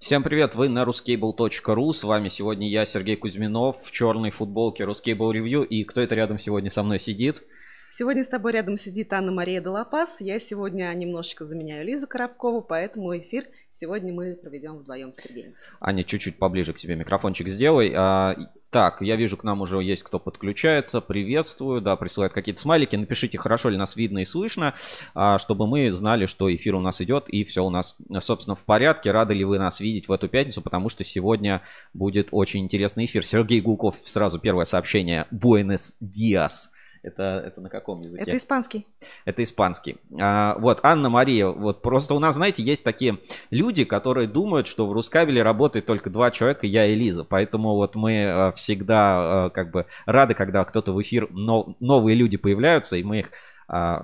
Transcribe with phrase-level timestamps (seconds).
[0.00, 5.30] Всем привет, вы на ruscable.ru, с вами сегодня я, Сергей Кузьминов, в черной футболке Ruscable
[5.30, 7.42] Review, и кто это рядом сегодня со мной сидит?
[7.90, 13.48] Сегодня с тобой рядом сидит Анна-Мария Делапас, я сегодня немножечко заменяю Лизу Коробкову, поэтому эфир
[13.72, 15.54] сегодня мы проведем вдвоем с Сергеем.
[15.80, 17.92] Аня, чуть-чуть поближе к себе микрофончик сделай.
[17.94, 18.36] А,
[18.70, 21.00] так, я вижу, к нам уже есть кто подключается.
[21.00, 22.96] Приветствую, да, присылают какие-то смайлики.
[22.96, 24.74] Напишите, хорошо ли нас видно и слышно,
[25.14, 28.64] а, чтобы мы знали, что эфир у нас идет и все у нас, собственно, в
[28.64, 29.10] порядке.
[29.10, 31.62] Рады ли вы нас видеть в эту пятницу, потому что сегодня
[31.94, 33.24] будет очень интересный эфир.
[33.24, 35.26] Сергей Гулков, сразу первое сообщение.
[35.30, 36.70] Буэнос Диас.
[37.02, 38.22] Это, это на каком языке?
[38.22, 38.86] Это испанский.
[39.24, 39.96] Это испанский.
[40.20, 43.18] А, вот, Анна-Мария, вот просто у нас, знаете, есть такие
[43.50, 47.24] люди, которые думают, что в Рускабеле работает только два человека, я и Лиза.
[47.24, 52.14] Поэтому вот мы а, всегда а, как бы рады, когда кто-то в эфир, но, новые
[52.14, 53.30] люди появляются, и мы их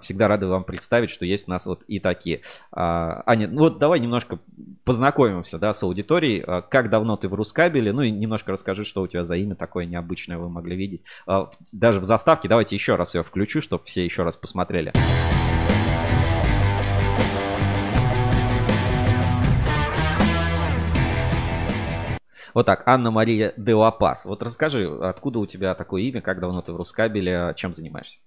[0.00, 2.42] всегда рады вам представить, что есть у нас вот и такие.
[2.72, 4.38] А, Аня, ну вот давай немножко
[4.84, 6.44] познакомимся, да, с аудиторией.
[6.46, 7.92] А, как давно ты в Рускабеле?
[7.92, 11.02] Ну и немножко расскажи, что у тебя за имя такое необычное вы могли видеть.
[11.72, 14.92] Даже в заставке давайте еще раз ее включу, чтобы все еще раз посмотрели.
[22.54, 24.24] Вот так, Анна-Мария Делапас.
[24.24, 28.20] Вот расскажи, откуда у тебя такое имя, как давно ты в Рускабеле, чем занимаешься?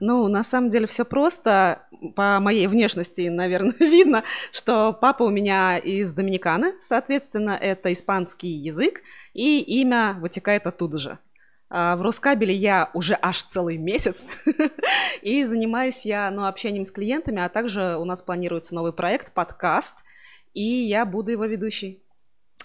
[0.00, 1.82] Ну, на самом деле все просто.
[2.14, 9.02] По моей внешности, наверное, видно, что папа у меня из Доминиканы, соответственно, это испанский язык,
[9.34, 11.18] и имя вытекает оттуда же.
[11.70, 14.26] А в Роскабеле я уже аж целый месяц,
[15.22, 20.04] и занимаюсь я ну, общением с клиентами, а также у нас планируется новый проект, подкаст,
[20.54, 22.02] и я буду его ведущей.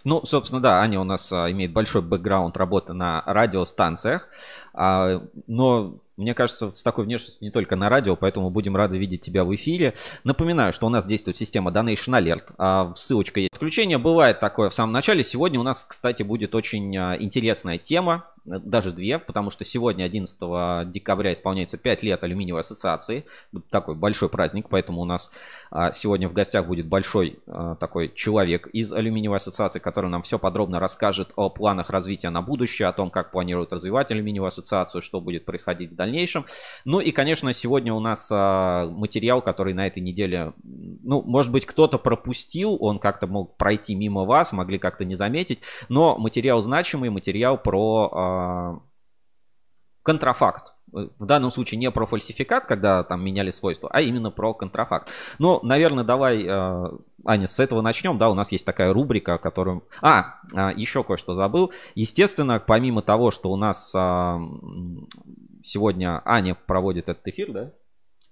[0.06, 4.28] Ну, собственно, да, Аня у нас а, имеет большой бэкграунд работы на радиостанциях,
[4.74, 9.22] а, но мне кажется, с такой внешностью не только на радио, поэтому будем рады видеть
[9.22, 9.96] тебя в эфире.
[10.24, 12.54] Напоминаю, что у нас действует система Donation Alert.
[12.58, 13.54] А, ссылочка есть.
[13.54, 15.24] Отключение бывает такое в самом начале.
[15.24, 20.92] Сегодня у нас, кстати, будет очень а, интересная тема даже две, потому что сегодня, 11
[20.92, 23.26] декабря, исполняется 5 лет алюминиевой ассоциации.
[23.70, 25.32] Такой большой праздник, поэтому у нас
[25.72, 30.38] а, сегодня в гостях будет большой а, такой человек из алюминиевой ассоциации, который нам все
[30.40, 35.22] подробно расскажет о планах развития на будущее, о том, как планируют развивать алюминиевую ассоциацию, что
[35.22, 36.46] будет происходить в дальнейшем.
[36.86, 41.66] Ну и, конечно, сегодня у нас а, материал, который на этой неделе, ну, может быть,
[41.66, 45.60] кто-то пропустил, он как-то мог пройти мимо вас, могли как-то не заметить,
[45.90, 48.80] но материал значимый, материал про а,
[50.04, 50.74] контрафакт.
[50.92, 55.10] В данном случае не про фальсификат, когда там меняли свойства, а именно про контрафакт.
[55.40, 56.92] Но, наверное, давай, а,
[57.26, 58.20] Аня, с этого начнем.
[58.20, 59.88] Да, у нас есть такая рубрика, которую...
[60.02, 60.36] А,
[60.76, 61.72] еще кое-что забыл.
[61.96, 63.96] Естественно, помимо того, что у нас
[65.64, 67.72] сегодня Аня проводит этот эфир, да?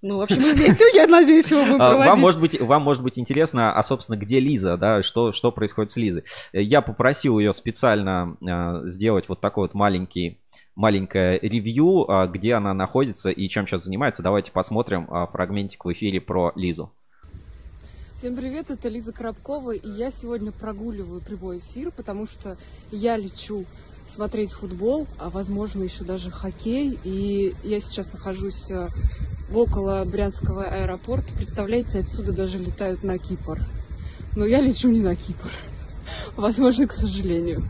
[0.02, 2.06] Ну, в общем, вместе, я надеюсь, его будем проводить.
[2.08, 5.92] Вам может быть, вам может быть интересно, а, собственно, где Лиза, да, что, что происходит
[5.92, 6.24] с Лизой.
[6.52, 10.40] Я попросил ее специально э, сделать вот такой вот маленький
[10.74, 14.24] маленькое ревью, э, где она находится и чем сейчас занимается.
[14.24, 16.92] Давайте посмотрим фрагментик в эфире про Лизу.
[18.16, 22.56] Всем привет, это Лиза Коробкова, и я сегодня прогуливаю прямой эфир, потому что
[22.92, 23.66] я лечу
[24.06, 28.70] смотреть футбол, а возможно еще даже хоккей, и я сейчас нахожусь
[29.54, 31.32] около Брянского аэропорта.
[31.34, 33.60] Представляете, отсюда даже летают на Кипр.
[34.34, 35.50] Но я лечу не на Кипр.
[36.36, 37.62] Возможно, к сожалению.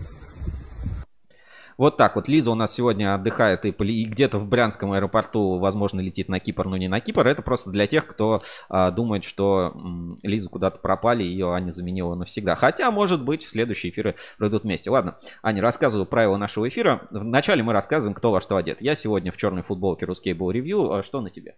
[1.83, 2.29] Вот так вот.
[2.29, 6.69] Лиза у нас сегодня отдыхает и, и где-то в Брянском аэропорту, возможно, летит на Кипр,
[6.69, 7.27] но не на Кипр.
[7.27, 12.15] Это просто для тех, кто а, думает, что м, Лизу куда-то пропали, ее Аня заменила
[12.15, 12.55] навсегда.
[12.55, 14.91] Хотя, может быть, следующие эфиры пройдут вместе.
[14.91, 17.09] Ладно, Аня, рассказываю правила нашего эфира.
[17.11, 18.81] Вначале мы рассказываем, кто во что одет.
[18.81, 20.93] Я сегодня в черной футболке Русский был ревью.
[20.93, 21.57] А что на тебе?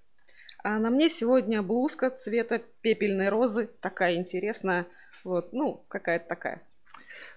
[0.62, 3.68] А на мне сегодня блузка цвета пепельной розы.
[3.82, 4.86] Такая интересная.
[5.22, 6.62] Вот, ну, какая-то такая.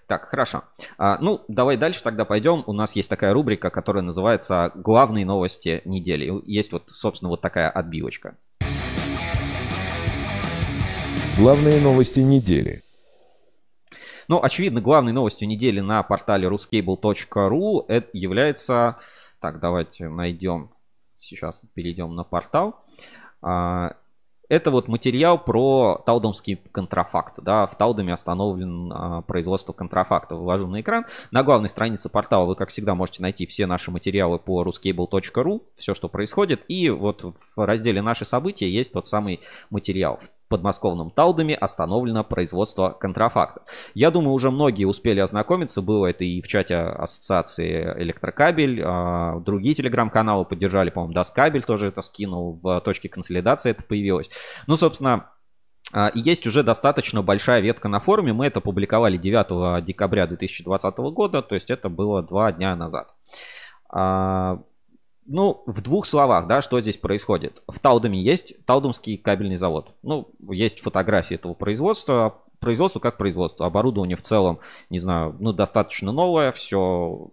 [0.06, 0.64] Так, хорошо.
[0.96, 2.64] А, ну, давай дальше тогда пойдем.
[2.66, 6.32] У нас есть такая рубрика, которая называется «Главные новости недели».
[6.46, 8.36] Есть вот, собственно, вот такая отбивочка.
[11.36, 12.82] Главные новости недели.
[14.28, 18.98] Ну, очевидно, главной новостью недели на портале ruscable.ru это является...
[19.40, 20.70] Так, давайте найдем.
[21.20, 22.84] Сейчас перейдем на портал.
[24.48, 27.40] Это вот материал про таудомский контрафакт.
[27.42, 30.36] Да, в Таудоме остановлен а, производство контрафакта.
[30.36, 31.04] Вывожу на экран.
[31.30, 35.94] На главной странице портала вы, как всегда, можете найти все наши материалы по ruscable.ru, все,
[35.94, 36.62] что происходит.
[36.68, 39.40] И вот в разделе «Наши события» есть тот самый
[39.70, 40.18] материал
[40.48, 43.62] подмосковном Талдоме остановлено производство контрафакта.
[43.94, 49.74] Я думаю, уже многие успели ознакомиться, было это и в чате ассоциации Электрокабель, а, другие
[49.74, 54.30] телеграм-каналы поддержали, по-моему, Доскабель тоже это скинул, в точке консолидации это появилось.
[54.66, 55.30] Ну, собственно,
[55.92, 58.32] А, и есть уже достаточно большая ветка на форуме.
[58.34, 63.14] Мы это публиковали 9 декабря 2020 года, то есть это было два дня назад.
[65.30, 67.62] Ну, в двух словах, да, что здесь происходит.
[67.68, 69.92] В Таудаме есть Таудамский кабельный завод.
[70.02, 72.42] Ну, есть фотографии этого производства.
[72.60, 73.66] Производство как производство.
[73.66, 74.58] Оборудование в целом,
[74.88, 76.50] не знаю, ну, достаточно новое.
[76.52, 77.30] Все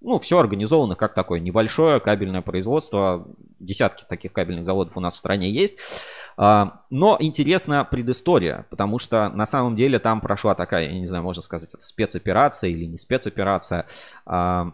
[0.00, 3.26] ну, все организовано как такое небольшое кабельное производство.
[3.58, 5.76] Десятки таких кабельных заводов у нас в стране есть.
[6.36, 11.24] А, но интересна предыстория, потому что на самом деле там прошла такая, я не знаю,
[11.24, 13.86] можно сказать, это спецоперация или не спецоперация.
[14.26, 14.72] А,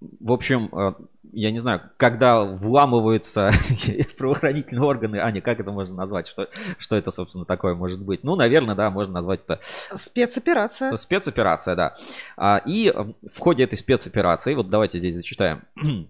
[0.00, 0.92] в общем, э,
[1.32, 3.50] я не знаю, когда вламываются
[4.18, 6.28] правоохранительные органы, Аня, как это можно назвать?
[6.28, 6.48] Что,
[6.78, 8.24] что это, собственно, такое может быть?
[8.24, 9.60] Ну, наверное, да, можно назвать это...
[9.94, 10.94] Спецоперация.
[10.96, 11.96] Спецоперация, да.
[12.36, 15.62] А, и в ходе этой спецоперации, вот давайте здесь зачитаем.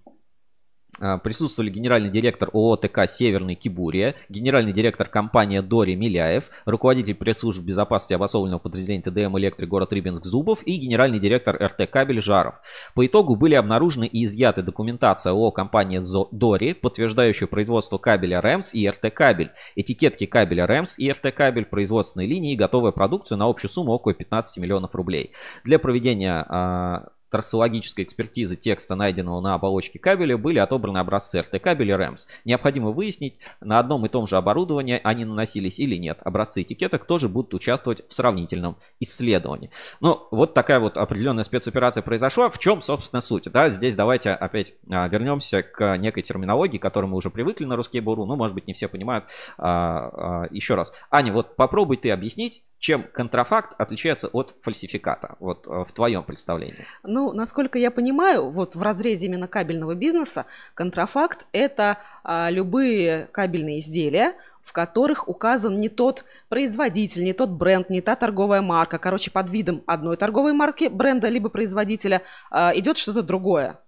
[1.01, 8.15] А, присутствовали генеральный директор ООО «Северный Кибурия», генеральный директор компании Дори Миляев, руководитель пресс-служб безопасности
[8.15, 12.57] обособленного подразделения ТДМ «Электрик» город Рыбинск Зубов и генеральный директор РТ «Кабель» Жаров.
[12.95, 16.01] По итогу были обнаружены и изъяты документация ООО компании
[16.33, 22.29] Дори, подтверждающая производство кабеля РЭМС и РТ «Кабель», этикетки кабеля РЭМС и РТ «Кабель», производственные
[22.29, 25.33] линии и готовая продукцию на общую сумму около 15 миллионов рублей.
[25.65, 32.21] Для проведения а, трассологической экспертизы текста, найденного на оболочке кабеля, были отобраны образцы RT-кабеля REMS.
[32.45, 36.19] Необходимо выяснить, на одном и том же оборудовании они наносились или нет.
[36.23, 39.71] Образцы этикеток тоже будут участвовать в сравнительном исследовании.
[40.01, 42.51] Ну, вот такая вот определенная спецоперация произошла.
[42.51, 43.45] В чем, собственно, суть?
[43.51, 47.77] Да, здесь давайте опять а, вернемся к некой терминологии, к которой мы уже привыкли на
[47.77, 48.25] русский буру.
[48.25, 49.25] Ну, может быть, не все понимают.
[49.57, 50.93] А, а, еще раз.
[51.11, 56.87] Аня, вот попробуй ты объяснить, чем контрафакт отличается от фальсификата, вот э, в твоем представлении?
[57.03, 63.79] Ну, насколько я понимаю, вот в разрезе именно кабельного бизнеса, контрафакт– это а, любые кабельные
[63.79, 68.99] изделия, в которых указан не тот производитель, не тот бренд, не та торговая марка.
[68.99, 73.81] Короче, под видом одной торговой марки, бренда либо производителя а, идет что-то другое.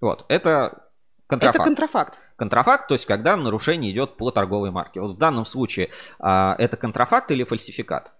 [0.00, 0.90] Вот, это
[1.26, 1.56] контрафакт.
[1.56, 2.18] Это контрафакт.
[2.36, 5.00] Контрафакт, то есть когда нарушение идет по торговой марке.
[5.00, 8.12] Вот в данном случае а, это контрафакт или фальсификат?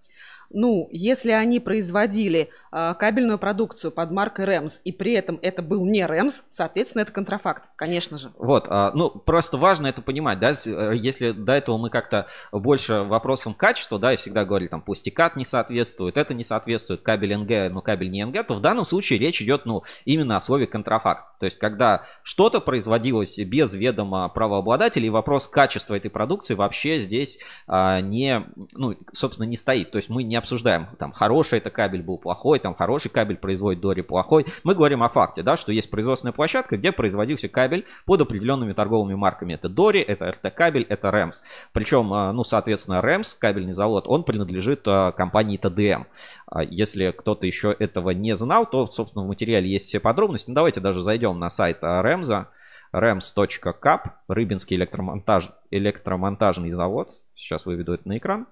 [0.49, 5.85] Ну, если они производили э, кабельную продукцию под маркой Рэмс, и при этом это был
[5.85, 8.31] не Рэмс, соответственно, это контрафакт, конечно же.
[8.37, 13.03] Вот, э, ну, просто важно это понимать, да, э, если до этого мы как-то больше
[13.03, 17.73] вопросом качества, да, и всегда говорили, там, пластикат не соответствует, это не соответствует, кабель НГ,
[17.73, 21.37] но кабель не НГ, то в данном случае речь идет, ну, именно о слове контрафакт.
[21.39, 27.99] То есть, когда что-то производилось без ведома правообладателей, вопрос качества этой продукции вообще здесь э,
[28.01, 29.91] не, ну, собственно, не стоит.
[29.91, 33.81] То есть, мы не обсуждаем, там, хороший это кабель был, плохой, там, хороший кабель производит
[33.81, 34.45] Дори, плохой.
[34.63, 39.15] Мы говорим о факте, да, что есть производственная площадка, где производился кабель под определенными торговыми
[39.15, 39.53] марками.
[39.53, 41.43] Это Дори, это РТ кабель, это Рэмс.
[41.73, 46.05] Причем, а, ну, соответственно, Рэмс, кабельный завод, он принадлежит а, компании ТДМ.
[46.47, 50.49] А, если кто-то еще этого не знал, то, собственно, в материале есть все подробности.
[50.49, 52.49] Ну, давайте даже зайдем на сайт Рэмза
[52.93, 57.21] rems.cap, Рыбинский электромонтаж, электромонтажный завод.
[57.35, 58.47] Сейчас выведу это на экран.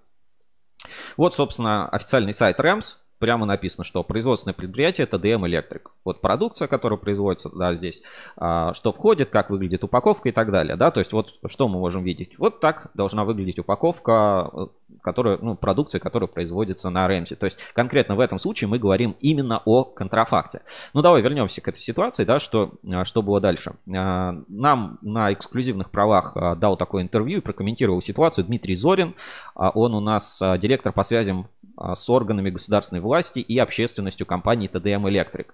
[1.18, 2.95] Вот, собственно, официальный сайт REMS.
[3.19, 5.81] Прямо написано, что производственное предприятие это DM Electric.
[6.03, 8.01] Вот продукция, которая производится, да, здесь,
[8.38, 11.79] а, что входит, как выглядит упаковка и так далее, да, то есть вот что мы
[11.79, 12.38] можем видеть.
[12.38, 14.69] Вот так должна выглядеть упаковка
[15.06, 17.35] которая, ну, продукция, которая производится на Рэмсе.
[17.35, 20.62] То есть конкретно в этом случае мы говорим именно о контрафакте.
[20.93, 23.75] Ну давай вернемся к этой ситуации, да, что, а, что было дальше.
[23.95, 29.15] А, нам на эксклюзивных правах а, дал такое интервью и прокомментировал ситуацию Дмитрий Зорин.
[29.55, 35.53] Он у нас директор по связям с органами государственной власти и общественностью компании ТДМ Электрик.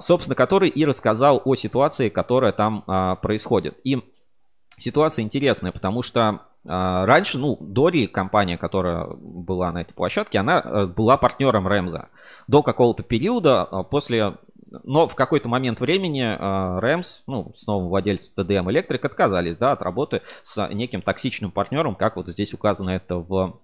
[0.00, 2.84] Собственно, который и рассказал о ситуации, которая там
[3.20, 3.78] происходит.
[3.84, 4.02] И
[4.78, 10.62] ситуация интересная, потому что а, раньше, ну, Дори, компания, которая была на этой площадке, она
[10.64, 12.08] э, была партнером Рэмза
[12.48, 14.34] до какого-то периода, а, после
[14.82, 19.72] но в какой-то момент времени а, Рэмс, ну, с новым владельцем TDM Electric, отказались, да,
[19.72, 23.60] от работы с неким токсичным партнером, как вот здесь указано это в,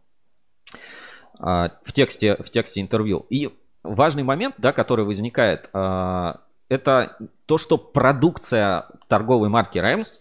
[1.41, 3.27] в, тексте, в тексте интервью.
[3.31, 3.51] И
[3.83, 7.17] важный момент, да, который возникает, это
[7.47, 10.21] то, что продукция торговой марки Рэмс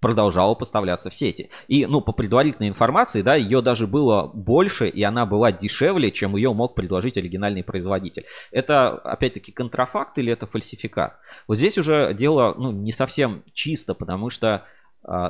[0.00, 1.50] продолжала поставляться в сети.
[1.68, 6.36] И, ну, по предварительной информации, да, ее даже было больше, и она была дешевле, чем
[6.36, 8.24] ее мог предложить оригинальный производитель.
[8.52, 11.18] Это, опять-таки, контрафакт или это фальсификат?
[11.48, 14.62] Вот здесь уже дело, ну, не совсем чисто, потому что а,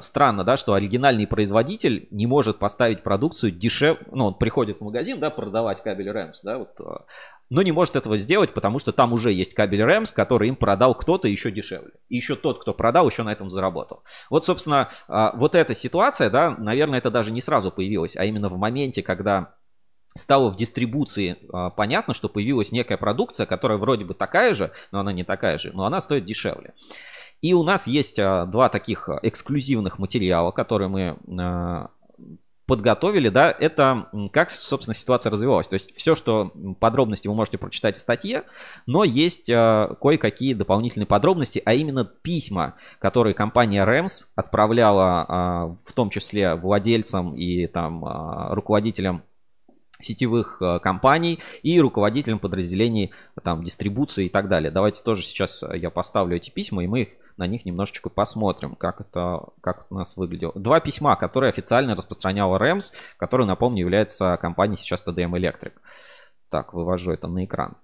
[0.00, 5.20] странно, да, что оригинальный производитель не может поставить продукцию дешевле, ну, он приходит в магазин,
[5.20, 7.04] да, продавать кабель REMS, да, вот, а,
[7.50, 10.94] но не может этого сделать, потому что там уже есть кабель REMS, который им продал
[10.94, 11.92] кто-то еще дешевле.
[12.08, 14.02] И еще тот, кто продал, еще на этом заработал.
[14.30, 18.48] Вот, собственно, а, вот эта ситуация, да, наверное, это даже не сразу появилось, а именно
[18.48, 19.56] в моменте, когда
[20.16, 21.36] стало в дистрибуции
[21.76, 25.72] понятно, что появилась некая продукция, которая вроде бы такая же, но она не такая же,
[25.74, 26.72] но она стоит дешевле.
[27.42, 31.90] И у нас есть а, два таких эксклюзивных материала, которые мы а,
[32.66, 35.68] подготовили, да, это как, собственно, ситуация развивалась.
[35.68, 38.42] То есть все, что подробности вы можете прочитать в статье,
[38.86, 45.92] но есть э, кое-какие дополнительные подробности, а именно письма, которые компания REMS отправляла э, в
[45.92, 49.22] том числе владельцам и там э, руководителям
[49.98, 53.12] сетевых компаний и руководителям подразделений
[53.42, 54.70] там дистрибуции и так далее.
[54.70, 59.00] Давайте тоже сейчас я поставлю эти письма и мы их на них немножечко посмотрим, как
[59.00, 60.52] это, как у нас выглядело.
[60.54, 65.72] Два письма, которые официально распространяла REMS, который, напомню, является компанией сейчас TDM Electric.
[66.48, 67.76] Так, вывожу это на экран.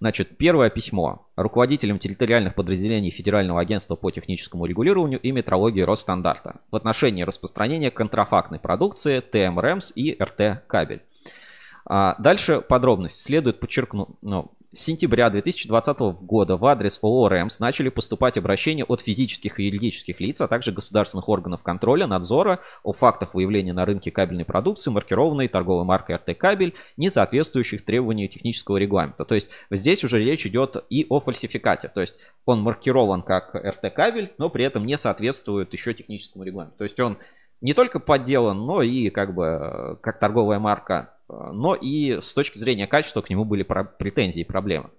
[0.00, 6.76] Значит, первое письмо руководителям территориальных подразделений Федерального агентства по техническому регулированию и метрологии Росстандарта в
[6.76, 11.02] отношении распространения контрафактной продукции ТМ РЭМС и РТ кабель.
[11.84, 13.22] А дальше подробности.
[13.22, 19.60] Следует подчеркнуть, ну, сентября 2020 года в адрес ООО «РЭМС» начали поступать обращения от физических
[19.60, 24.44] и юридических лиц, а также государственных органов контроля, надзора о фактах выявления на рынке кабельной
[24.44, 29.24] продукции, маркированной торговой маркой «РТ Кабель», не соответствующих требованиям технического регламента.
[29.24, 31.88] То есть здесь уже речь идет и о фальсификате.
[31.88, 32.14] То есть
[32.46, 36.78] он маркирован как «РТ Кабель», но при этом не соответствует еще техническому регламенту.
[36.78, 37.18] То есть он
[37.60, 42.58] не только подделан, но и как бы э, как торговая марка но и с точки
[42.58, 44.90] зрения качества к нему были претензии и проблемы.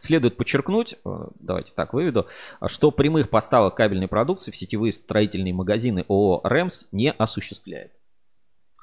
[0.00, 2.26] Следует подчеркнуть, э, давайте так выведу,
[2.66, 7.92] что прямых поставок кабельной продукции в сетевые строительные магазины ООО «РЭМС» не осуществляет.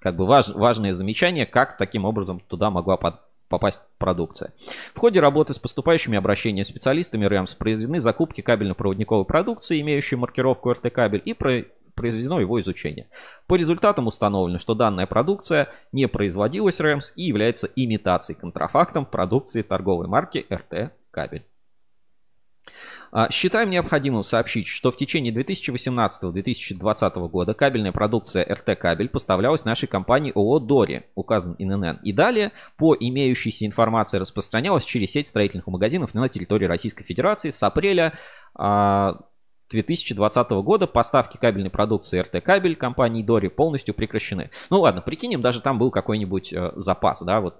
[0.01, 4.53] Как бы важ, важное замечание, как таким образом туда могла под, попасть продукция.
[4.95, 11.21] В ходе работы с поступающими обращениями специалистами РЭМС произведены закупки кабельно-проводниковой продукции, имеющей маркировку РТ-кабель,
[11.23, 11.63] и про
[11.95, 13.09] произведено его изучение.
[13.47, 20.07] По результатам установлено, что данная продукция не производилась РЭМС и является имитацией контрафактом продукции торговой
[20.07, 21.45] марки РТ Кабель.
[23.13, 29.87] А, считаем необходимым сообщить, что в течение 2018-2020 года кабельная продукция РТ Кабель поставлялась нашей
[29.87, 31.99] компании ООО Дори, указан ИНН.
[32.03, 37.61] И далее по имеющейся информации распространялась через сеть строительных магазинов на территории Российской Федерации с
[37.63, 38.13] апреля
[38.55, 39.17] а,
[39.71, 44.49] 2020 года поставки кабельной продукции РТ Кабель компании Дори полностью прекращены.
[44.69, 47.55] Ну ладно, прикинем, даже там был какой-нибудь э, запас, да, вот.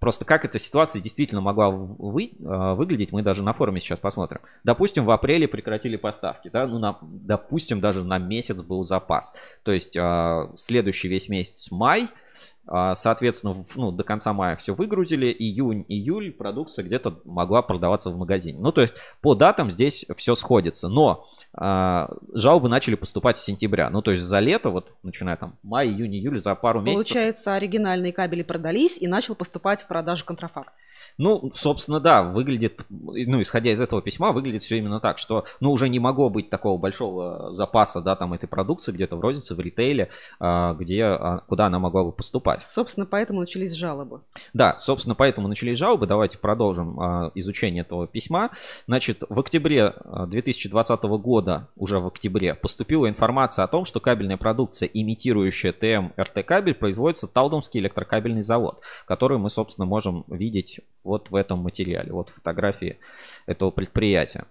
[0.00, 4.40] Просто как эта ситуация действительно могла вы, э, выглядеть, мы даже на форуме сейчас посмотрим.
[4.64, 9.32] Допустим, в апреле прекратили поставки, да, ну, на, допустим, даже на месяц был запас.
[9.62, 12.08] То есть э, следующий весь месяц май–
[12.66, 15.26] соответственно, ну, до конца мая все выгрузили.
[15.26, 18.58] Июнь, июль продукция где-то могла продаваться в магазине.
[18.58, 20.88] Ну, то есть по датам здесь все сходится.
[20.88, 23.88] Но а, жалобы начали поступать с сентября.
[23.90, 27.06] Ну, то есть за лето, вот начиная там май, июнь, июль, за пару месяцев.
[27.06, 30.72] Получается, оригинальные кабели продались и начал поступать в продажу контрафакт.
[31.18, 35.70] Ну, собственно, да, выглядит, ну, исходя из этого письма, выглядит все именно так, что, ну,
[35.70, 39.60] уже не могло быть такого большого запаса, да, там, этой продукции где-то в рознице, в
[39.60, 42.64] ритейле, а, где, а, куда она могла бы поступать.
[42.64, 44.22] Собственно, поэтому начались жалобы.
[44.52, 46.06] Да, собственно, поэтому начались жалобы.
[46.06, 48.50] Давайте продолжим а, изучение этого письма.
[48.86, 54.88] Значит, в октябре 2020 года, уже в октябре, поступила информация о том, что кабельная продукция,
[54.92, 61.36] имитирующая ТМ РТ кабель, производится Талдомский электрокабельный завод, который мы, собственно, можем видеть вот в
[61.36, 62.12] этом материале.
[62.12, 62.98] Вот фотографии
[63.46, 64.46] этого предприятия.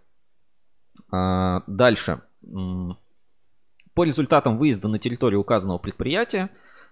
[1.11, 2.21] А, дальше.
[3.93, 6.49] По результатам выезда на территорию указанного предприятия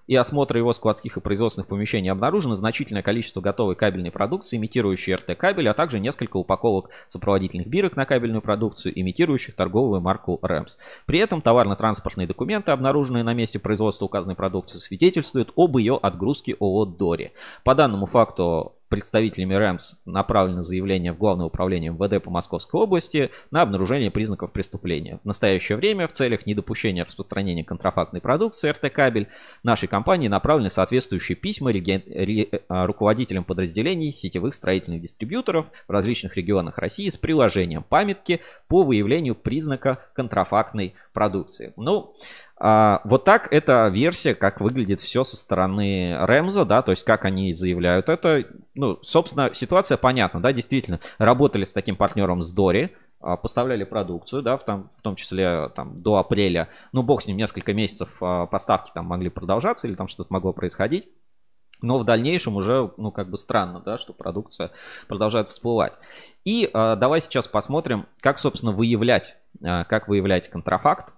[0.07, 5.69] и осмотра его складских и производственных помещений обнаружено значительное количество готовой кабельной продукции, имитирующей РТ-кабель,
[5.69, 10.77] а также несколько упаковок сопроводительных бирок на кабельную продукцию, имитирующих торговую марку РЭМС.
[11.05, 16.85] При этом товарно-транспортные документы, обнаруженные на месте производства указанной продукции, свидетельствуют об ее отгрузке ООО
[16.85, 17.31] «Дори».
[17.63, 23.61] По данному факту представителями РЭМС направлено заявление в Главное управление МВД по Московской области на
[23.61, 25.19] обнаружение признаков преступления.
[25.23, 29.29] В настоящее время в целях недопущения распространения контрафактной продукции РТ Кабель
[29.63, 32.03] нашей компании направлены соответствующие письма реген...
[32.05, 32.49] ре...
[32.67, 39.35] А, руководителям подразделений сетевых строительных дистрибьюторов в различных регионах России с приложением памятки по выявлению
[39.35, 41.73] признака контрафактной продукции.
[41.77, 42.13] Ну,
[42.63, 47.25] а, вот так эта версия, как выглядит все со стороны Рэмза, да, то есть как
[47.25, 48.45] они заявляют это.
[48.75, 54.43] Ну, собственно, ситуация понятна, да, действительно, работали с таким партнером с Дори, а, поставляли продукцию,
[54.43, 58.09] да, в том, в том числе там до апреля, ну, бог с ним, несколько месяцев
[58.21, 61.09] а, поставки там могли продолжаться или там что-то могло происходить.
[61.81, 64.69] Но в дальнейшем уже, ну, как бы странно, да, что продукция
[65.07, 65.93] продолжает всплывать.
[66.45, 71.11] И э, давай сейчас посмотрим, как, собственно, выявлять, э, как выявлять контрафакт,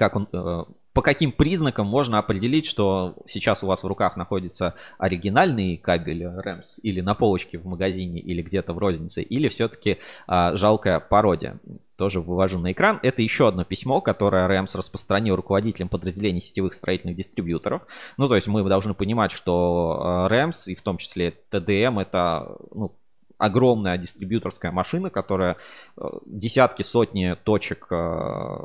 [0.00, 0.64] как он, э,
[0.94, 6.80] по каким признакам можно определить, что сейчас у вас в руках находится оригинальный кабель REMS
[6.82, 11.60] или на полочке в магазине или где-то в рознице, или все-таки а, жалкая пародия.
[11.96, 12.98] Тоже вывожу на экран.
[13.02, 17.82] Это еще одно письмо, которое REMS распространил руководителям подразделений сетевых строительных дистрибьюторов.
[18.16, 22.94] Ну, то есть мы должны понимать, что REMS и в том числе TDM это ну,
[23.40, 25.56] огромная дистрибьюторская машина, которая
[25.96, 28.58] э, десятки, сотни точек э,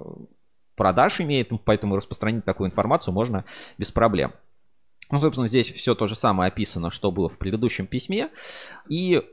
[0.75, 3.45] продаж имеет, поэтому распространить такую информацию можно
[3.77, 4.33] без проблем.
[5.11, 8.29] Ну, собственно, здесь все то же самое описано, что было в предыдущем письме.
[8.89, 9.23] И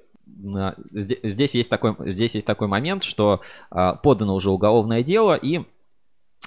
[0.54, 5.60] а, здесь есть такой, здесь есть такой момент, что а, подано уже уголовное дело, и
[5.60, 5.64] Э,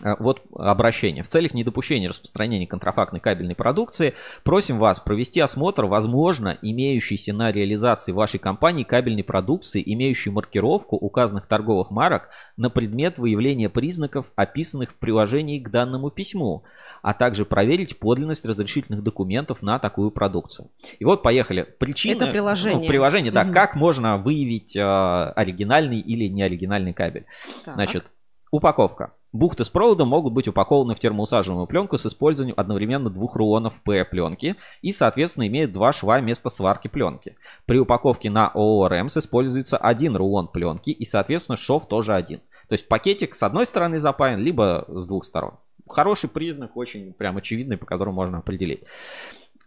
[0.01, 1.23] вот обращение.
[1.23, 8.11] В целях недопущения распространения контрафактной кабельной продукции просим вас провести осмотр, возможно, имеющейся на реализации
[8.11, 14.95] вашей компании кабельной продукции, имеющей маркировку указанных торговых марок на предмет выявления признаков, описанных в
[14.95, 16.65] приложении к данному письму,
[17.01, 20.71] а также проверить подлинность разрешительных документов на такую продукцию.
[20.99, 21.63] И вот поехали.
[21.63, 22.15] Причины.
[22.15, 22.81] Это приложение.
[22.81, 23.43] Ну, приложение, да.
[23.43, 23.53] Угу.
[23.53, 27.25] Как можно выявить э, оригинальный или неоригинальный кабель?
[27.63, 27.75] Так.
[27.75, 28.05] Значит,
[28.51, 29.13] упаковка.
[29.35, 34.55] Бухты с проводом могут быть упакованы в термоусаживаемую пленку с использованием одновременно двух рулонов П-пленки
[34.81, 37.35] и, соответственно, имеют два шва вместо сварки пленки.
[37.65, 42.39] При упаковке на ООО используется один рулон пленки и, соответственно, шов тоже один.
[42.69, 45.55] То есть пакетик с одной стороны запаян, либо с двух сторон.
[45.85, 48.83] Хороший признак, очень прям очевидный, по которому можно определить.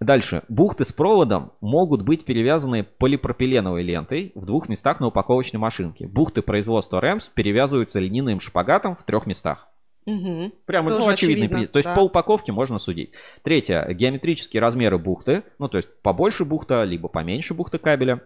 [0.00, 0.43] Дальше.
[0.49, 6.07] Бухты с проводом могут быть перевязаны полипропиленовой лентой в двух местах на упаковочной машинке.
[6.07, 9.69] Бухты производства Рэмс перевязываются льняным шпагатом в трех местах.
[10.07, 10.52] Угу.
[10.64, 11.95] Прямо ну, очевидный очевидно, То есть да.
[11.95, 13.11] по упаковке можно судить.
[13.43, 13.87] Третье.
[13.93, 15.43] Геометрические размеры бухты.
[15.59, 18.23] Ну, то есть побольше бухта, либо поменьше бухта кабеля.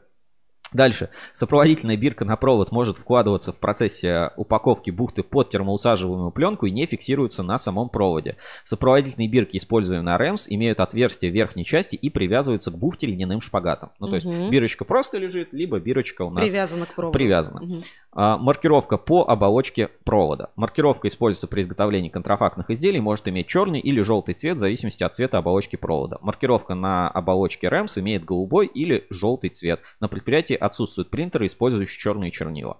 [0.72, 1.10] Дальше.
[1.32, 6.86] Сопроводительная бирка на провод может вкладываться в процессе упаковки бухты под термоусаживаемую пленку и не
[6.86, 8.36] фиксируется на самом проводе.
[8.64, 13.40] Сопроводительные бирки, используемые на REMS, имеют отверстие в верхней части и привязываются к бухте льняным
[13.40, 13.90] шпагатом.
[14.00, 14.32] Ну, то угу.
[14.32, 17.12] есть бирочка просто лежит, либо бирочка у нас привязана к проводу.
[17.12, 17.62] Привязана.
[17.62, 17.82] Угу.
[18.12, 20.50] А, маркировка по оболочке провода.
[20.56, 25.14] Маркировка используется при изготовлении контрафактных изделий, может иметь черный или желтый цвет в зависимости от
[25.14, 26.18] цвета оболочки провода.
[26.20, 29.80] Маркировка на оболочке REMS имеет голубой или желтый цвет.
[30.00, 32.78] На предприятии отсутствуют принтеры, использующие черные чернила.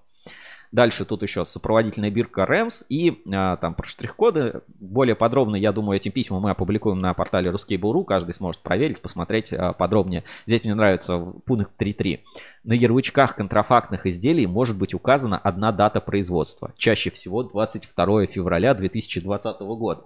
[0.73, 4.63] Дальше тут еще сопроводительная бирка REMS и а, там про штрих-коды.
[4.81, 8.05] Более подробно, я думаю, эти письма мы опубликуем на портале Ruskable.ru.
[8.05, 10.25] Каждый сможет проверить, посмотреть а, подробнее.
[10.47, 12.21] Здесь мне нравится пункт 3.3.
[12.65, 16.73] На ярлычках контрафактных изделий может быть указана одна дата производства.
[16.79, 20.05] Чаще всего 22 февраля 2020 года.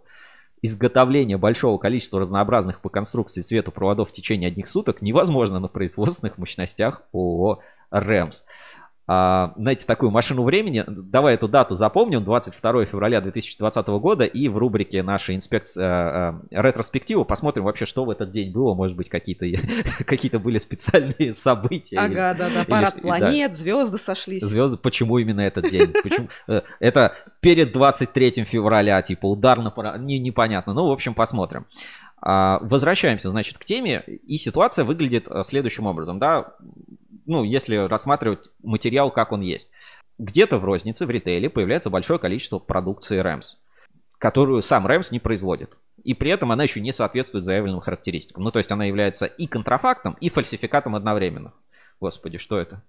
[0.62, 6.38] Изготовление большого количества разнообразных по конструкции цвету проводов в течение одних суток невозможно на производственных
[6.38, 8.44] мощностях ООО «РЭМС»
[9.08, 10.84] знаете, такую машину времени.
[10.86, 16.62] Давай эту дату запомним, 22 февраля 2020 года, и в рубрике нашей инспекции э, э,
[16.62, 18.74] ретроспектива посмотрим вообще, что в этот день было.
[18.74, 19.46] Может быть, какие-то
[20.04, 21.98] какие были специальные события.
[21.98, 23.56] Ага, или, да, да, парад или, планет, да.
[23.56, 24.42] звезды сошлись.
[24.42, 25.92] Звезды, почему именно этот день?
[26.02, 26.28] Почему?
[26.48, 30.72] Э, это перед 23 февраля, типа удар на не, непонятно.
[30.72, 31.66] Ну, в общем, посмотрим.
[32.28, 36.54] А, возвращаемся, значит, к теме, и ситуация выглядит э, следующим образом, да,
[37.24, 39.70] ну, если рассматривать материал, как он есть.
[40.18, 43.58] Где-то в рознице, в ритейле появляется большое количество продукции REMS,
[44.18, 45.78] которую сам REMS не производит.
[46.02, 48.42] И при этом она еще не соответствует заявленным характеристикам.
[48.42, 51.52] Ну, то есть она является и контрафактом, и фальсификатом одновременно.
[52.00, 52.82] Господи, что это?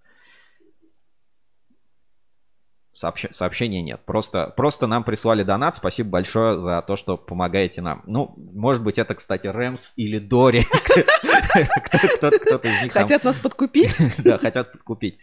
[2.98, 3.28] Сообщ...
[3.30, 4.02] Сообщения нет.
[4.06, 5.76] Просто, просто нам прислали донат.
[5.76, 8.02] Спасибо большое за то, что помогаете нам.
[8.08, 10.64] Ну, может быть, это, кстати, Рэмс или Дори.
[10.66, 12.92] Кто-то из них.
[12.92, 13.96] Хотят нас подкупить?
[14.24, 15.20] Да, хотят подкупить.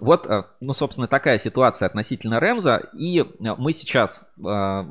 [0.00, 2.90] Вот, э, ну, собственно, такая ситуация относительно Рэмза.
[2.94, 3.24] И э,
[3.58, 4.84] мы сейчас э,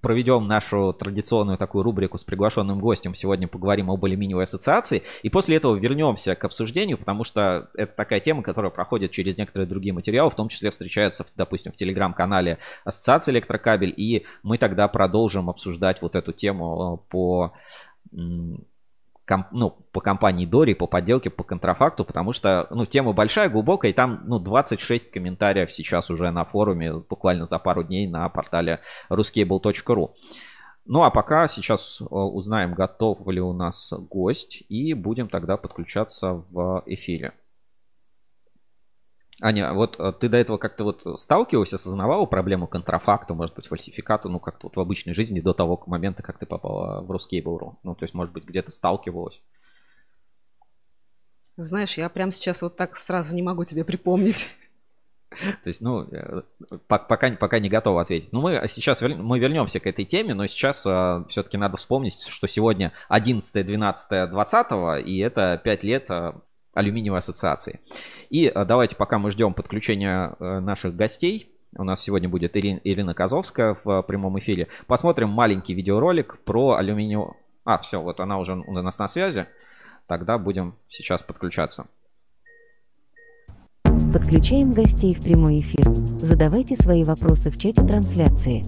[0.00, 3.14] проведем нашу традиционную такую рубрику с приглашенным гостем.
[3.14, 5.02] Сегодня поговорим об алюминиевой ассоциации.
[5.22, 9.66] И после этого вернемся к обсуждению, потому что это такая тема, которая проходит через некоторые
[9.68, 13.94] другие материалы, в том числе встречается, допустим, в телеграм-канале Ассоциации Электрокабель.
[13.96, 17.54] И мы тогда продолжим обсуждать вот эту тему по
[19.26, 23.90] комп, ну, по компании Дори, по подделке, по контрафакту, потому что, ну, тема большая, глубокая,
[23.90, 28.80] и там, ну, 26 комментариев сейчас уже на форуме, буквально за пару дней на портале
[29.10, 30.10] ruscable.ru.
[30.86, 36.44] Ну, а пока сейчас э, узнаем, готов ли у нас гость, и будем тогда подключаться
[36.50, 37.32] в эфире.
[39.40, 44.28] Аня, вот э, ты до этого как-то вот сталкивалась, осознавала проблему контрафакта, может быть, фальсификата,
[44.28, 47.74] ну, как-то вот в обычной жизни до того момента, как ты попала в Ruscable.ru?
[47.82, 49.42] Ну, то есть, может быть, где-то сталкивалась?
[51.56, 54.50] Знаешь, я прямо сейчас вот так сразу не могу тебе припомнить.
[55.62, 56.42] То есть, ну, э,
[56.86, 58.32] пока, пока не готов ответить.
[58.32, 62.46] Ну, мы сейчас мы вернемся к этой теме, но сейчас а, все-таки надо вспомнить, что
[62.46, 66.40] сегодня 11, 12, 20, и это 5 лет а,
[66.74, 67.80] алюминиевой ассоциации.
[68.30, 73.14] И а, давайте, пока мы ждем подключения а, наших гостей, у нас сегодня будет Ирина,
[73.14, 74.68] Козовская в а, прямом эфире.
[74.86, 77.36] Посмотрим маленький видеоролик про алюминиевую...
[77.64, 79.46] А, все, вот она уже у нас на связи.
[80.06, 81.86] Тогда будем сейчас подключаться.
[84.12, 85.92] Подключаем гостей в прямой эфир.
[85.92, 88.62] Задавайте свои вопросы в чате трансляции.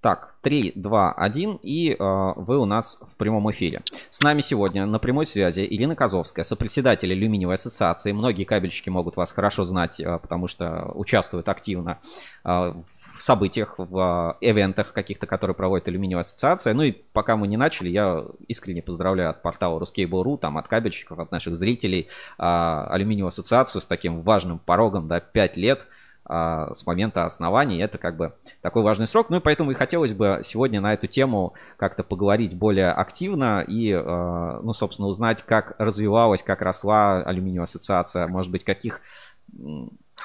[0.00, 1.96] Так, 3, 2, 1, и э,
[2.36, 3.82] вы у нас в прямом эфире.
[4.08, 8.12] С нами сегодня на прямой связи Ирина Козовская, сопредседатель Алюминиевой ассоциации.
[8.12, 11.98] Многие кабельщики могут вас хорошо знать, э, потому что участвуют активно
[12.46, 16.72] э, в событиях, в ивентах каких-то, которые проводит Алюминиевая ассоциация.
[16.72, 21.18] Ну и пока мы не начали, я искренне поздравляю от портала Ruskable.ru, там от кабельщиков,
[21.18, 22.08] от наших зрителей,
[22.38, 25.86] э, Алюминиевую ассоциацию с таким важным порогом, да, 5 лет–
[26.32, 27.82] а, с момента основания.
[27.82, 29.30] Это как бы такой важный срок.
[29.30, 33.92] Ну и поэтому и хотелось бы сегодня на эту тему как-то поговорить более активно и,
[33.92, 39.00] а, ну, собственно, узнать, как развивалась, как росла алюминиевая ассоциация, может быть, каких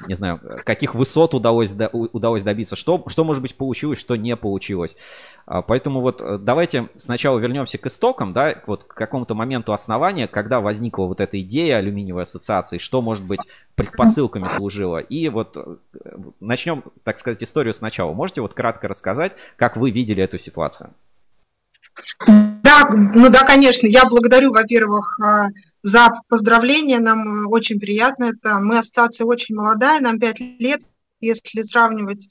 [0.07, 4.95] не знаю, каких высот удалось, удалось добиться, что, что, может быть, получилось, что не получилось.
[5.45, 10.27] А, поэтому вот э, давайте сначала вернемся к истокам, да, вот к какому-то моменту основания,
[10.27, 13.41] когда возникла вот эта идея алюминиевой ассоциации, что, может быть,
[13.75, 14.97] предпосылками служило.
[14.97, 15.75] И вот э,
[16.39, 18.13] начнем, так сказать, историю сначала.
[18.13, 20.91] Можете вот кратко рассказать, как вы видели эту ситуацию?
[22.65, 23.85] Да, ну да, конечно.
[23.85, 25.49] Я благодарю, во-первых, а,
[25.83, 26.97] за поздравления.
[26.99, 28.55] Нам очень приятно это.
[28.59, 30.81] Мы ассоциация очень молодая, нам 5 лет.
[31.21, 32.27] Если сравнивать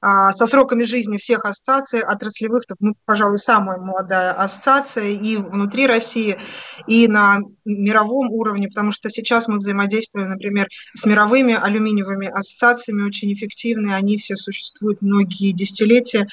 [0.00, 5.86] а, со сроками жизни всех ассоциаций отраслевых, то, ну, пожалуй, самая молодая ассоциация и внутри
[5.86, 6.38] России,
[6.86, 13.32] и на мировом уровне, потому что сейчас мы взаимодействуем, например, с мировыми алюминиевыми ассоциациями, очень
[13.32, 16.26] эффективные, они все существуют многие десятилетия,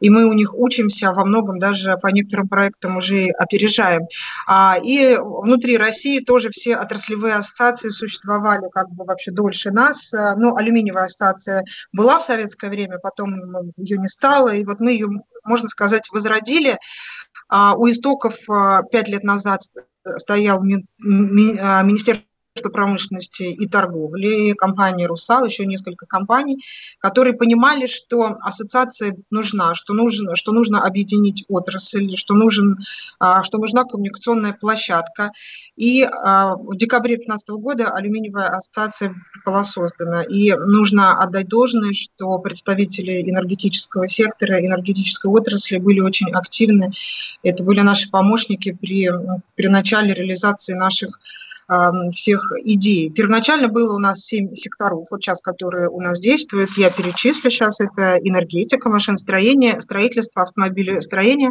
[0.00, 4.06] и мы у них учимся, во многом даже по некоторым проектам уже опережаем.
[4.46, 10.10] А, и внутри России тоже все отраслевые ассоциации существовали как бы вообще дольше нас.
[10.12, 13.34] Ну, алюминиевая ассоциация была в советское время, потом
[13.76, 15.08] ее не стало, и вот мы ее,
[15.44, 16.78] можно сказать, возродили.
[17.48, 19.62] А у истоков а, пять лет назад
[20.16, 20.62] стоял а,
[21.82, 22.26] Министерство
[22.62, 26.62] промышленности и торговли, компания «Русал», еще несколько компаний,
[26.98, 32.78] которые понимали, что ассоциация нужна, что нужно, что нужно объединить отрасль, что, нужен,
[33.18, 35.32] а, что нужна коммуникационная площадка.
[35.76, 39.14] И а, в декабре 2015 года алюминиевая ассоциация
[39.44, 40.22] была создана.
[40.22, 46.92] И нужно отдать должное, что представители энергетического сектора, энергетической отрасли были очень активны.
[47.42, 49.10] Это были наши помощники при,
[49.56, 51.18] при начале реализации наших
[52.12, 53.10] всех идей.
[53.10, 57.80] Первоначально было у нас семь секторов, вот сейчас, которые у нас действуют, я перечислю сейчас,
[57.80, 61.50] это энергетика, машиностроение, строительство, автомобилестроение,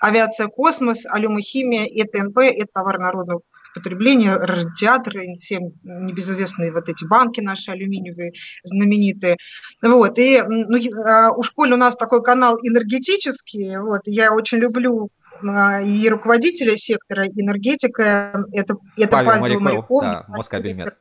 [0.00, 3.40] авиация, космос, алюмохимия, ЭТНП, это товар народного
[3.76, 8.32] потребления, радиаторы, всем небезызвестные вот эти банки наши алюминиевые,
[8.64, 9.36] знаменитые.
[9.82, 15.10] Вот, и ну, а, у школы у нас такой канал энергетический, вот, я очень люблю
[15.42, 20.02] а, и руководителя сектора энергетика, это, это Павел, Павел Моряков.
[20.02, 20.96] Да, Москабельмет.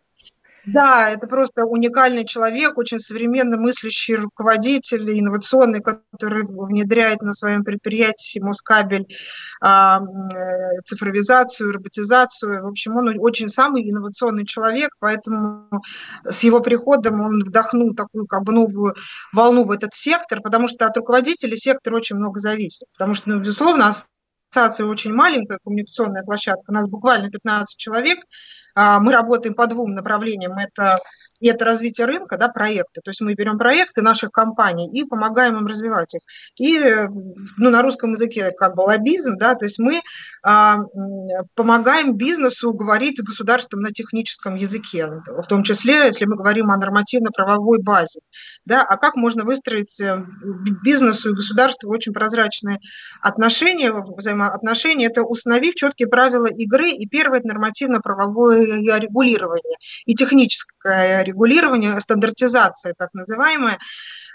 [0.66, 8.40] Да, это просто уникальный человек, очень современно мыслящий руководитель, инновационный, который внедряет на своем предприятии
[8.40, 9.06] Москабель
[9.62, 12.64] а, э, цифровизацию, роботизацию.
[12.64, 15.82] В общем, он очень самый инновационный человек, поэтому
[16.24, 18.96] с его приходом он вдохнул такую как бы новую
[19.34, 22.88] волну в этот сектор, потому что от руководителя сектор очень много зависит.
[22.94, 23.94] Потому что, ну, безусловно,
[24.56, 28.20] ассоциация очень маленькая, коммуникационная площадка, у нас буквально 15 человек.
[28.74, 30.58] А, мы работаем по двум направлениям.
[30.58, 30.98] Это
[31.40, 33.02] и это развитие рынка, да, проекты.
[33.02, 36.22] То есть мы берем проекты наших компаний и помогаем им развивать их.
[36.58, 36.80] И
[37.58, 40.02] ну, на русском языке как бы лоббизм, да, то есть мы
[40.44, 40.78] а,
[41.56, 46.78] помогаем бизнесу говорить с государством на техническом языке, в том числе, если мы говорим о
[46.78, 48.20] нормативно-правовой базе.
[48.66, 50.24] Да, а как можно выстроить э,
[50.84, 52.80] бизнесу и государству очень прозрачные
[53.22, 58.66] отношения, взаимоотношения, это установив четкие правила игры, и первое– это нормативно-правовое
[59.00, 63.80] регулирование, и техническое регулирование, стандартизация так называемая.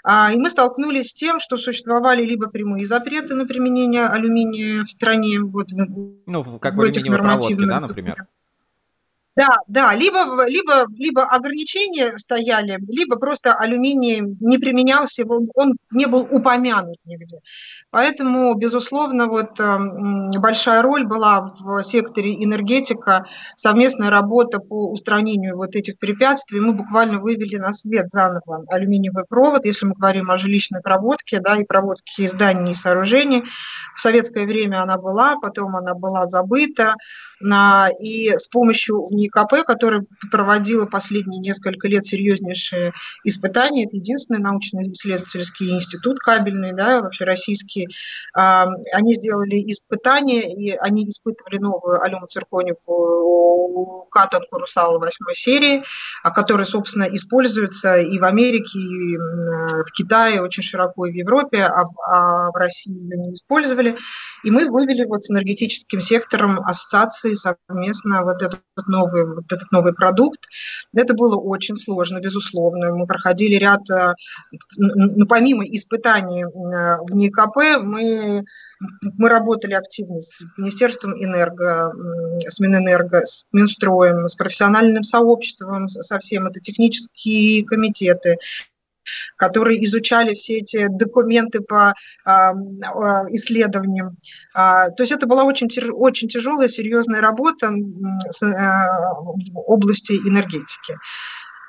[0.03, 4.89] А, и мы столкнулись с тем, что существовали либо прямые запреты на применение алюминия в
[4.89, 5.67] стране, вот
[6.25, 8.25] ну, как в, в этих нормативных, да, например.
[9.37, 16.05] Да, да, либо, либо, либо ограничения стояли, либо просто алюминий не применялся, он, он не
[16.05, 17.37] был упомянут нигде.
[17.91, 25.75] Поэтому, безусловно, вот эм, большая роль была в секторе энергетика, совместная работа по устранению вот
[25.75, 26.59] этих препятствий.
[26.59, 31.55] Мы буквально вывели на свет заново алюминиевый провод, если мы говорим о жилищной проводке, да,
[31.55, 33.43] и проводке зданий и сооружений.
[33.95, 36.95] В советское время она была, потом она была забыта,
[37.99, 46.19] и с помощью НИКП, которая проводила последние несколько лет серьезнейшие испытания, это единственный научно-исследовательский институт
[46.19, 47.87] кабельный, да, вообще российский,
[48.33, 55.83] они сделали испытания, и они испытывали новую Алену Цирконеву катанку «Русала» восьмой серии,
[56.23, 61.83] которая, собственно, используется и в Америке, и в Китае очень широко, и в Европе, а
[61.83, 63.97] в, а в России ее не использовали.
[64.43, 69.71] И мы вывели вот с энергетическим сектором ассоциации и совместно вот этот новый, вот этот
[69.71, 70.39] новый продукт.
[70.95, 72.95] Это было очень сложно, безусловно.
[72.95, 74.13] Мы проходили ряд, э,
[74.77, 78.43] ну, помимо испытаний э, в НИКП, мы
[79.17, 81.93] мы работали активно с Министерством энерго,
[82.47, 88.37] с Минэнерго, с Минстроем, с профессиональным сообществом, со всем это технические комитеты,
[89.35, 91.93] которые изучали все эти документы по
[93.29, 94.17] исследованиям.
[94.53, 100.97] А, то есть это была очень, очень тяжелая, серьезная работа в области энергетики.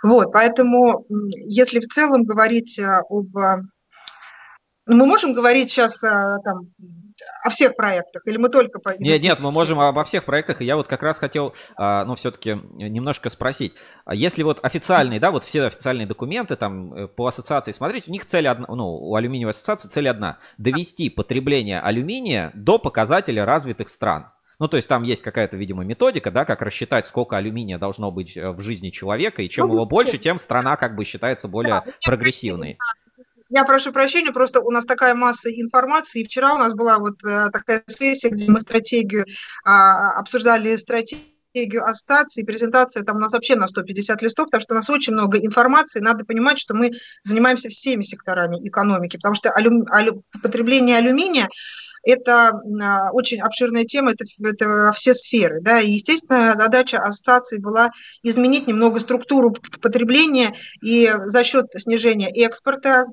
[0.03, 3.29] Вот, поэтому, если в целом говорить об...
[4.87, 6.73] Мы можем говорить сейчас там,
[7.43, 8.97] о всех проектах, или мы только по...
[8.99, 12.15] Нет, нет, мы можем обо всех проектах, и я вот как раз хотел, а, ну,
[12.15, 13.75] все-таки немножко спросить.
[14.05, 18.13] А если вот официальные, да, вот все официальные документы там э, по ассоциации смотреть, у
[18.13, 23.89] них цель одна, ну, у алюминиевой ассоциации цель одна, довести потребление алюминия до показателя развитых
[23.89, 24.31] стран.
[24.59, 28.37] Ну, то есть там есть какая-то, видимо, методика, да, как рассчитать, сколько алюминия должно быть
[28.37, 31.83] э, в жизни человека, и чем ну, его больше, тем страна как бы считается более
[32.05, 32.79] прогрессивной.
[33.55, 36.23] Я прошу прощения, просто у нас такая масса информации.
[36.23, 39.27] И вчера у нас была вот э, такая сессия, где мы стратегию
[39.63, 44.77] а, обсуждали стратегию ассоциации, презентация там у нас вообще на 150 листов, потому что у
[44.77, 46.01] нас очень много информации.
[46.01, 46.93] Надо понимать, что мы
[47.25, 49.85] занимаемся всеми секторами экономики, потому что алю...
[49.91, 50.25] Алю...
[50.43, 51.51] потребление алюминия
[52.03, 55.61] это а, очень обширная тема, это, это все сферы.
[55.61, 57.91] Да, и, естественно, задача ассоциации была
[58.23, 63.07] изменить немного структуру потребления и за счет снижения экспорта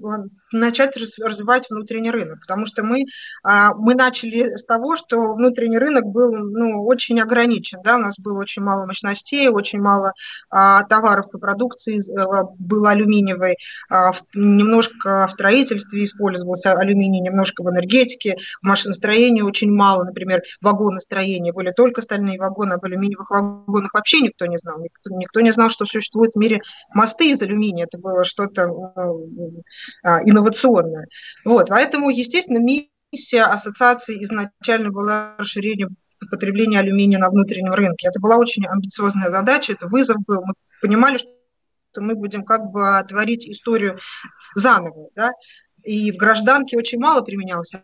[0.51, 3.05] начать развивать внутренний рынок, потому что мы,
[3.43, 8.17] а, мы начали с того, что внутренний рынок был ну, очень ограничен, да, у нас
[8.19, 10.13] было очень мало мощностей, очень мало
[10.49, 13.57] а, товаров и продукции а, было алюминиевой,
[13.89, 20.41] а, в, немножко в строительстве использовался алюминий, немножко в энергетике, в машиностроении очень мало, например,
[20.61, 25.51] вагоностроения, были только стальные вагоны, об алюминиевых вагонах вообще никто не знал, никто, никто не
[25.51, 26.61] знал, что существует в мире
[26.93, 29.63] мосты из алюминия, это было что-то ну,
[30.25, 31.07] инновационное.
[31.45, 35.89] Вот, поэтому, естественно, миссия ассоциации изначально была расширение
[36.31, 38.07] потребления алюминия на внутреннем рынке.
[38.07, 40.41] Это была очень амбициозная задача, это вызов был.
[40.45, 43.99] Мы понимали, что мы будем как бы творить историю
[44.55, 45.09] заново.
[45.15, 45.31] Да?
[45.83, 47.83] И в гражданке очень мало применялся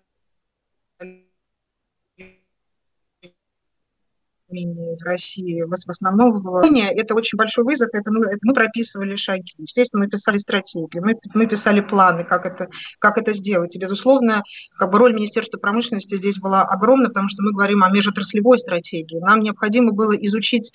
[4.63, 9.53] в России в основном в это очень большой вызов, это мы, это мы прописывали шаги.
[9.57, 12.67] Естественно, мы писали стратегию, мы, мы писали планы, как это,
[12.99, 13.75] как это сделать.
[13.75, 14.43] И, безусловно,
[14.77, 19.19] как бы роль Министерства промышленности здесь была огромна, потому что мы говорим о межотраслевой стратегии.
[19.19, 20.71] Нам необходимо было изучить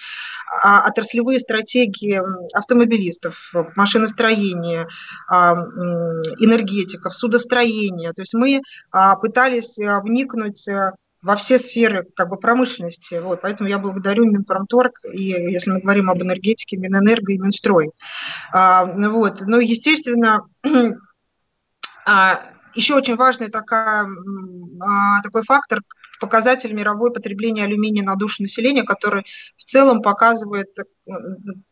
[0.63, 2.21] а, отраслевые стратегии
[2.55, 4.89] автомобилистов, машиностроения,
[5.29, 5.55] а,
[6.39, 8.13] энергетиков, судостроения.
[8.13, 10.67] То есть мы а, пытались вникнуть
[11.23, 13.21] во все сферы как бы промышленности.
[13.21, 17.91] Вот, поэтому я благодарю Минпромторг, и если мы говорим об энергетике, Минэнерго и Минстрой.
[18.53, 20.47] А, вот, но, естественно,
[22.07, 24.07] а, еще очень важный такая,
[24.81, 25.83] а, такой фактор,
[26.21, 29.25] показатель мировое потребление алюминия на душу населения, который
[29.57, 30.83] в целом показывает, э,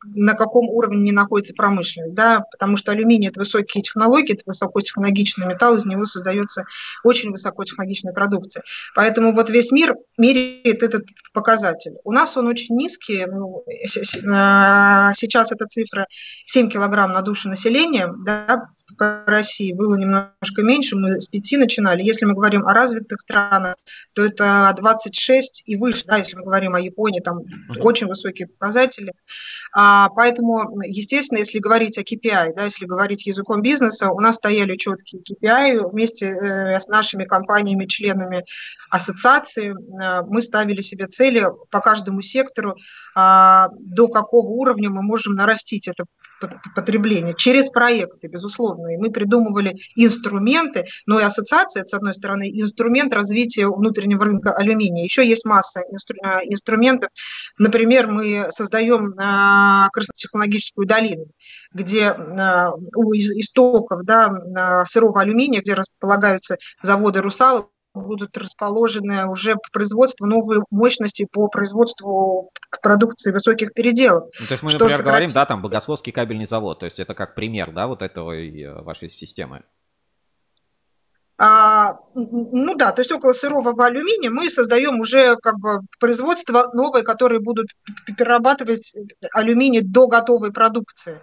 [0.04, 2.14] на каком уровне не находится промышленность.
[2.14, 2.40] Да?
[2.50, 6.64] Потому что алюминий– это высокие технологии, это высокотехнологичный металл, из него создается
[7.04, 8.64] очень высокотехнологичная продукция.
[8.96, 11.92] Поэтому вот весь мир меряет этот показатель.
[12.04, 13.24] У нас он очень низкий.
[13.26, 13.64] Ну,
[14.26, 16.06] а, сейчас эта цифра
[16.46, 18.12] 7 килограмм на душу населения.
[18.24, 18.70] Да?
[18.98, 22.02] По России было немножко меньше, мы с 5 начинали.
[22.02, 23.76] Если мы говорим о развитых странах,
[24.14, 27.80] то это 26 и выше, да, если мы говорим о Японии, там uh-huh.
[27.80, 29.12] очень высокие показатели.
[29.72, 34.76] А, поэтому, естественно, если говорить о KPI, да, если говорить языком бизнеса, у нас стояли
[34.76, 38.44] четкие KPI вместе э, с нашими компаниями, членами
[38.90, 42.76] ассоциации, э, мы ставили себе цели по каждому сектору,
[43.14, 46.04] а, до какого уровня мы можем нарастить это
[46.74, 48.94] потребления через проекты, безусловно.
[48.94, 55.04] И мы придумывали инструменты, но и ассоциация, с одной стороны, инструмент развития внутреннего рынка алюминия.
[55.04, 57.10] Еще есть масса инстру- э, инструментов.
[57.58, 61.26] Например, мы создаем э, краснотехнологическую долину,
[61.72, 67.66] где э, у истоков да, сырого алюминия, где располагаются заводы «Русалов»,
[67.98, 72.50] будут расположены уже по производству новые мощности по производству
[72.82, 74.28] продукции высоких переделов.
[74.40, 75.06] Ну, то есть мы, например, сократит...
[75.06, 78.82] говорим, да, там Богословский кабельный завод, то есть это как пример, да, вот этого э,
[78.82, 79.62] вашей системы.
[81.40, 87.04] А, ну да, то есть около сырого алюминия мы создаем уже как бы производство новое,
[87.04, 87.68] которые будут
[88.06, 88.92] перерабатывать
[89.32, 91.20] алюминий до готовой продукции.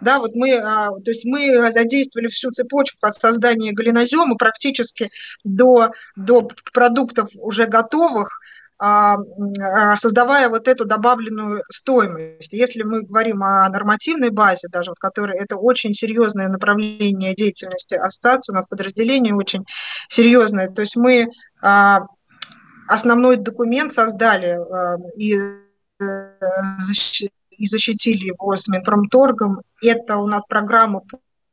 [0.00, 5.10] Да, вот мы, а, то есть мы задействовали всю цепочку от создания глинозема практически
[5.44, 8.40] до, до продуктов уже готовых,
[8.80, 12.52] создавая вот эту добавленную стоимость.
[12.52, 18.52] Если мы говорим о нормативной базе, даже в которой это очень серьезное направление деятельности ассоциации,
[18.52, 19.64] у нас подразделение очень
[20.08, 21.28] серьезное, то есть мы
[21.60, 22.06] а,
[22.86, 24.58] основной документ создали
[25.16, 25.36] и
[27.58, 29.62] и защитили его с Минпромторгом.
[29.82, 31.02] Это у нас программа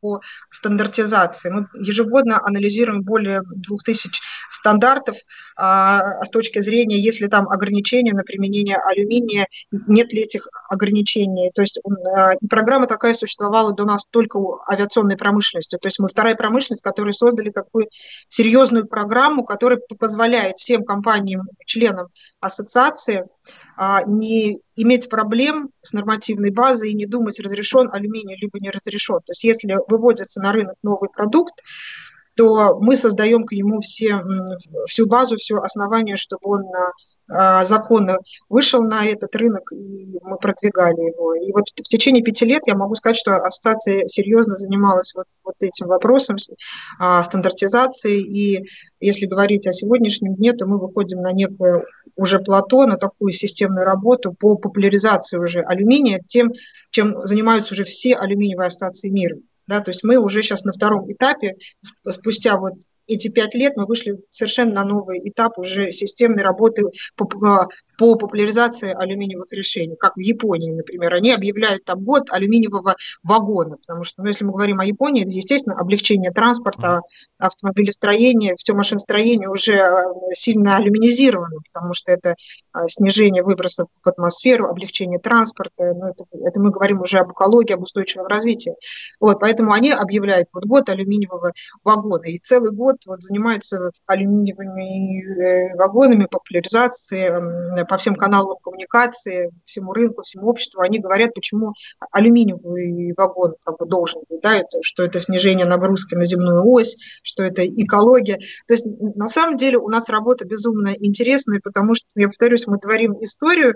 [0.05, 1.49] по стандартизации.
[1.49, 5.15] Мы ежегодно анализируем более 2000 стандартов
[5.57, 11.51] а, с точки зрения, если там ограничения на применение алюминия, нет ли этих ограничений.
[11.55, 15.77] То есть а, программа такая существовала до нас только у авиационной промышленности.
[15.81, 17.87] То есть мы вторая промышленность, которая создали такую
[18.29, 22.09] серьезную программу, которая позволяет всем компаниям, членам
[22.41, 23.25] ассоциации
[24.07, 29.17] не иметь проблем с нормативной базой и не думать, разрешен алюминий либо не разрешен.
[29.17, 31.61] То есть если выводится на рынок новый продукт,
[32.35, 34.21] то мы создаем к нему все,
[34.87, 36.63] всю базу, все основание, чтобы он
[37.27, 38.19] а, законно
[38.49, 41.33] вышел на этот рынок, и мы продвигали его.
[41.35, 45.55] И вот в течение пяти лет я могу сказать, что ассоциация серьезно занималась вот, вот
[45.59, 46.37] этим вопросом
[46.99, 48.65] а, стандартизации, и
[48.99, 51.83] если говорить о сегодняшнем дне, то мы выходим на некое
[52.15, 56.51] уже плато, на такую системную работу по популяризации уже алюминия, тем,
[56.91, 59.37] чем занимаются уже все алюминиевые ассоциации мира.
[59.67, 61.55] Да, то есть мы уже сейчас на втором этапе,
[62.07, 62.73] спустя вот
[63.07, 66.83] эти пять лет мы вышли совершенно на новый этап уже системной работы
[67.15, 71.13] по, по популяризации алюминиевых решений, как в Японии, например.
[71.13, 75.31] Они объявляют там год алюминиевого вагона, потому что, ну, если мы говорим о Японии, это,
[75.31, 77.01] естественно, облегчение транспорта,
[77.37, 82.31] автомобилестроение, все машиностроение уже э, сильно алюминизировано, потому что это
[82.73, 87.73] э, снижение выбросов в атмосферу, облегчение транспорта, ну, это, это мы говорим уже об экологии,
[87.73, 88.73] об устойчивом развитии.
[89.19, 95.21] Вот, поэтому они объявляют вот год алюминиевого вагона, и целый год год вот занимаются алюминиевыми
[95.21, 100.81] э, вагонами, популяризацией по всем каналам коммуникации, всему рынку, всему обществу.
[100.81, 101.73] Они говорят, почему
[102.11, 106.95] алюминиевый вагон как бы должен быть, да, это, что это снижение нагрузки на земную ось,
[107.23, 108.39] что это экология.
[108.67, 112.77] То есть на самом деле у нас работа безумно интересная, потому что, я повторюсь, мы
[112.77, 113.75] творим историю,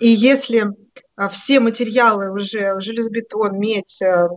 [0.00, 0.66] и если
[1.28, 4.28] все материалы уже, железобетон, медь, э,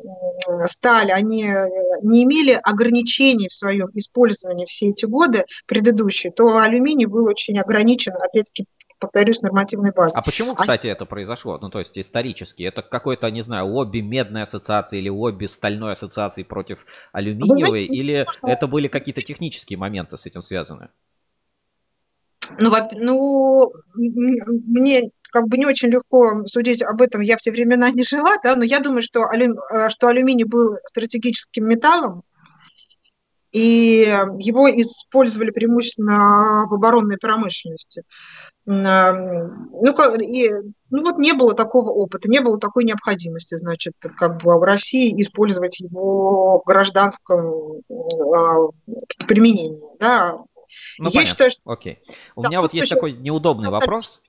[0.65, 1.67] сталь, они э,
[2.01, 8.13] не имели ограничений в своем использовании все эти годы предыдущие, то алюминий был очень ограничен,
[8.13, 8.65] опять-таки,
[8.97, 10.13] повторюсь, нормативной базой.
[10.15, 10.91] А почему, а кстати, а...
[10.91, 11.59] это произошло?
[11.61, 12.63] Ну, то есть исторически.
[12.63, 17.85] Это какой-то, не знаю, лобби медной ассоциации или лобби стальной ассоциации против алюминиевой?
[17.85, 20.89] Знаете, или это были какие-то технические моменты с этим связаны?
[22.59, 27.89] Ну, ну, мне как бы не очень легко судить об этом, я в те времена
[27.89, 32.23] не жила, да, но я думаю, что, алю, э, что алюминий был стратегическим металлом,
[33.51, 34.07] и
[34.39, 38.03] его использовали преимущественно в оборонной промышленности.
[38.65, 40.51] Ну, и,
[40.89, 45.19] ну вот не было такого опыта, не было такой необходимости, значит, как бы в России
[45.21, 48.69] использовать его в гражданском а,
[49.27, 49.81] применении.
[49.99, 50.37] Да.
[50.99, 51.25] Ну, Я понятно.
[51.25, 51.61] считаю, что...
[51.65, 51.99] Окей.
[52.35, 54.21] У да, меня вот есть такой неудобный вопрос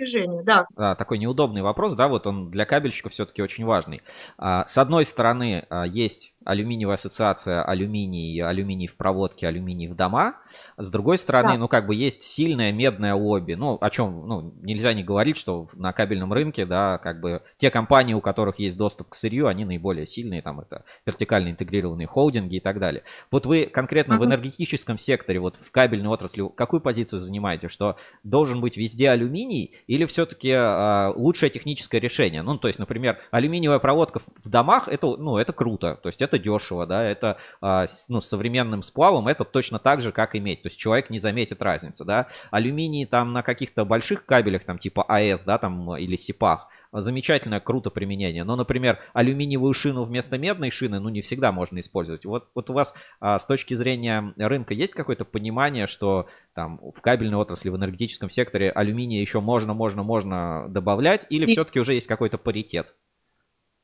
[0.00, 0.66] движению, да.
[0.76, 0.94] да.
[0.94, 4.02] Такой неудобный вопрос, да, вот он для кабельщика все-таки очень важный.
[4.38, 10.36] А, с одной стороны, а, есть алюминиевая ассоциация алюминий, алюминий в проводке, алюминий в дома.
[10.76, 11.58] С другой стороны, да.
[11.58, 13.54] ну как бы есть сильная медная лобби.
[13.54, 17.70] Ну о чем, ну нельзя не говорить, что на кабельном рынке, да, как бы те
[17.70, 22.56] компании, у которых есть доступ к сырью, они наиболее сильные, там это вертикально интегрированные холдинги
[22.56, 23.02] и так далее.
[23.30, 24.20] Вот вы конкретно uh-huh.
[24.20, 29.74] в энергетическом секторе, вот в кабельной отрасли, какую позицию занимаете, что должен быть везде алюминий
[29.86, 32.42] или все-таки э, лучшее техническое решение?
[32.42, 36.29] Ну, то есть, например, алюминиевая проводка в домах, это, ну, это круто, то есть это
[36.38, 40.68] дешево, да, это а, ну, с современным сплавом это точно так же, как иметь, то
[40.68, 42.28] есть человек не заметит разницы, да.
[42.50, 47.90] Алюминий там на каких-то больших кабелях, там типа АЭС, да, там или СИПах, замечательное, круто
[47.90, 48.44] применение.
[48.44, 52.24] Но, например, алюминиевую шину вместо медной шины, ну, не всегда можно использовать.
[52.24, 57.00] Вот, вот у вас а, с точки зрения рынка есть какое-то понимание, что там в
[57.00, 61.52] кабельной отрасли, в энергетическом секторе алюминия еще можно, можно, можно добавлять, или И...
[61.52, 62.94] все-таки уже есть какой-то паритет?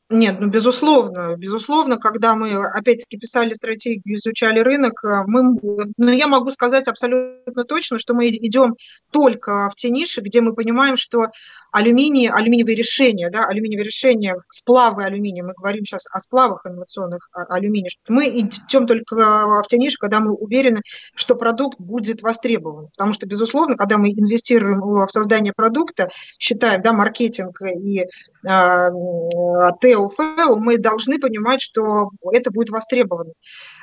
[0.09, 5.59] Нет, ну безусловно, безусловно, когда мы опять-таки писали стратегию, изучали рынок, э, мы,
[5.97, 8.77] ну, я могу сказать абсолютно точно, что мы идем
[9.11, 11.27] только в те ниши, где мы понимаем, что
[11.73, 17.91] алюминий, алюминиевые решения, да, алюминиевые решения, сплавы алюминия, мы говорим сейчас о сплавах инновационных алюминия,
[18.09, 19.17] мы идем только
[19.61, 20.83] в те ниши, когда мы уверены,
[21.17, 26.93] что продукт будет востребован, потому что, безусловно, когда мы инвестируем в создание продукта, считаем, да,
[26.93, 28.07] маркетинг и
[28.49, 28.91] э,
[29.97, 33.33] ТО, мы должны понимать, что это будет востребовано.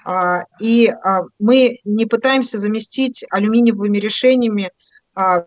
[0.05, 4.71] А, и а, мы не пытаемся заместить алюминиевыми решениями
[5.15, 5.45] а,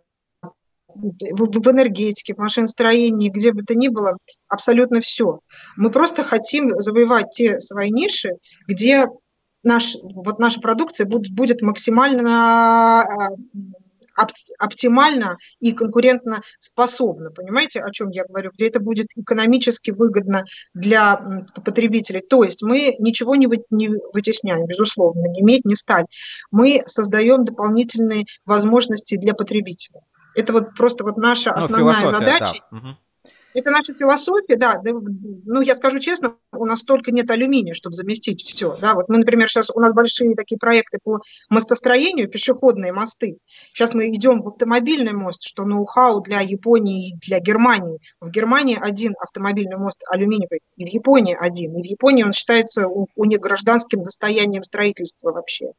[0.94, 4.16] в энергетике, в машиностроении, где бы то ни было,
[4.48, 5.40] абсолютно все.
[5.76, 8.30] Мы просто хотим завоевать те свои ниши,
[8.66, 9.06] где
[9.62, 13.28] наш, вот наша продукция будет, будет максимально
[14.58, 17.30] оптимально и конкурентно способна.
[17.30, 18.50] Понимаете, о чем я говорю?
[18.52, 20.44] Где это будет экономически выгодно
[20.74, 22.20] для потребителей.
[22.20, 26.06] То есть мы ничего не, вы, не вытесняем, безусловно, не медь, не сталь.
[26.50, 30.00] Мы создаем дополнительные возможности для потребителя.
[30.34, 32.54] Это вот просто вот наша ну, основная задача.
[32.70, 32.96] Да.
[33.56, 34.90] Это наша философия, да, да.
[34.92, 38.76] Ну, я скажу честно, у нас столько нет алюминия, чтобы заместить все.
[38.82, 38.92] Да.
[38.92, 43.38] Вот мы, например, сейчас у нас большие такие проекты по мостостроению, пешеходные мосты.
[43.72, 47.98] Сейчас мы идем в автомобильный мост, что ноу-хау для Японии и для Германии.
[48.20, 51.74] В Германии один автомобильный мост алюминиевый, и в Японии один.
[51.76, 55.70] И в Японии он считается у, у них гражданским достоянием строительства вообще.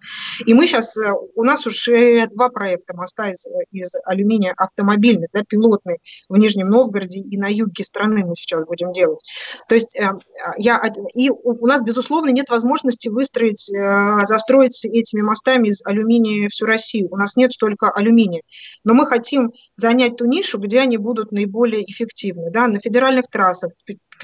[0.48, 5.44] И мы сейчас, э, у нас уже два проекта моста из, из алюминия автомобильных, да,
[5.48, 9.20] пилотный в Нижнем Новгороде и на юге юге страны мы сейчас будем делать.
[9.68, 10.10] То есть э,
[10.58, 10.82] я,
[11.14, 17.10] и у нас, безусловно, нет возможности выстроить, э, застроить этими мостами из алюминия всю Россию.
[17.12, 18.42] У нас нет столько алюминия.
[18.84, 22.52] Но мы хотим занять ту нишу, где они будут наиболее эффективны.
[22.52, 22.68] Да?
[22.68, 23.72] На федеральных трассах,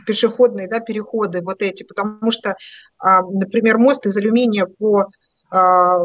[0.06, 2.56] пешеходные да, переходы вот эти, потому что,
[2.98, 5.08] а, например, мост из алюминия по
[5.52, 6.00] а,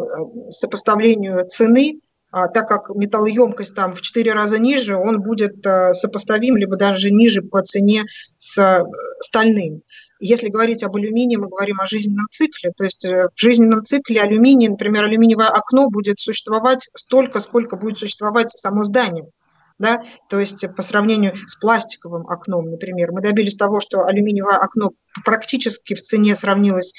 [0.51, 2.01] сопоставлению цены
[2.31, 7.11] а, так как металлоемкость там в 4 раза ниже, он будет э, сопоставим, либо даже
[7.11, 8.05] ниже по цене
[8.37, 8.85] с э,
[9.21, 9.83] стальным.
[10.21, 12.73] Если говорить об алюминии, мы говорим о жизненном цикле.
[12.77, 17.99] То есть э, в жизненном цикле алюминий, например, алюминиевое окно будет существовать столько, сколько будет
[17.99, 19.31] существовать само здание.
[19.79, 20.03] Да?
[20.29, 24.91] То есть по сравнению с пластиковым окном, например, мы добились того, что алюминиевое окно
[25.25, 26.93] практически в цене сравнилось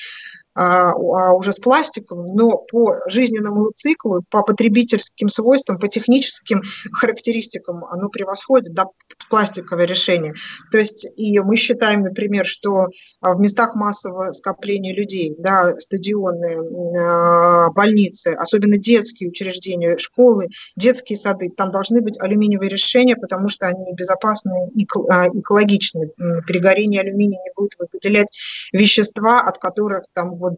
[0.55, 7.85] а, а уже с пластиковым, но по жизненному циклу, по потребительским свойствам, по техническим характеристикам
[7.85, 8.85] оно превосходит да,
[9.29, 10.33] пластиковое решение.
[10.71, 12.87] То есть и мы считаем, например, что
[13.21, 21.49] а, в местах массового скопления людей, да, стадионы, больницы, особенно детские учреждения, школы, детские сады,
[21.55, 26.11] там должны быть алюминиевые решения, потому что они безопасны и экологичны.
[26.47, 28.27] При горении алюминия не будет выделять
[28.71, 30.55] вещества, от которых там вот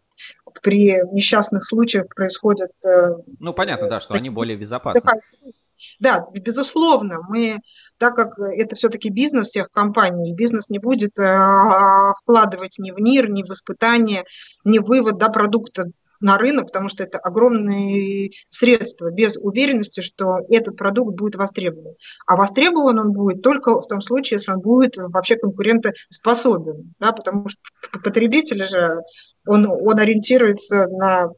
[0.62, 2.70] при несчастных случаях происходят...
[2.86, 5.10] Э, ну, понятно, да, что они более безопасны.
[5.98, 7.58] Да, безусловно, мы,
[7.98, 13.30] так как это все-таки бизнес всех компаний, бизнес не будет э, вкладывать ни в НИР,
[13.30, 14.24] ни в испытания,
[14.64, 15.86] ни в вывод да, продукта
[16.22, 21.96] на рынок, потому что это огромные средства, без уверенности, что этот продукт будет востребован.
[22.26, 27.48] А востребован он будет только в том случае, если он будет вообще конкурентоспособен, да, потому
[27.48, 27.58] что
[28.02, 29.00] потребители же
[29.46, 31.30] он, он ориентируется на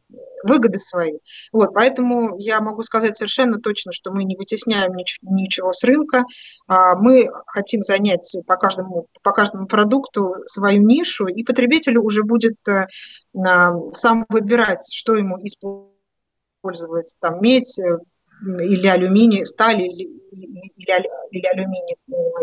[0.43, 1.17] выгоды свои.
[1.51, 6.25] Вот, поэтому я могу сказать совершенно точно, что мы не вытесняем ничего, ничего с рынка.
[6.67, 12.57] А, мы хотим занять по каждому, по каждому продукту свою нишу, и потребителю уже будет
[12.67, 12.87] э,
[13.33, 17.97] сам выбирать, что ему использовать, там, медь, э,
[18.43, 21.95] или алюминий, сталь, или, или, или алюминий,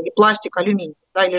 [0.05, 1.39] и пластик, алюминий, да, или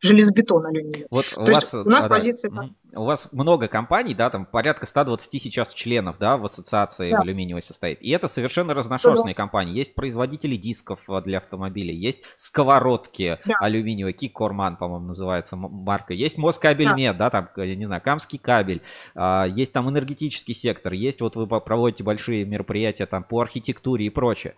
[0.00, 1.06] железобетон алюминий.
[1.10, 2.50] Вот у вас, у нас да, позиция...
[2.50, 7.18] Да у вас много компаний, да, там порядка 120 сейчас членов, да, в ассоциации да.
[7.18, 8.00] в алюминиевой состоит.
[8.00, 9.36] И это совершенно разношерстные да.
[9.36, 9.76] компании.
[9.76, 13.54] Есть производители дисков э, для автомобилей, есть сковородки да.
[13.60, 16.14] алюминиевые, Киккорман, по-моему, называется марка.
[16.14, 17.30] Есть Москабельмет, да.
[17.30, 18.82] да, там, я не знаю, Камский кабель.
[19.14, 24.10] А, есть там энергетический сектор, есть вот вы проводите большие мероприятия там по архитектуре и
[24.10, 24.54] прочее.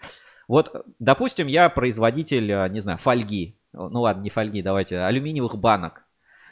[0.48, 3.58] Вот, допустим, я производитель, э, не знаю, фольги.
[3.72, 6.07] Ну ладно, не фольги, давайте, алюминиевых банок.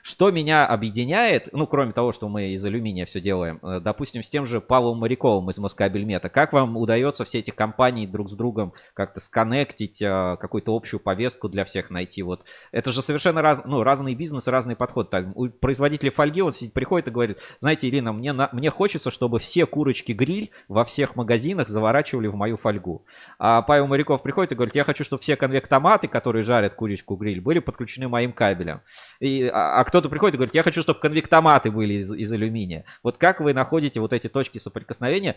[0.06, 4.30] Что меня объединяет, ну, кроме того, что мы из алюминия все делаем, э, допустим, с
[4.30, 8.72] тем же Павлом Моряковым из Москабельмета, как вам удается все эти компании друг с другом
[8.94, 12.22] как-то сконнектить, э, какую-то общую повестку для всех найти?
[12.22, 15.10] Вот это же совершенно раз, ну, разные бизнесы, разный подход.
[15.10, 19.40] Так, у производителя фольги он приходит и говорит, знаете, Ирина, мне, на, мне хочется, чтобы
[19.40, 23.04] все курочки гриль во всех магазинах заворачивали в мою фольгу.
[23.40, 27.40] А Павел Моряков приходит и говорит, я хочу, чтобы все конвектоматы, которые жарят курочку гриль,
[27.40, 28.82] были подключены моим кабелем.
[29.18, 32.30] И, а, а кто кто-то приходит и говорит, я хочу, чтобы конвектоматы были из, из
[32.30, 32.84] алюминия.
[33.02, 35.36] Вот как вы находите вот эти точки соприкосновения?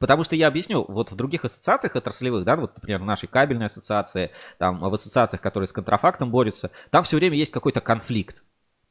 [0.00, 3.66] Потому что я объясню, вот в других ассоциациях отраслевых, да, вот, например, в нашей кабельной
[3.66, 8.42] ассоциации, там, в ассоциациях, которые с контрафактом борются, там все время есть какой-то конфликт.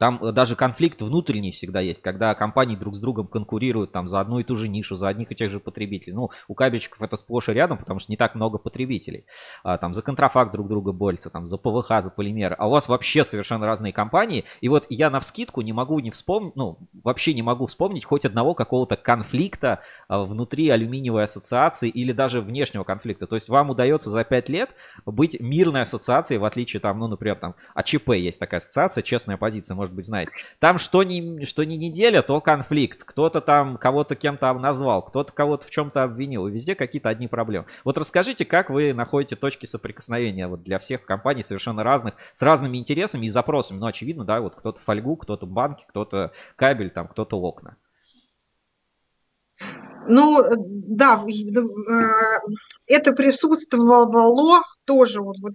[0.02, 4.20] Там э, даже конфликт внутренний всегда есть, когда компании друг с другом конкурируют там за
[4.20, 6.16] одну и ту же нишу, за одних и тех же потребителей.
[6.16, 9.26] Ну, у кабельщиков это сплошь и рядом, потому что не так много потребителей.
[9.64, 12.56] А, там за контрафакт друг друга борются, там за ПВХ, за полимеры.
[12.58, 14.46] А у вас вообще совершенно разные компании.
[14.60, 18.26] И вот я на вскидку не могу не вспомнить, ну, вообще не могу вспомнить хоть
[18.26, 23.28] одного какого-то конфликта а, внутри алюминиевой ассоциации или даже внешнего конфликта.
[23.28, 24.72] То есть вам удается за 5 лет
[25.06, 29.76] быть мирной ассоциацией, в отличие там, ну, например, там АЧП есть такая ассоциация, честная позиция,
[29.76, 30.32] может может быть, знаете.
[30.60, 33.04] Там что ни, что ни неделя, то конфликт.
[33.04, 36.48] Кто-то там кого-то кем-то назвал, кто-то кого-то в чем-то обвинил.
[36.48, 37.66] И везде какие-то одни проблемы.
[37.84, 42.78] Вот расскажите, как вы находите точки соприкосновения вот для всех компаний совершенно разных, с разными
[42.78, 43.80] интересами и запросами.
[43.80, 47.78] Ну, очевидно, да, вот кто-то фольгу, кто-то банки, кто-то кабель, там, кто-то окна.
[50.08, 52.02] Ну, да, э,
[52.88, 55.54] это присутствовало тоже, вот, вот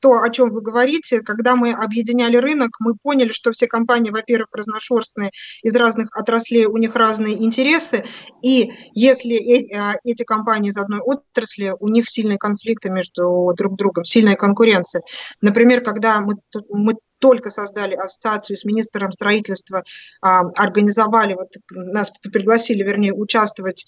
[0.00, 4.48] то, о чем вы говорите, когда мы объединяли рынок, мы поняли, что все компании, во-первых,
[4.52, 5.30] разношерстные,
[5.62, 8.04] из разных отраслей, у них разные интересы,
[8.42, 14.04] и если э, эти компании из одной отрасли, у них сильные конфликты между друг другом,
[14.04, 15.02] сильная конкуренция.
[15.40, 16.36] Например, когда мы,
[16.68, 19.84] мы только создали ассоциацию с министром строительства,
[20.20, 23.86] а, организовали, вот нас пригласили, вернее, участвовать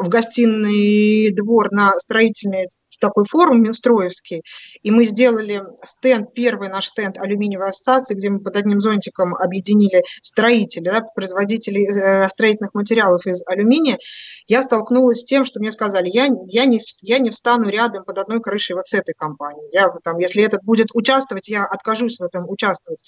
[0.00, 2.68] в гостиный двор на строительной
[2.98, 4.42] такой форум Минстроевский,
[4.82, 10.02] и мы сделали стенд, первый наш стенд алюминиевой ассоциации, где мы под одним зонтиком объединили
[10.22, 13.98] строителей, да, производителей э, строительных материалов из алюминия,
[14.46, 18.18] я столкнулась с тем, что мне сказали, я, я, не, я не встану рядом под
[18.18, 19.68] одной крышей вот с этой компанией.
[19.72, 23.00] Я, там, если этот будет участвовать, я откажусь в этом участвовать.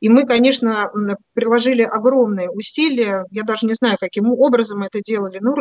[0.00, 0.90] И мы, конечно,
[1.34, 5.54] приложили огромные усилия, я даже не знаю, каким образом мы это делали, ну,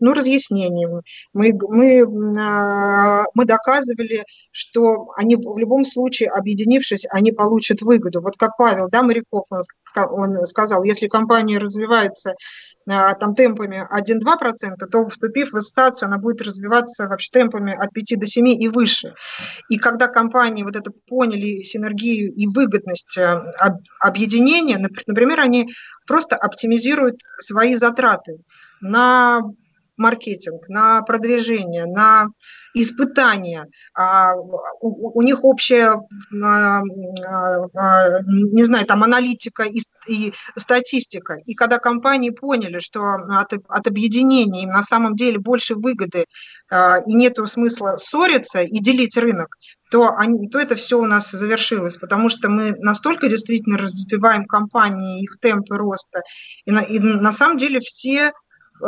[0.00, 1.00] ну разъяснением.
[1.32, 2.04] Мы, мы
[2.38, 8.20] а, мы доказывали, что они в любом случае, объединившись, они получат выгоду.
[8.20, 9.44] Вот как Павел да, Моряков,
[9.96, 12.34] он, сказал, если компания развивается
[12.88, 18.18] а, там темпами 1-2%, то вступив в ассоциацию, она будет развиваться вообще темпами от 5
[18.20, 19.14] до 7 и выше.
[19.68, 23.40] И когда компании вот это поняли, синергию и выгодность э,
[24.00, 25.72] объединения, например, они
[26.06, 28.38] просто оптимизируют свои затраты
[28.80, 29.40] на
[29.96, 32.26] маркетинг, на продвижение, на
[32.74, 33.68] испытания.
[33.94, 34.34] А,
[34.80, 35.94] у, них общая,
[36.42, 41.36] а, а, не знаю, там аналитика и, статистика.
[41.46, 46.26] И когда компании поняли, что от, объединения им на самом деле больше выгоды
[47.06, 49.56] и нет смысла ссориться и делить рынок,
[49.90, 55.22] то, они, то это все у нас завершилось, потому что мы настолько действительно развиваем компании,
[55.22, 56.22] их темпы роста,
[56.64, 58.32] и на, и на самом деле все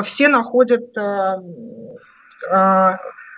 [0.05, 1.37] все находят э,
[2.53, 2.91] э,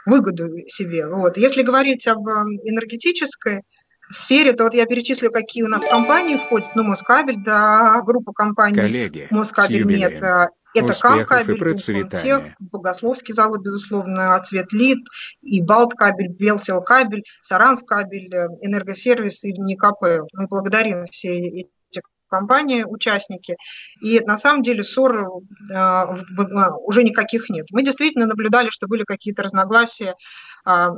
[0.07, 1.07] выгоду себе.
[1.07, 1.37] Вот.
[1.37, 2.33] Если говорить об э,
[2.65, 3.63] энергетической
[4.11, 6.69] сфере, то вот я перечислю, какие у нас компании входят.
[6.75, 10.23] Ну, Москабель, да, группа компаний Коллеги, Москабель нет.
[10.75, 14.99] Это Камкабель, Комтех, Богословский завод, безусловно, Цветлит,
[15.41, 18.29] и Балткабель, Белтелкабель, Саранскабель,
[18.61, 20.29] Энергосервис и НИКП.
[20.35, 21.71] Мы благодарим все эти
[22.29, 23.57] компании, участники.
[24.01, 26.05] И на самом деле ссор э,
[26.85, 27.67] уже никаких нет.
[27.71, 30.15] Мы действительно наблюдали, что были какие-то разногласия
[30.65, 30.91] а,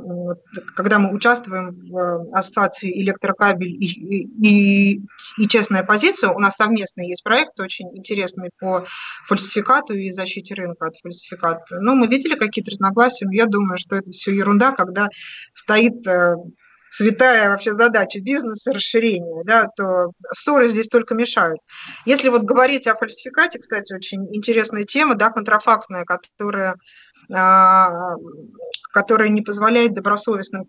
[0.75, 5.01] когда мы участвуем в э, ассоциации электрокабель и, и,
[5.37, 8.85] и честная позиция, у нас совместный есть проект очень интересный по
[9.23, 11.79] фальсификату и защите рынка от фальсификата.
[11.79, 15.07] Но мы видели какие-то разногласия, но я думаю, что это все ерунда, когда
[15.53, 16.35] стоит э,
[16.91, 21.59] святая вообще задача бизнеса, расширения, да, то ссоры здесь только мешают.
[22.05, 26.75] Если вот говорить о фальсификате, кстати, очень интересная тема, да, контрафактная, которая,
[27.33, 28.15] а,
[28.91, 30.65] которая не позволяет добросовестным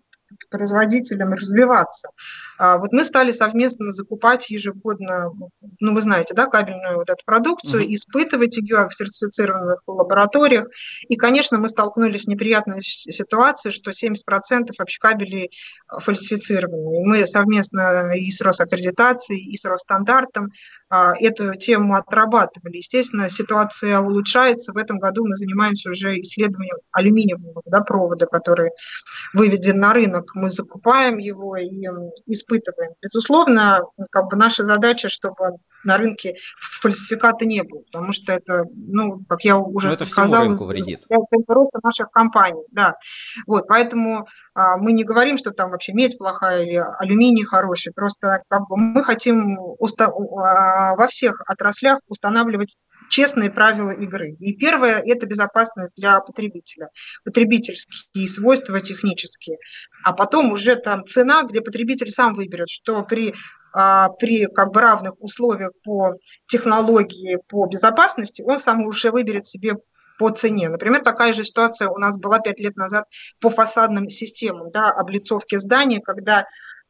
[0.49, 2.09] производителям развиваться.
[2.57, 5.31] А, вот мы стали совместно закупать ежегодно,
[5.79, 7.93] ну вы знаете, да, кабельную вот эту продукцию, mm-hmm.
[7.93, 10.67] испытывать ее в сертифицированных лабораториях.
[11.07, 15.51] И, конечно, мы столкнулись с неприятной ситуацией, что 70% вообще кабелей
[15.87, 17.05] фальсифицированы.
[17.05, 20.51] мы совместно и с Росаккредитацией, и с Росстандартом
[20.89, 22.77] а, эту тему отрабатывали.
[22.77, 24.73] Естественно, ситуация улучшается.
[24.73, 28.69] В этом году мы занимаемся уже исследованием алюминиевого да, провода, который
[29.33, 30.22] выведен на рынок.
[30.33, 31.85] Мы закупаем его и
[32.25, 32.91] испытываем.
[33.01, 39.19] Безусловно, как бы наша задача, чтобы на рынке фальсификата не было, потому что это, ну,
[39.27, 41.03] как я уже Но это сказала, рынку вредит.
[41.09, 42.95] это просто наших компаний, да.
[43.47, 48.43] Вот, поэтому а, мы не говорим, что там вообще медь плохая или алюминий хороший, просто
[48.47, 52.77] как бы мы хотим уста- а, во всех отраслях устанавливать
[53.13, 54.35] честные правила игры.
[54.39, 56.89] И первое– это безопасность для потребителя,
[57.23, 59.57] потребительские свойства технические.
[60.03, 63.35] А потом уже там цена, где потребитель сам выберет, что при
[63.75, 66.15] а, при как бы равных условиях по
[66.47, 69.75] технологии, по безопасности, он сам уже выберет себе
[70.17, 70.69] по цене.
[70.69, 73.05] Например, такая же ситуация у нас была пять лет назад
[73.39, 76.45] по фасадным системам, да, облицовки зданий, когда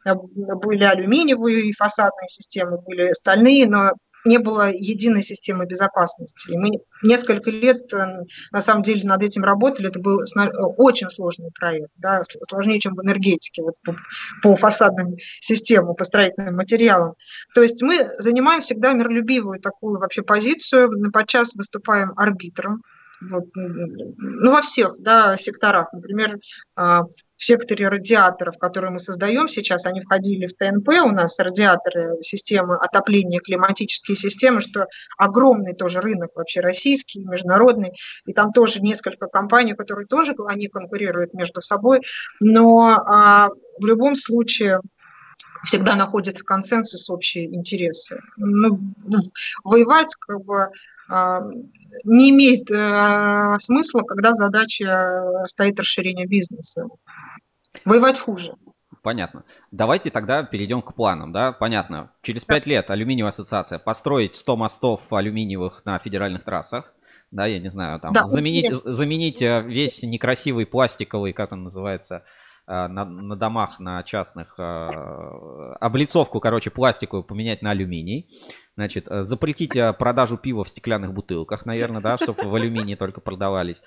[0.05, 3.91] э, были алюминиевые фасадные системы, были стальные, но
[4.25, 6.51] не было единой системы безопасности.
[6.51, 9.89] И мы несколько лет, э, на самом деле, над этим работали.
[9.89, 10.21] Это был
[10.77, 13.95] очень сложный проект, да, сложнее, чем в энергетике, вот по,
[14.41, 17.13] по фасадным системам, по строительным материалам.
[17.53, 22.81] То есть мы занимаем всегда миролюбивую такую вообще позицию, подчас выступаем арбитром,
[23.29, 25.91] вот, ну, во всех да, секторах.
[25.93, 26.37] Например,
[26.75, 32.21] а, в секторе радиаторов, которые мы создаем сейчас, они входили в ТНП, у нас радиаторы,
[32.21, 37.93] системы отопления, климатические системы, что огромный тоже рынок вообще российский, международный,
[38.25, 42.01] и там тоже несколько компаний, которые тоже, они конкурируют между собой,
[42.39, 43.49] но а,
[43.79, 44.79] в любом случае
[45.63, 48.19] всегда находится консенсус, общие интересы.
[48.37, 48.79] Ну,
[49.63, 50.69] воевать как бы
[51.09, 56.87] не имеет э, смысла, когда задача стоит расширение бизнеса.
[57.85, 58.55] Воевать хуже.
[59.01, 59.43] Понятно.
[59.71, 61.51] Давайте тогда перейдем к планам, да?
[61.51, 62.11] Понятно.
[62.21, 66.93] Через пять лет алюминиевая ассоциация построить 100 мостов алюминиевых на федеральных трассах,
[67.29, 72.23] да, я не знаю, там, да, заменить, заменить э, весь некрасивый пластиковый, как он называется,
[72.67, 78.29] э, на, на домах, на частных, облицовку, короче, пластиковую поменять на алюминий.
[78.75, 83.21] Значит, э, запретить э, продажу пива в стеклянных бутылках, наверное, да, чтобы в алюминии только
[83.21, 83.83] продавались.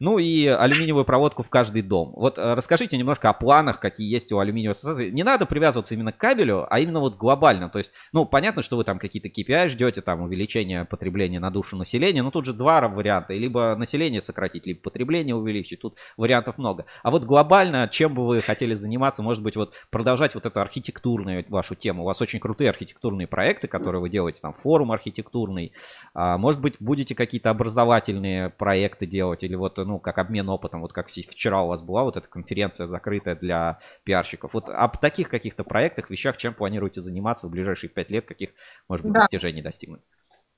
[0.00, 2.14] Ну и алюминиевую проводку в каждый дом.
[2.16, 5.10] Вот э, расскажите немножко о планах, какие есть у алюминиевой ассоциации.
[5.10, 7.68] Не надо привязываться именно к кабелю, а именно вот глобально.
[7.68, 11.76] То есть, ну, понятно, что вы там какие-то KPI ждете, там увеличение потребления на душу
[11.76, 13.34] населения, но тут же два варианта.
[13.34, 15.80] Либо население сократить, либо потребление увеличить.
[15.80, 16.86] Тут вариантов много.
[17.02, 19.22] А вот глобально, чем бы вы хотели заниматься?
[19.22, 22.04] Может быть, вот продолжать вот эту архитектурную вашу тему.
[22.04, 25.72] У вас очень крутые архитектурные проекты, которые вы делаете, там форум архитектурный.
[26.14, 30.92] А, может быть, будете какие-то образовательные проекты делать или вот ну, как обмен опытом, вот
[30.92, 34.54] как вчера у вас была вот эта конференция закрытая для пиарщиков.
[34.54, 38.50] Вот об таких каких-то проектах, вещах, чем планируете заниматься в ближайшие пять лет, каких,
[38.88, 39.20] может быть, да.
[39.20, 40.02] достижений достигнуть?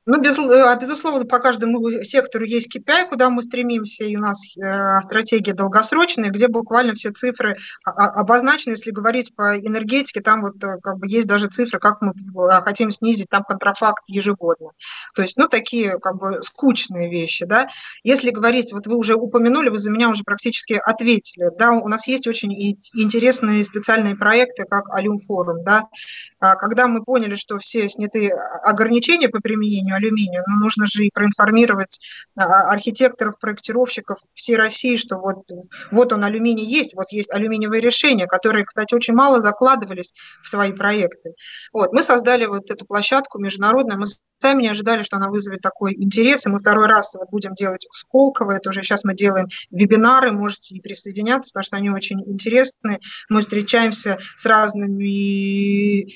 [0.04, 4.40] Ну, без, э, безусловно, по каждому сектору есть KPI, куда мы стремимся, и у нас
[4.56, 8.72] э, стратегия долгосрочная, где буквально все цифры обозначены.
[8.72, 12.12] Если говорить по энергетике, там вот э, как бы есть даже цифры, как мы
[12.62, 14.70] хотим снизить там контрафакт ежегодно.
[15.14, 17.68] То есть, ну, такие как бы скучные вещи, да.
[18.02, 22.08] Если говорить, вот вы уже упомянули, вы за меня уже практически ответили, да, у нас
[22.08, 25.84] есть очень интересные специальные проекты, как Алюм Форум, да,
[26.40, 31.04] а когда мы поняли, что все сняты ограничения по применению применению алюминия, но нужно же
[31.04, 32.00] и проинформировать
[32.36, 35.44] а, архитекторов, проектировщиков всей России, что вот,
[35.90, 40.12] вот он алюминий есть, вот есть алюминиевые решения, которые, кстати, очень мало закладывались
[40.42, 41.34] в свои проекты.
[41.72, 44.06] Вот, мы создали вот эту площадку международную, мы
[44.40, 47.86] сами не ожидали, что она вызовет такой интерес, и мы второй раз вот будем делать
[47.90, 52.98] в Сколково, это уже сейчас мы делаем вебинары, можете присоединяться, потому что они очень интересные.
[53.28, 56.12] Мы встречаемся с разными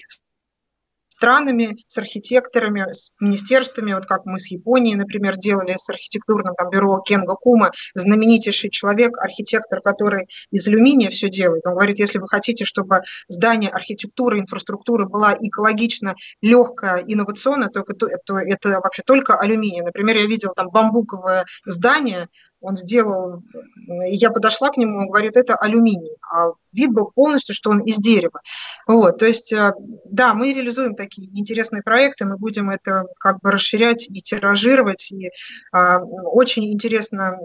[1.16, 6.68] странами, с архитекторами, с министерствами, вот как мы с Японией, например, делали с архитектурным там,
[6.68, 11.66] бюро Кенга Кума, знаменитейший человек, архитектор, который из алюминия все делает.
[11.66, 18.08] Он говорит, если вы хотите, чтобы здание, архитектура, инфраструктура была экологично, легкая, инновационная, то, то,
[18.24, 19.80] то это вообще только алюминий.
[19.80, 22.28] Например, я видела там бамбуковое здание,
[22.66, 23.42] он сделал,
[23.86, 27.96] я подошла к нему, он говорит, это алюминий, а вид был полностью, что он из
[27.96, 28.40] дерева.
[28.86, 29.72] Вот, то есть, э,
[30.04, 35.30] да, мы реализуем такие интересные проекты, мы будем это как бы расширять и тиражировать, и
[35.72, 37.38] а, очень интересно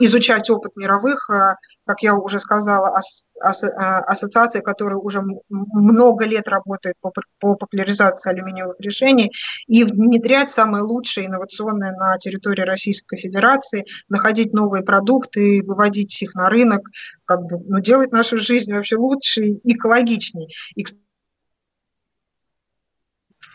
[0.00, 1.56] изучать опыт мировых, а,
[1.90, 3.00] как я уже сказала,
[3.40, 7.10] а, ассоциации, которые уже много лет работают по,
[7.56, 9.32] популяризации алюминиевых решений,
[9.66, 16.48] и внедрять самые лучшие инновационные на территории Российской Федерации, находить новые продукты, выводить их на
[16.48, 16.88] рынок,
[17.24, 20.46] как бы, ну, делать нашу жизнь вообще лучше и экологичнее.
[20.76, 20.84] И,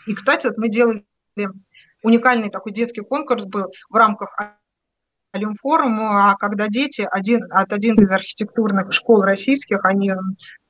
[0.06, 1.06] и, кстати, вот мы делали
[2.02, 4.36] уникальный такой детский конкурс был в рамках
[5.36, 10.12] Олимфоруму, а когда дети один, от один из архитектурных школ российских, они,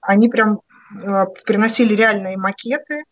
[0.01, 0.61] они прям
[1.03, 3.05] э, приносили реальные макеты,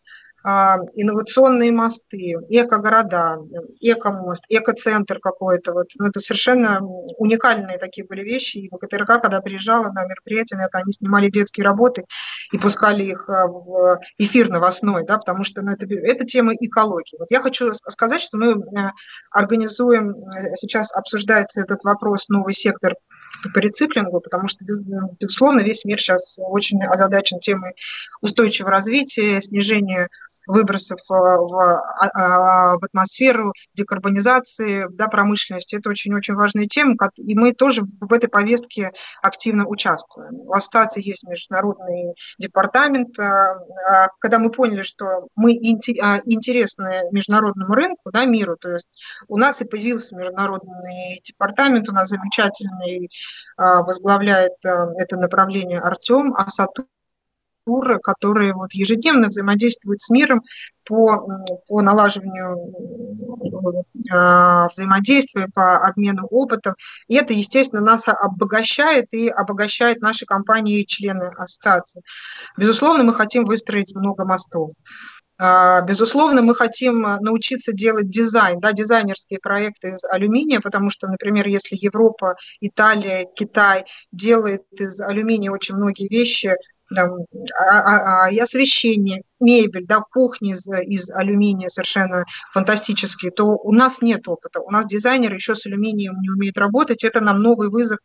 [0.45, 3.39] инновационные мосты, эко-города,
[3.79, 5.73] эко-мост, эко-центр какой-то.
[5.73, 5.87] Вот.
[5.97, 8.57] Ну, это совершенно уникальные такие были вещи.
[8.57, 12.05] И ВКТРК, когда приезжала на мероприятие, это они снимали детские работы
[12.51, 17.17] и пускали их а, в эфир новостной, да, потому что ну, это, это тема экологии.
[17.17, 18.91] Вот я хочу сказать, что мы э,
[19.31, 22.93] организуем, э, сейчас обсуждается этот вопрос, новый сектор
[23.53, 24.63] по рециклингу, потому что,
[25.19, 27.73] безусловно, весь мир сейчас очень озадачен темой
[28.21, 30.09] устойчивого развития, снижения
[30.47, 35.75] выбросов э, в, а, а, в атмосферу, декарбонизации да, промышленности.
[35.75, 38.91] Это очень-очень важная тема, и мы тоже в этой повестке
[39.21, 40.35] активно участвуем.
[40.35, 43.17] У ассоциации есть международный департамент.
[43.19, 48.87] Э, а, когда мы поняли, что мы интересны международному рынку, да, миру, то есть
[49.27, 53.09] у нас и появился международный департамент, у нас замечательный
[53.57, 56.85] возглавляет э, это направление Артем Асату,
[57.65, 60.43] структуры, которые вот ежедневно взаимодействуют с миром
[60.85, 61.27] по,
[61.67, 62.57] по налаживанию
[64.11, 66.75] э, взаимодействия, по обмену опытом.
[67.07, 72.01] И это, естественно, нас обогащает и обогащает наши компании и члены ассоциации.
[72.57, 74.71] Безусловно, мы хотим выстроить много мостов.
[75.37, 81.47] А, безусловно, мы хотим научиться делать дизайн, да, дизайнерские проекты из алюминия, потому что, например,
[81.47, 86.55] если Европа, Италия, Китай делает из алюминия очень многие вещи,
[86.93, 87.25] там,
[87.59, 93.71] а, а, а, и освещение, мебель, да, кухни из, из алюминия совершенно фантастические, то у
[93.71, 94.59] нас нет опыта.
[94.59, 97.03] У нас дизайнер еще с алюминием не умеет работать.
[97.03, 97.99] Это нам новый вызов,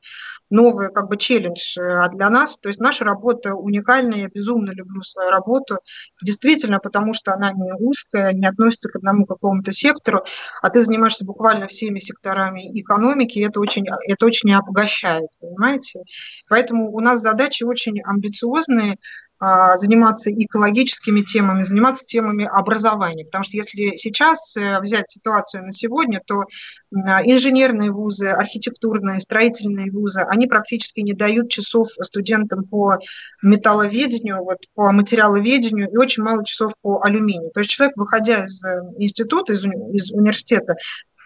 [0.51, 2.59] новый как бы челлендж а для нас.
[2.59, 5.79] То есть наша работа уникальная, я безумно люблю свою работу,
[6.23, 10.25] действительно, потому что она не узкая, не относится к одному какому-то сектору,
[10.61, 16.01] а ты занимаешься буквально всеми секторами экономики, и это очень, это очень обогащает, понимаете?
[16.49, 18.97] Поэтому у нас задачи очень амбициозные,
[19.41, 23.25] заниматься экологическими темами, заниматься темами образования.
[23.25, 26.45] Потому что если сейчас э, взять ситуацию на сегодня, то
[26.93, 32.99] инженерные вузы, архитектурные, строительные вузы, они практически не дают часов студентам по
[33.43, 37.51] металловедению, вот, по материаловедению и очень мало часов по алюминию.
[37.53, 40.75] То есть человек, выходя из э, института, из, из университета,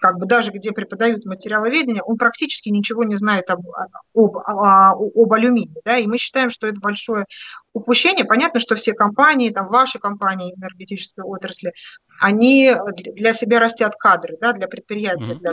[0.05, 3.67] как бы даже где преподают материаловедение, он практически ничего не знает об,
[4.13, 5.81] об, об, об алюминии.
[5.83, 5.97] Да?
[5.97, 7.25] И мы считаем, что это большое
[7.73, 8.27] упущение.
[8.27, 11.73] Понятно, что все компании, там ваши компании энергетической отрасли,
[12.21, 12.75] они
[13.15, 15.53] для себя растят кадры, да, для предприятия, для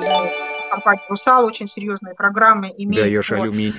[0.70, 3.08] компании «Русал» очень серьезные программы имеют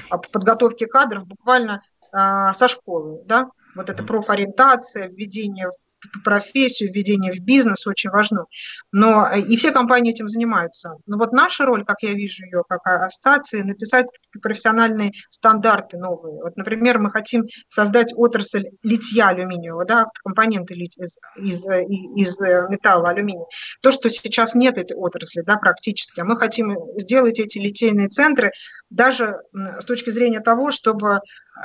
[0.08, 5.74] по подготовке кадров буквально а, со школы, да, вот эта профориентация, введение в
[6.24, 8.46] профессию, введение в бизнес очень важно.
[8.90, 10.96] Но э, и все компании этим занимаются.
[11.06, 14.06] Но вот наша роль, как я вижу ее, как ассоциации, написать
[14.40, 16.42] профессиональные стандарты новые.
[16.42, 22.38] Вот, например, мы хотим создать отрасль литья алюминиевого, да, компоненты лить из, из, э, из
[22.40, 23.46] э, металла алюминия.
[23.80, 26.20] То, что сейчас нет этой отрасли, да, практически.
[26.20, 28.52] А мы хотим сделать эти литейные центры
[28.90, 31.20] даже с точки зрения того, чтобы,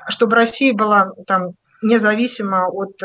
[0.08, 3.02] чтобы Россия была там независима от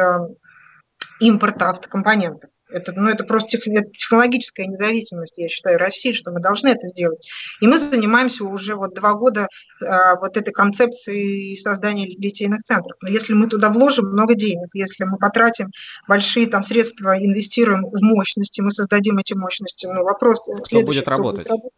[1.20, 2.50] импорта автокомпонентов.
[2.72, 6.88] Это, ну, это просто тех, это технологическая независимость, я считаю, России, что мы должны это
[6.88, 7.20] сделать.
[7.60, 9.46] И мы занимаемся уже вот два года
[9.84, 12.96] а, вот этой концепцией создания литейных центров.
[13.02, 15.68] Но если мы туда вложим много денег, если мы потратим
[16.08, 20.40] большие там средства, инвестируем в мощности, мы создадим эти мощности, ну, вопрос...
[20.64, 21.44] Кто будет работать?
[21.44, 21.72] Будет работать?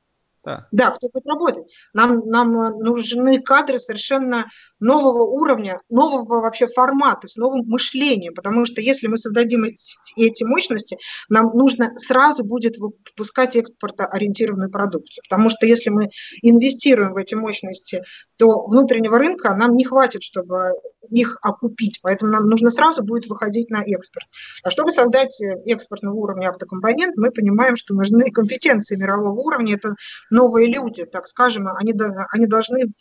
[0.45, 0.66] Да.
[0.72, 1.64] да, кто будет работать.
[1.95, 4.47] Нам, нам э, нужны кадры совершенно
[4.78, 9.80] нового уровня, нового вообще формата, с новым мышлением, потому что если мы создадим эти,
[10.16, 10.99] эти мощности,
[11.30, 16.11] нам нужно сразу будет выпускать экспортоориентированную продукцию, потому что если мы
[16.42, 18.03] инвестируем в эти мощности,
[18.36, 20.72] то внутреннего рынка нам не хватит, чтобы
[21.11, 24.26] их окупить, поэтому нам нужно сразу будет выходить на экспорт.
[24.62, 29.95] А чтобы создать экспортного уровня автокомпонент, мы понимаем, что нужны компетенции мирового уровня, это
[30.35, 31.95] новые люди, так скажем, они,
[32.32, 32.93] они должны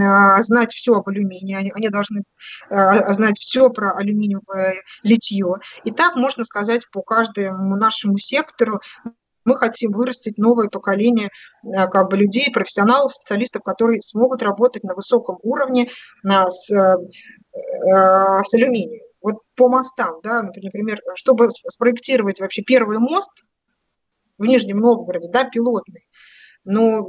[0.00, 2.22] а, знать все об алюминии, они, должны
[2.70, 5.56] а, знать все про алюминиевое литье.
[5.84, 8.80] И так можно сказать по каждому нашему сектору
[9.44, 11.30] мы хотим вырастить новое поколение
[11.64, 15.90] а, как бы, людей, профессионалов, специалистов, которые смогут работать на высоком уровне
[16.22, 19.02] на, с, с алюминием.
[19.20, 23.30] Вот по мостам, да, например, чтобы спроектировать вообще первый мост
[24.38, 26.04] в Нижнем Новгороде, да, пилотный,
[26.64, 27.06] но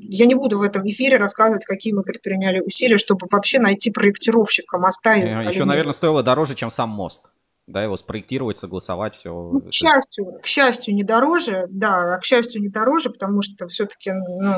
[0.00, 4.78] я не буду в этом эфире рассказывать, какие мы предприняли усилия, чтобы вообще найти проектировщика
[4.78, 5.14] моста.
[5.14, 7.30] Из Еще, наверное, стоило дороже, чем сам мост.
[7.66, 9.32] Да, его спроектировать, согласовать, все.
[9.32, 14.12] Ну, к счастью, к счастью, не дороже, да, к счастью, не дороже, потому что все-таки
[14.12, 14.52] ну,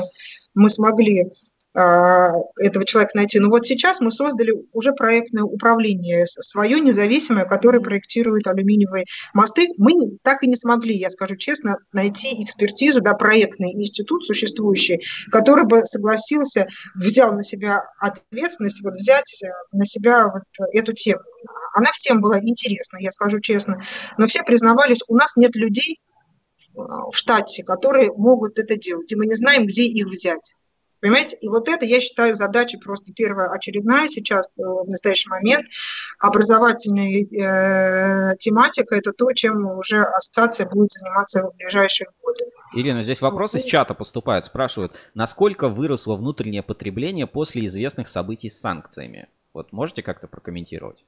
[0.53, 1.29] мы смогли а,
[1.77, 3.39] этого человека найти.
[3.39, 9.67] Но вот сейчас мы создали уже проектное управление свое независимое, которое проектирует алюминиевые мосты.
[9.77, 15.01] Мы так и не смогли, я скажу честно, найти экспертизу, да, проектный институт существующий,
[15.31, 21.21] который бы согласился, взял на себя ответственность, вот взять э, на себя вот эту тему.
[21.73, 23.83] Она всем была интересна, я скажу честно,
[24.17, 29.15] но все признавались, у нас нет людей э, в штате, которые могут это делать, и
[29.15, 30.55] мы не знаем, где их взять.
[30.99, 31.37] Понимаете?
[31.37, 35.65] И вот это, я считаю, задача просто первая очередная сейчас, э, в настоящий момент.
[36.19, 42.45] Образовательная э, тематика– это то, чем уже ассоциация будет заниматься в ближайшие годы.
[42.73, 44.45] Ирина, здесь вопрос из чата поступает.
[44.45, 49.27] Спрашивают, насколько выросло внутреннее потребление после известных событий с санкциями?
[49.53, 51.05] Вот можете как-то прокомментировать?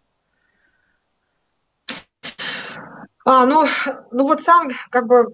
[3.26, 3.66] А, ну,
[4.12, 5.28] ну вот сам как бы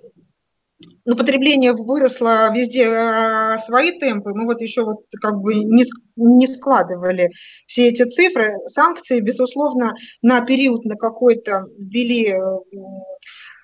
[1.06, 4.34] ну, потребление выросло везде э, свои темпы.
[4.34, 7.32] Мы вот еще вот как бы не, не складывали
[7.66, 8.56] все эти цифры.
[8.68, 12.36] Санкции, безусловно, на период на какой-то ввели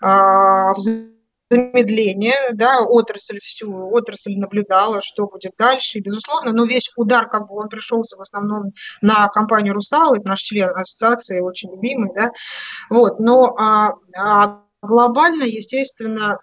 [0.03, 0.73] э,
[1.51, 7.49] замедление, да, отрасль всю, отрасль наблюдала, что будет дальше, и, безусловно, но весь удар, как
[7.49, 12.31] бы он пришелся в основном на компанию «Русал», это наш член ассоциации, очень любимый, да,
[12.89, 16.39] вот, но а, а глобально, естественно, а,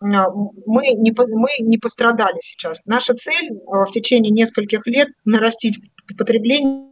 [0.00, 2.80] мы не, мы не пострадали сейчас.
[2.86, 5.78] Наша цель а, в течение нескольких лет нарастить
[6.16, 6.90] потребление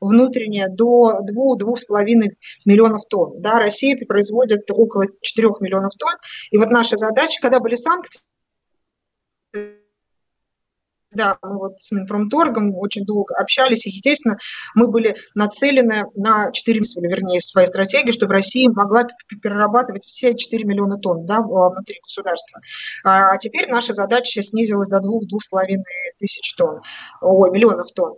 [0.00, 2.30] внутреннее до 2-2,5
[2.64, 3.40] миллионов тонн.
[3.40, 6.14] Да, Россия производит около 4 миллионов тонн.
[6.50, 8.20] И вот наша задача, когда были санкции,
[11.14, 14.38] да, мы вот с Минпромторгом очень долго общались, и, естественно,
[14.74, 20.98] мы были нацелены на 4, вернее, своей стратегии, чтобы Россия могла перерабатывать все 4 миллиона
[20.98, 22.60] тонн да, внутри государства.
[23.04, 25.82] А теперь наша задача снизилась до 2-2,5
[26.18, 26.80] тысяч тонн,
[27.20, 28.16] ой, миллионов тонн.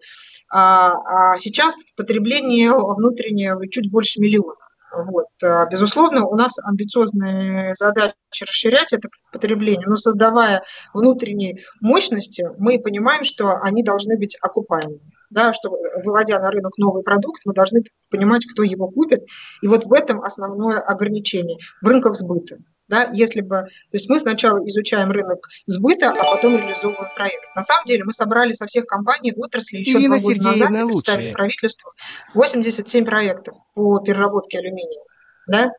[0.51, 4.64] А, а сейчас потребление внутреннее чуть больше миллиона.
[4.97, 5.27] Вот.
[5.43, 13.25] А, безусловно, у нас амбициозная задача расширять это потребление, но создавая внутренние мощности, мы понимаем,
[13.25, 15.01] что они должны быть окупаемыми.
[15.31, 15.71] Да, что
[16.05, 19.25] выводя на рынок новый продукт, мы должны понимать, кто его купит.
[19.63, 22.59] И вот в этом основное ограничение в рынках сбыта.
[22.87, 27.45] Да, если бы, то есть мы сначала изучаем рынок сбыта, а потом реализовываем проект.
[27.57, 30.87] На самом деле мы собрали со всех компаний отрасли еще Ирина два года назад и
[30.87, 31.91] представили правительству
[32.35, 35.03] 87 проектов по переработке алюминия.
[35.47, 35.73] Да?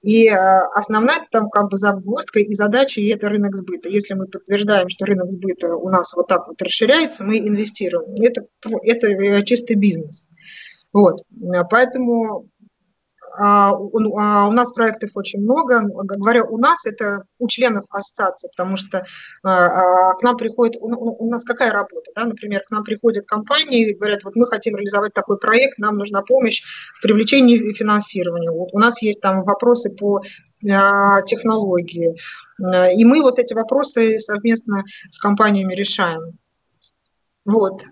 [0.00, 0.34] И э,
[0.74, 3.88] основная там как бы загвоздка и задача и это рынок сбыта.
[3.88, 8.14] Если мы подтверждаем, что рынок сбыта у нас вот так вот расширяется, мы инвестируем.
[8.22, 8.46] Это,
[8.84, 10.28] это чистый бизнес.
[10.92, 11.22] Вот.
[11.70, 12.48] Поэтому
[13.36, 15.80] у нас проектов очень много.
[15.82, 19.04] Говоря у нас, это у членов ассоциации, потому что
[19.42, 23.94] а, к нам приходит, у нас какая работа, да, например, к нам приходят компании и
[23.94, 26.62] говорят, вот мы хотим реализовать такой проект, нам нужна помощь
[26.98, 28.50] в привлечении финансирования.
[28.50, 30.22] Вот у нас есть там вопросы по
[30.60, 32.16] технологии,
[32.60, 36.38] и мы вот эти вопросы совместно с компаниями решаем.
[37.44, 37.82] Вот.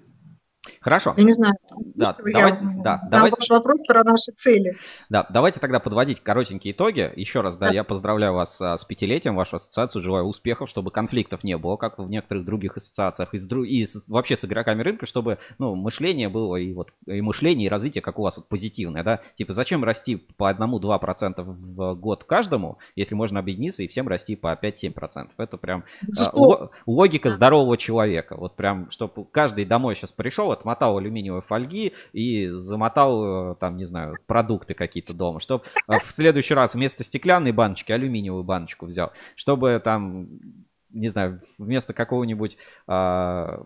[0.80, 1.14] Хорошо.
[1.16, 1.54] Я не знаю.
[1.94, 4.76] Да, я давай, на да, давай, ваш вопрос про наши цели.
[5.08, 7.12] да, давайте тогда подводить коротенькие итоги.
[7.16, 7.72] Еще раз, да, Да.
[7.72, 11.98] я поздравляю вас а, с пятилетием, вашу ассоциацию, желаю успехов, чтобы конфликтов не было, как
[11.98, 16.28] в некоторых других ассоциациях, и, с и с- вообще с игроками рынка, чтобы, ну, мышление
[16.28, 19.20] было и вот, и мышление, и развитие, как у вас, вот, позитивное, да.
[19.36, 24.52] Типа, зачем расти по 1-2% в год каждому, если можно объединиться и всем расти по
[24.54, 25.28] 5-7%?
[25.38, 25.84] Это прям
[26.32, 28.36] ло- логика здорового человека.
[28.36, 33.84] Вот прям, чтобы каждый домой сейчас пришел, отмотал алюминиевой фольги и замотал, э, там, не
[33.84, 35.40] знаю, продукты какие-то дома.
[35.40, 39.12] Чтобы в следующий раз вместо стеклянной баночки алюминиевую баночку взял.
[39.34, 40.28] Чтобы там,
[40.90, 42.56] не знаю, вместо какого-нибудь
[42.86, 43.64] а,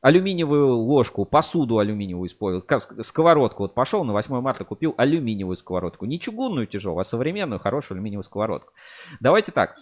[0.00, 2.64] алюминиевую ложку, посуду алюминиевую использовал,
[3.02, 3.64] сковородку.
[3.64, 6.06] Вот пошел на 8 марта, купил алюминиевую сковородку.
[6.06, 8.72] Не чугунную тяжелую, а современную, хорошую алюминиевую сковородку.
[9.20, 9.76] Давайте так.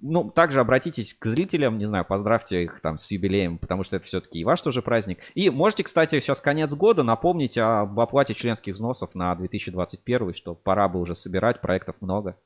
[0.00, 4.04] Ну, также обратитесь к зрителям, не знаю, поздравьте их там с юбилеем, потому что это
[4.04, 5.18] все-таки и ваш тоже праздник.
[5.34, 10.88] И можете, кстати, сейчас конец года напомнить об оплате членских взносов на 2021, что пора
[10.88, 12.36] бы уже собирать, проектов много.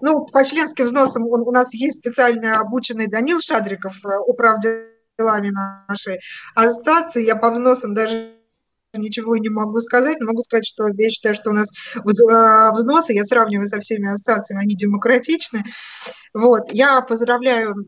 [0.00, 5.52] Ну, по членским взносам у, нас есть специально обученный Данил Шадриков, э, управ делами
[5.88, 6.18] нашей
[6.56, 7.24] ассоциации.
[7.24, 8.37] Я по взносам даже
[8.98, 13.24] ничего не могу сказать, могу сказать, что я считаю, что у нас э, взносы, я
[13.24, 15.64] сравниваю со всеми ассоциациями, они демократичны.
[16.34, 17.84] Вот, я поздравляю э,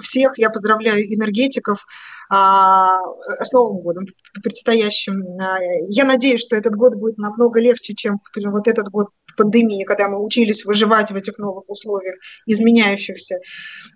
[0.00, 1.84] всех, я поздравляю энергетиков
[2.28, 2.98] а,
[3.40, 4.06] с Новым годом
[4.42, 5.22] предстоящим.
[5.40, 10.08] А, Я надеюсь, что этот год будет намного легче, чем вот этот год пандемии, когда
[10.08, 12.16] мы учились выживать в этих новых условиях,
[12.46, 13.36] изменяющихся.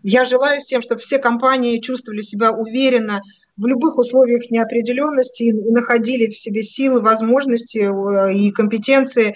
[0.02, 3.22] Я желаю всем, чтобы все компании чувствовали себя уверенно
[3.60, 9.34] в любых условиях неопределенности и находили в себе силы, возможности э, и компетенции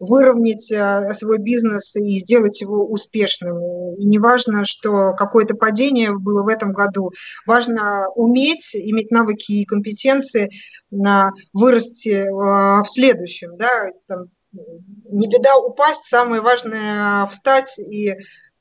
[0.00, 3.94] выровнять э, свой бизнес и сделать его успешным.
[3.96, 7.12] И неважно, что какое-то падение было в этом году,
[7.46, 10.50] важно уметь, иметь навыки и компетенции
[10.90, 13.56] на вырасти э, в следующем.
[13.56, 13.90] Да?
[14.08, 18.16] Там, не беда упасть, самое важное встать и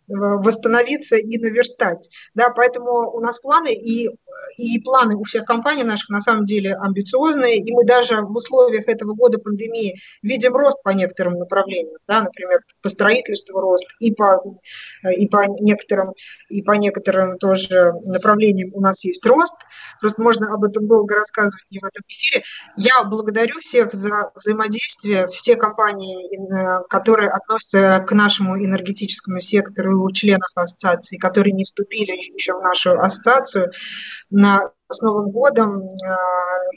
[0.10, 2.10] восстановиться и наверстать.
[2.34, 4.10] Да, поэтому у нас планы и,
[4.58, 8.88] и планы у всех компаний наших на самом деле амбициозные, и мы даже в условиях
[8.88, 14.42] этого года пандемии видим рост по некоторым направлениям, да, например, по строительству рост, и по,
[15.04, 16.14] и по некоторым,
[16.50, 19.56] и по некоторым тоже направлениям у нас есть рост.
[20.00, 22.44] Просто можно об этом долго рассказывать не в этом эфире.
[22.78, 30.50] Я благодарю всех за взаимодействие, все компании, э, которые относятся к нашему энергетическому сектору, членов
[30.56, 33.72] ассоциации, которые не вступили еще в нашу ассоциацию.
[34.30, 35.90] На, с Новым годом э,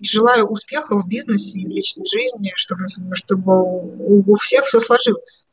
[0.01, 5.47] и желаю успехов в бизнесе и в личной жизни, чтобы, чтобы у всех все сложилось.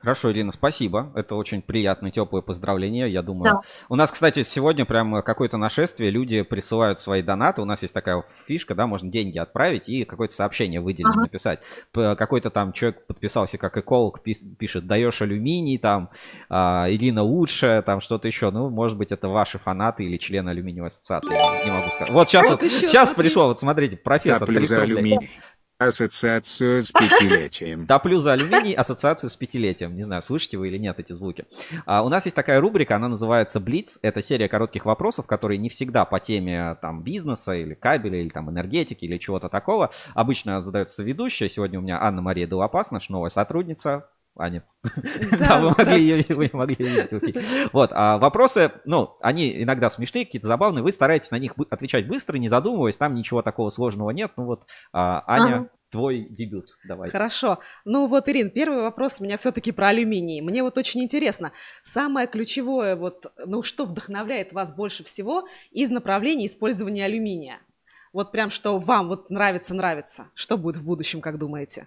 [0.00, 1.12] Хорошо, Ирина, спасибо.
[1.14, 3.52] Это очень приятное, теплое поздравление, я думаю.
[3.54, 3.60] Да.
[3.88, 7.62] У нас, кстати, сегодня прям какое-то нашествие, люди присылают свои донаты.
[7.62, 11.20] У нас есть такая фишка, да, можно деньги отправить и какое-то сообщение выделить, Ага.
[11.22, 11.60] написать.
[11.92, 16.10] Какой-то там человек подписался как эколог, пишет, даешь алюминий, там,
[16.48, 18.50] а, Ирина лучшая, там что-то еще.
[18.50, 22.12] Ну, может быть, это ваши фанаты или члены алюминиевой ассоциации, не могу сказать.
[22.12, 24.96] Вот сейчас Вот сейчас пришло, вот смотрите, профессор, Топлю 30 за рублей.
[24.96, 25.30] алюминий.
[25.80, 27.86] Ассоциацию с пятилетием.
[27.86, 29.96] Топлю за алюминий, ассоциацию с пятилетием.
[29.96, 31.46] Не знаю, слышите вы или нет эти звуки.
[31.86, 33.98] А, у нас есть такая рубрика, она называется Блиц.
[34.02, 38.50] Это серия коротких вопросов, которые не всегда по теме там бизнеса или кабеля, или там
[38.50, 39.90] энергетики, или чего-то такого.
[40.12, 41.48] Обычно задается ведущая.
[41.48, 44.06] Сегодня у меня Анна-Мария Делопас, наша новая сотрудница.
[44.36, 44.64] Аня.
[45.38, 47.42] Да, вы могли ее вы могли эфире.
[47.72, 50.82] Вот, а вопросы, ну, они иногда смешные, какие-то забавные.
[50.82, 52.96] Вы стараетесь на них отвечать быстро, не задумываясь.
[52.96, 54.32] Там ничего такого сложного нет.
[54.36, 56.70] Ну вот, а, Аня, твой дебют.
[56.86, 57.10] Давай.
[57.10, 57.58] Хорошо.
[57.84, 60.40] Ну вот, Ирин, первый вопрос у меня все-таки про алюминий.
[60.40, 61.52] Мне вот очень интересно,
[61.82, 67.58] самое ключевое, вот, ну что вдохновляет вас больше всего из направления использования алюминия?
[68.12, 70.28] Вот прям что вам вот нравится-нравится.
[70.34, 71.86] Что будет в будущем, как думаете?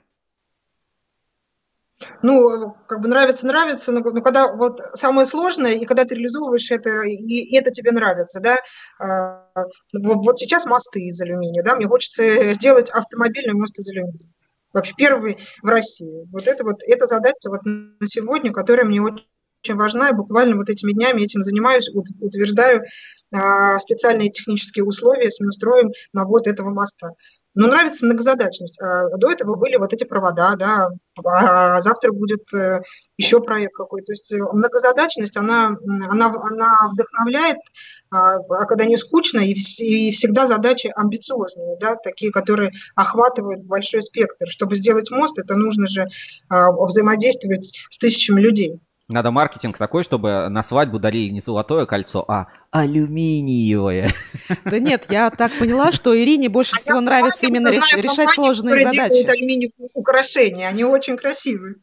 [2.21, 6.71] Ну, как бы нравится, нравится, но, но когда вот самое сложное, и когда ты реализовываешь
[6.71, 8.57] это, и, и это тебе нравится, да,
[8.99, 9.45] а,
[9.93, 12.23] вот, вот сейчас мосты из алюминия, да, мне хочется
[12.53, 14.29] сделать автомобильный мост из алюминия.
[14.71, 16.27] Вообще первый в России.
[16.31, 19.27] Вот это вот, эта задача вот на сегодня, которая мне очень
[19.63, 22.83] очень важна, и буквально вот этими днями этим занимаюсь, ут- утверждаю
[23.31, 27.11] а, специальные технические условия с Минстроем на вот этого моста.
[27.55, 28.79] Но нравится многозадачность.
[28.81, 30.89] А До этого были вот эти провода, да,
[31.23, 32.81] а завтра будет э,
[33.17, 34.07] еще проект какой-то.
[34.07, 35.77] То есть э, многозадачность, она,
[36.09, 37.57] она, она вдохновляет,
[38.09, 44.01] а а когда не скучно, и, и всегда задачи амбициозные, да, такие, которые охватывают большой
[44.01, 44.47] спектр.
[44.49, 46.07] Чтобы сделать мост, это нужно же
[46.49, 48.79] а, взаимодействовать с тысячами людей.
[49.09, 54.09] Надо маркетинг такой, чтобы на свадьбу дарили не золотое кольцо, а алюминиевое.
[54.63, 58.29] Да нет, я так поняла, что Ирине больше А всего нравится именно реш- знаю решать
[58.31, 59.25] сложные задачи.
[59.27, 61.75] алюминиевые украшения, они очень красивые.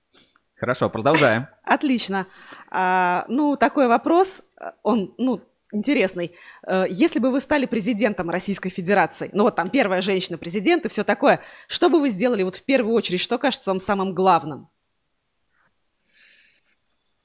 [0.57, 1.47] Хорошо, продолжаем.
[1.64, 2.27] Отлично.
[2.71, 4.43] А, ну, такой вопрос,
[4.83, 5.41] он, ну,
[5.73, 6.33] интересный.
[6.66, 11.05] Э, Если бы вы стали президентом Российской Федерации, ну вот там первая женщина-президент и все
[11.05, 14.68] такое, что бы вы сделали вот в первую очередь, что кажется вам самым главным?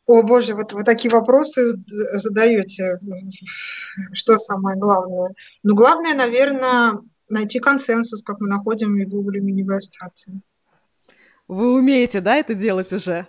[0.08, 1.74] О боже, вот вы такие вопросы
[2.14, 3.00] задаете.
[4.14, 5.34] Что самое главное?
[5.64, 10.42] Ну, главное, наверное, найти консенсус, как мы находим и в алюминиевой ассоциации.
[11.48, 13.28] Вы умеете, да, это делать уже?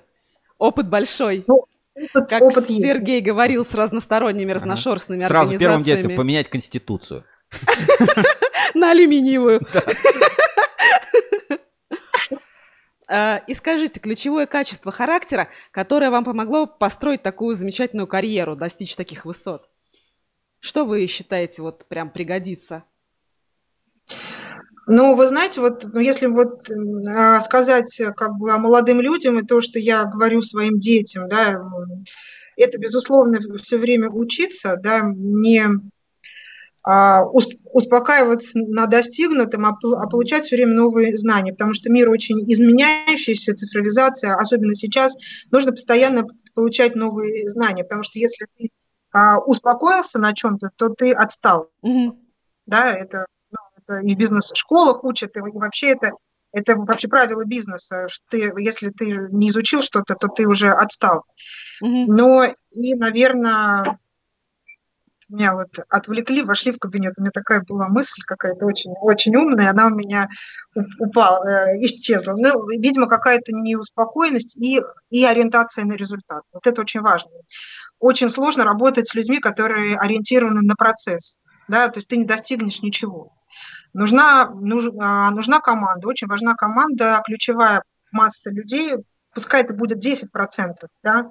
[0.59, 1.45] Опыт большой.
[1.47, 1.66] Ну,
[1.97, 2.83] Опыт, Как опыт есть.
[2.83, 4.55] Сергей говорил с разносторонними, Ага.
[4.55, 7.24] разношерстными Сразу в первом действии поменять конституцию.
[8.74, 9.61] На алюминиевую.
[13.09, 19.25] А, И скажите, ключевое качество характера, которое вам помогло построить такую замечательную карьеру, достичь таких
[19.25, 19.69] высот?
[20.61, 22.85] Что вы считаете вот прям пригодится?
[24.89, 26.69] Ну, вы знаете, вот ну, если вот
[27.09, 31.29] а, сказать э, как бы о молодым людям и то, что я говорю своим детям,
[31.29, 32.05] да, м,
[32.57, 35.67] это, безусловно, все время учиться, да, не
[36.87, 43.57] успокаиваться на достигнутом, а, а получать все время новые знания, потому что мир очень изменяющийся,
[43.57, 45.16] цифровизация, особенно сейчас,
[45.51, 48.70] нужно постоянно получать новые знания, потому что если ты
[49.12, 52.20] а, успокоился на чем-то, то ты отстал Мгм.
[52.66, 56.12] да, это, ну, это и в бизнес-школах учат, и вообще это,
[56.53, 61.24] это вообще правило бизнеса, что ты, если ты не изучил что-то, то ты уже отстал.
[61.80, 62.14] Мгм.
[62.14, 63.99] Но и, наверное,
[65.35, 69.70] меня вот отвлекли, вошли в кабинет, у меня такая была мысль какая-то очень, очень умная,
[69.70, 70.29] она у меня
[70.99, 72.35] упала, э, исчезла.
[72.37, 76.43] Ну, видимо, какая-то неуспокоенность и, и ориентация на результат.
[76.53, 77.31] Вот это очень важно.
[77.99, 82.83] Очень сложно работать с людьми, которые ориентированы на процесс, да, то есть ты не достигнешь
[82.83, 83.33] ничего.
[83.93, 88.97] Нужна, нуж- а, нужна команда, очень важна команда, ключевая масса людей,
[89.35, 91.31] пускай это будет 10%, да,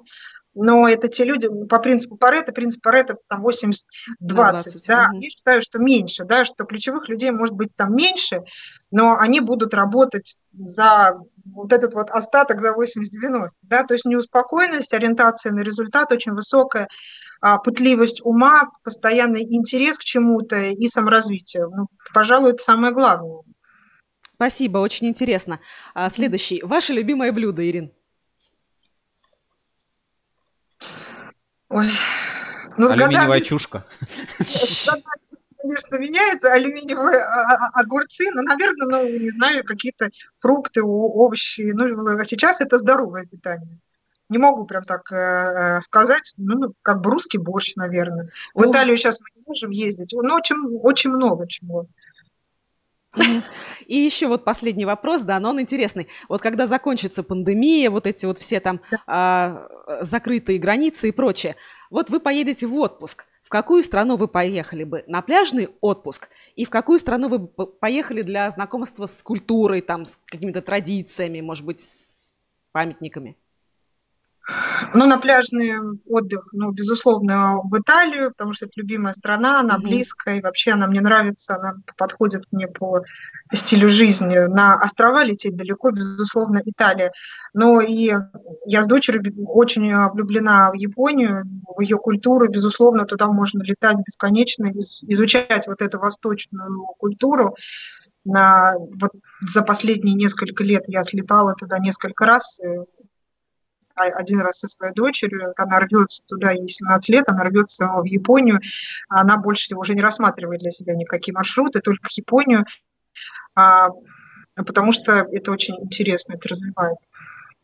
[0.56, 3.74] но это те люди по принципу Паретта, принцип Паретта там 80-20,
[4.20, 8.42] 20, да, я считаю, что меньше, да, что ключевых людей может быть там меньше,
[8.90, 14.94] но они будут работать за вот этот вот остаток за 80-90, да, то есть неуспокоенность,
[14.94, 16.88] ориентация на результат очень высокая,
[17.42, 21.66] а, пытливость ума, постоянный интерес к чему-то и саморазвитие.
[21.68, 23.42] Ну, пожалуй, это самое главное.
[24.32, 25.60] Спасибо, очень интересно.
[25.94, 26.62] А, следующий.
[26.62, 27.92] Ваше любимое блюдо, Ирин?
[31.68, 31.90] Ой.
[32.78, 33.84] Ну, Алюминиевая годами, чушка.
[35.66, 41.72] конечно, меняются алюминиевые а, а, огурцы, но, наверное, ну, не знаю, какие-то фрукты, овощи.
[41.74, 43.78] Ну, а сейчас это здоровое питание.
[44.28, 48.30] Не могу прям так э, э, сказать, ну, ну, как бы русский борщ, наверное.
[48.54, 48.70] В Ну.
[48.72, 51.86] Италию сейчас мы не можем ездить, ну, очень, очень много чего.
[53.86, 56.08] И еще вот последний вопрос, да, но он интересный.
[56.28, 59.68] Вот когда закончится пандемия, вот эти вот все там а,
[60.02, 61.56] закрытые границы и прочее,
[61.90, 63.26] вот вы поедете в отпуск.
[63.42, 65.04] В какую страну вы поехали бы?
[65.06, 66.28] На пляжный отпуск?
[66.56, 71.64] И в какую страну вы поехали для знакомства с культурой, там, с какими-то традициями, может
[71.64, 72.34] быть, с
[72.72, 73.36] памятниками?
[74.94, 75.74] Ну, на пляжный
[76.08, 79.88] отдых, ну, безусловно, в Италию, потому что это любимая страна, она Мгм.
[79.88, 83.02] близкая, и вообще она мне нравится, она подходит мне по
[83.52, 84.38] стилю жизни.
[84.46, 87.10] На острова лететь далеко, безусловно, Италия.
[87.54, 88.12] Но и
[88.66, 91.44] я с дочерью очень э, влюблена в Японию,
[91.76, 97.56] в ее культуру, безусловно, туда можно летать бесконечно, из- изучать вот эту восточную культуру.
[98.28, 99.12] На, вот
[99.52, 102.84] за последние несколько лет я слетала туда несколько раз, э,
[103.96, 108.60] один раз со своей дочерью, она рвется туда, ей 17 лет, она рвется в Японию,
[109.08, 112.64] она больше уже не рассматривает для себя никакие маршруты, только Японию,
[113.54, 113.88] а,
[114.54, 116.98] потому что это очень интересно, это развивает.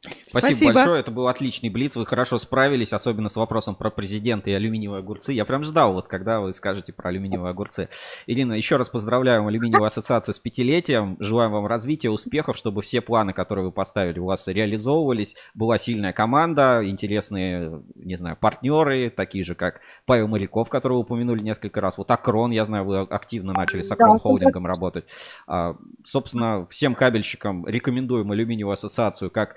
[0.03, 0.73] Спасибо, Спасибо.
[0.73, 4.99] большое, это был отличный блиц, вы хорошо справились, особенно с вопросом про президента и алюминиевые
[4.99, 5.33] огурцы.
[5.33, 7.89] Я прям ждал, вот когда вы скажете про алюминиевые огурцы.
[8.27, 13.33] Ирина, еще раз поздравляем алюминиевую ассоциацию с пятилетием, желаем вам развития, успехов, чтобы все планы,
[13.33, 19.55] которые вы поставили, у вас реализовывались, была сильная команда, интересные, не знаю, партнеры, такие же,
[19.55, 23.83] как Павел Моряков, которого вы упомянули несколько раз, вот Акрон, я знаю, вы активно начали
[23.83, 25.05] с Акрон Холдингом работать.
[25.47, 29.57] А, Собственно, всем кабельщикам рекомендуем алюминиевую ассоциацию как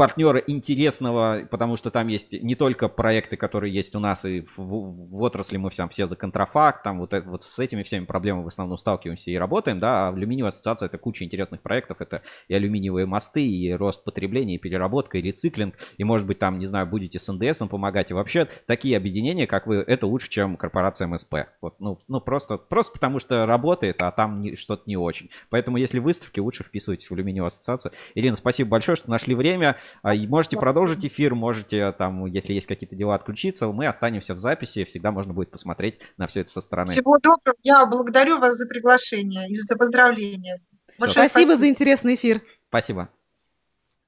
[0.00, 4.56] партнера интересного, потому что там есть не только проекты, которые есть у нас и в,
[4.56, 8.06] в, в отрасли мы все, все за контрафакт, там вот, это, вот с этими всеми
[8.06, 12.22] проблемами в основном сталкиваемся и работаем, да, а алюминиевая ассоциация это куча интересных проектов, это
[12.48, 16.64] и алюминиевые мосты, и рост потребления, и переработка, и рециклинг, и может быть там, не
[16.64, 21.08] знаю, будете с НДСом помогать, и вообще такие объединения, как вы, это лучше, чем корпорация
[21.08, 21.34] МСП.
[21.60, 25.28] Вот, ну, ну просто, просто потому что работает, а там что-то не очень.
[25.50, 27.92] Поэтому если выставки, лучше вписывайтесь в алюминиевую ассоциацию.
[28.14, 29.76] Ирина, спасибо большое, что нашли время.
[30.02, 33.68] А, и можете продолжить эфир, можете там, если есть какие-то дела, отключиться.
[33.68, 36.90] Мы останемся в записи, всегда можно будет посмотреть на все это со стороны.
[36.90, 37.56] Всего доброго.
[37.62, 40.60] Я благодарю вас за приглашение и за поздравления.
[40.96, 42.42] Спасибо, спасибо за интересный эфир.
[42.68, 43.08] Спасибо.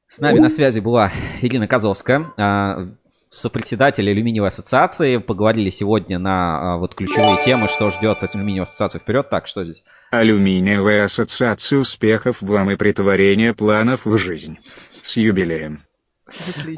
[0.09, 1.11] С нами на связи была
[1.41, 2.89] Ирина Козовская, а,
[3.33, 5.17] сопредседатель алюминиевой ассоциации.
[5.17, 9.31] Поговорили сегодня на а, вот ключевые темы, что ждет алюминиевую ассоциацию вперед.
[9.31, 9.83] Так, что здесь?
[10.11, 14.59] Алюминиевая ассоциация успехов вам и притворения планов в жизнь.
[15.01, 15.83] С юбилеем.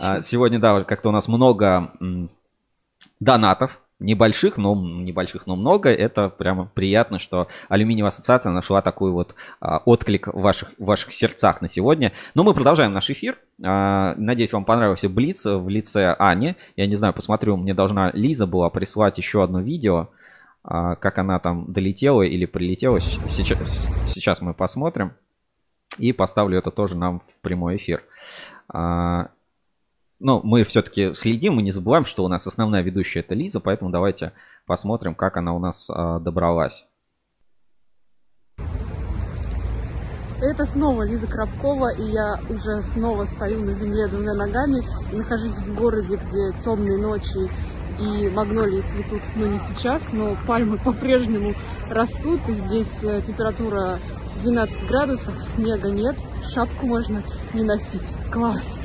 [0.01, 1.93] А, сегодня, да, как-то у нас много
[3.19, 5.91] донатов небольших, но небольших, но много.
[5.91, 11.13] Это прямо приятно, что алюминиевая ассоциация нашла такой вот а, отклик в ваших, в ваших
[11.13, 12.13] сердцах на сегодня.
[12.35, 13.39] Но мы продолжаем наш эфир.
[13.63, 16.57] А, надеюсь, вам понравился Блиц в лице Ани.
[16.77, 20.09] Я не знаю, посмотрю, мне должна Лиза была прислать еще одно видео,
[20.63, 23.01] а, как она там долетела или прилетела.
[23.01, 25.13] Сейчас, сейчас мы посмотрим.
[25.99, 28.03] И поставлю это тоже нам в прямой эфир.
[28.69, 29.29] А,
[30.21, 33.91] ну, мы все-таки следим, мы не забываем, что у нас основная ведущая это Лиза, поэтому
[33.91, 34.33] давайте
[34.67, 36.87] посмотрим, как она у нас а, добралась.
[40.41, 44.83] Это снова Лиза Крабкова, и я уже снова стою на земле двумя ногами
[45.13, 47.51] и нахожусь в городе, где темные ночи
[47.99, 51.55] и магнолии цветут, но не сейчас, но пальмы по-прежнему
[51.89, 54.01] растут, и здесь э, температура
[54.43, 56.17] 12 градусов, снега нет,
[56.53, 57.23] шапку можно
[57.53, 58.13] не носить.
[58.31, 58.79] Класс!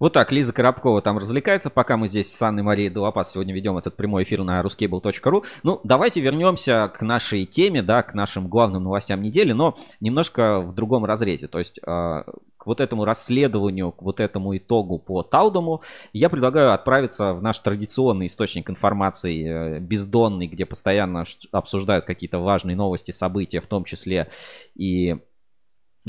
[0.00, 3.76] Вот так, Лиза Коробкова там развлекается, пока мы здесь с Анной Марией Долопас сегодня ведем
[3.76, 5.44] этот прямой эфир на ruscable.ru.
[5.62, 10.74] Ну, давайте вернемся к нашей теме, да, к нашим главным новостям недели, но немножко в
[10.74, 11.48] другом разрезе.
[11.48, 12.24] То есть а,
[12.56, 15.82] к вот этому расследованию, к вот этому итогу по Таудому,
[16.14, 22.74] я предлагаю отправиться в наш традиционный источник информации, э, бездонный, где постоянно обсуждают какие-то важные
[22.74, 24.30] новости, события, в том числе
[24.74, 25.18] и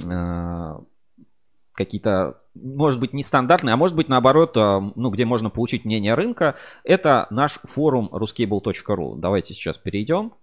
[0.01, 0.79] э,
[1.73, 6.55] какие-то может быть, нестандартный, а может быть, наоборот, а, ну, где можно получить мнение рынка,
[6.83, 9.15] это наш форум ruscable.ru.
[9.17, 10.33] Давайте сейчас перейдем.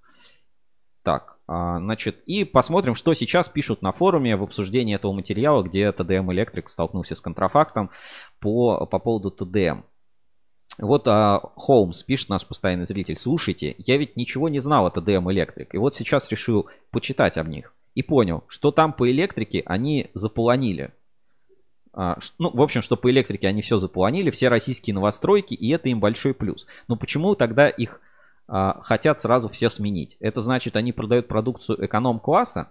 [1.02, 5.88] Так, а, значит, и посмотрим, что сейчас пишут на форуме в обсуждении этого материала, где
[5.90, 7.90] TDM Electric столкнулся с контрафактом
[8.40, 9.84] по, по поводу TDM.
[10.78, 15.24] Вот а, Холмс пишет, наш постоянный зритель, слушайте, я ведь ничего не знал о TDM
[15.24, 17.74] Electric, и вот сейчас решил почитать об них.
[17.94, 20.92] И понял, что там по электрике они заполонили.
[21.92, 25.88] А, ну, в общем, что по электрике они все запланили, все российские новостройки, и это
[25.88, 26.66] им большой плюс.
[26.86, 28.00] Но почему тогда их
[28.46, 30.16] а, хотят сразу все сменить?
[30.20, 32.70] Это значит, они продают продукцию эконом-класса?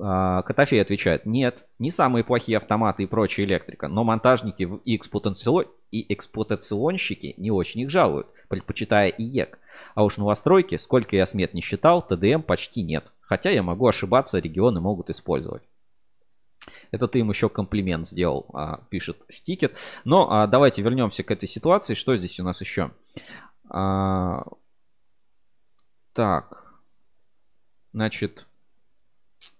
[0.00, 5.66] А, Котофей отвечает, нет, не самые плохие автоматы и прочая электрика, но монтажники и, эксплуатацион...
[5.90, 9.58] и эксплуатационщики не очень их жалуют, предпочитая ИЕК.
[9.94, 13.04] А уж новостройки, сколько я смет не считал, ТДМ почти нет.
[13.20, 15.62] Хотя я могу ошибаться, регионы могут использовать.
[16.90, 19.76] Это ты им еще комплимент сделал, а, пишет Стикет.
[20.04, 21.94] Но а, давайте вернемся к этой ситуации.
[21.94, 22.90] Что здесь у нас еще?
[23.68, 24.44] А,
[26.12, 26.64] так.
[27.92, 28.46] Значит,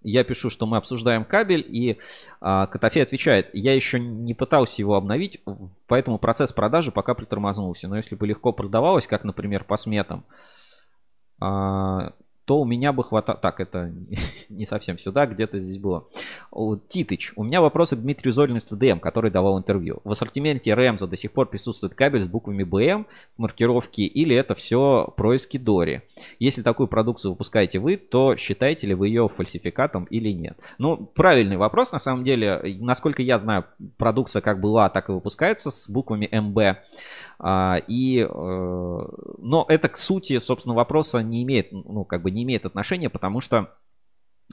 [0.01, 1.99] я пишу, что мы обсуждаем кабель, и
[2.41, 5.41] а, Котофей отвечает, я еще не пытался его обновить,
[5.87, 7.87] поэтому процесс продажи пока притормознулся.
[7.87, 10.25] Но если бы легко продавалось, как, например, по сметам,
[12.49, 13.37] то у меня бы хватало...
[13.37, 13.93] Так, это
[14.49, 16.07] не совсем сюда, где-то здесь было.
[16.87, 19.99] Титыч, у меня вопросы к Дмитрию Зорину ТДМ, который давал интервью.
[20.03, 23.05] В ассортименте Рэмза до сих пор присутствует кабель с буквами БМ
[23.35, 26.01] в маркировке или это все происки Дори?
[26.39, 30.57] Если такую продукцию выпускаете вы, то считаете ли вы ее фальсификатом или нет?
[30.79, 32.77] Ну, правильный вопрос, на самом деле.
[32.79, 33.65] Насколько я знаю,
[33.97, 36.79] продукция как была, так и выпускается с буквами МБ.
[37.41, 42.38] А, и, э, но это к сути, собственно, вопроса не имеет, ну, как бы не
[42.43, 43.75] имеет отношения, потому что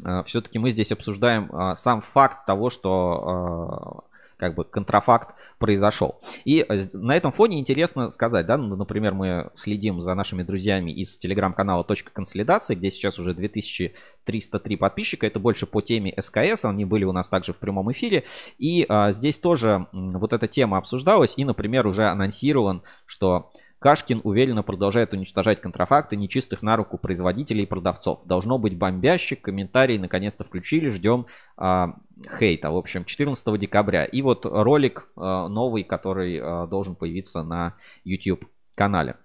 [0.05, 4.05] э, все-таки мы здесь обсуждаем э, сам факт того, что
[4.37, 6.21] как бы контрафакт произошел.
[6.45, 11.17] И на этом фоне интересно сказать, да, ну, например, мы следим за нашими друзьями из
[11.17, 17.05] телеграм-канала «Точка консолидации», где сейчас уже 2303 подписчика, это больше по теме СКС, они были
[17.05, 18.25] у нас также в прямом эфире,
[18.59, 24.63] и а, здесь тоже вот эта тема обсуждалась, и, например, уже анонсирован, что Кашкин уверенно
[24.63, 28.25] продолжает уничтожать контрафакты нечистых на руку производителей и продавцов.
[28.25, 29.43] Должно быть бомбящик.
[29.43, 30.89] Комментарии наконец-то включили.
[30.89, 31.27] Ждем
[31.57, 31.95] а,
[32.39, 32.71] хейта.
[32.71, 34.05] В общем, 14 декабря.
[34.05, 37.75] И вот ролик а, новый, который а, должен появиться на
[38.05, 39.17] YouTube канале.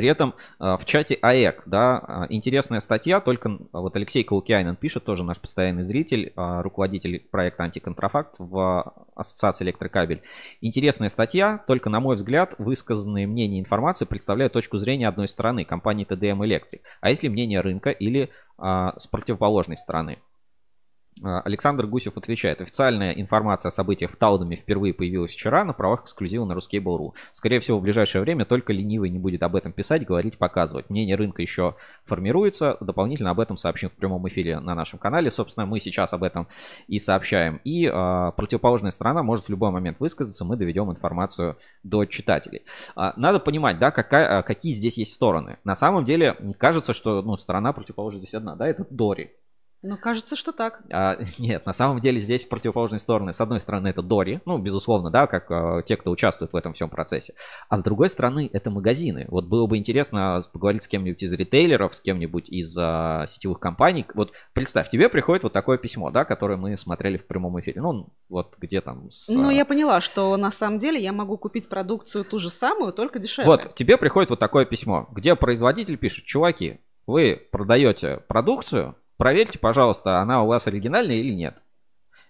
[0.00, 5.04] При этом а, в чате АЭК, да, а, интересная статья, только вот Алексей Каукианин пишет,
[5.04, 10.22] тоже наш постоянный зритель, руководитель проекта «Антиконтрафакт» в Ассоциации «Электрокабель».
[10.62, 15.66] Интересная статья, только, на мой взгляд, высказанные мнения и информация представляют точку зрения одной стороны,
[15.66, 16.80] компании ТДМ Электрик.
[17.02, 20.16] А если мнение рынка или с противоположной стороны?
[21.22, 22.60] А, Александр Гусев отвечает.
[22.60, 27.12] Официальная информация о событиях в Таудаме впервые появилась вчера на правах эксклюзива на Ruskable.ru.
[27.32, 30.88] Скорее всего, в ближайшее время только ленивый не будет об этом писать, говорить, показывать.
[30.90, 32.76] Мнение рынка еще формируется.
[32.80, 35.30] Дополнительно об этом сообщим в прямом эфире на нашем канале.
[35.30, 36.48] Собственно, мы сейчас об этом
[36.88, 37.60] и сообщаем.
[37.64, 40.44] И э, противоположная сторона может в любой момент высказаться.
[40.44, 42.62] Мы доведем информацию до читателей.
[42.96, 45.58] А, надо понимать, да, какая, какие здесь есть стороны.
[45.64, 48.56] На самом деле, кажется, что ну, сторона противоположная здесь одна.
[48.56, 49.32] Да, это Дори.
[49.82, 50.82] Ну, кажется, что так.
[50.92, 53.32] А, нет, на самом деле здесь противоположные стороны.
[53.32, 56.74] С одной стороны, это Дори, ну, безусловно, да, как а, те, кто участвует в этом
[56.74, 57.34] всем процессе.
[57.68, 59.26] А с другой стороны, это магазины.
[59.28, 64.04] Вот было бы интересно поговорить с кем-нибудь из ритейлеров, с кем-нибудь из а, сетевых компаний.
[64.14, 67.80] Вот представь, тебе приходит вот такое письмо, да, которое мы смотрели в прямом эфире.
[67.80, 69.10] Ну, вот где там...
[69.10, 72.92] С, ну, я поняла, что на самом деле я могу купить продукцию ту же самую,
[72.92, 73.50] только дешевле.
[73.50, 80.18] Вот, тебе приходит вот такое письмо, где производитель пишет, чуваки, вы продаете продукцию, проверьте, пожалуйста,
[80.18, 81.54] она у вас оригинальная или нет.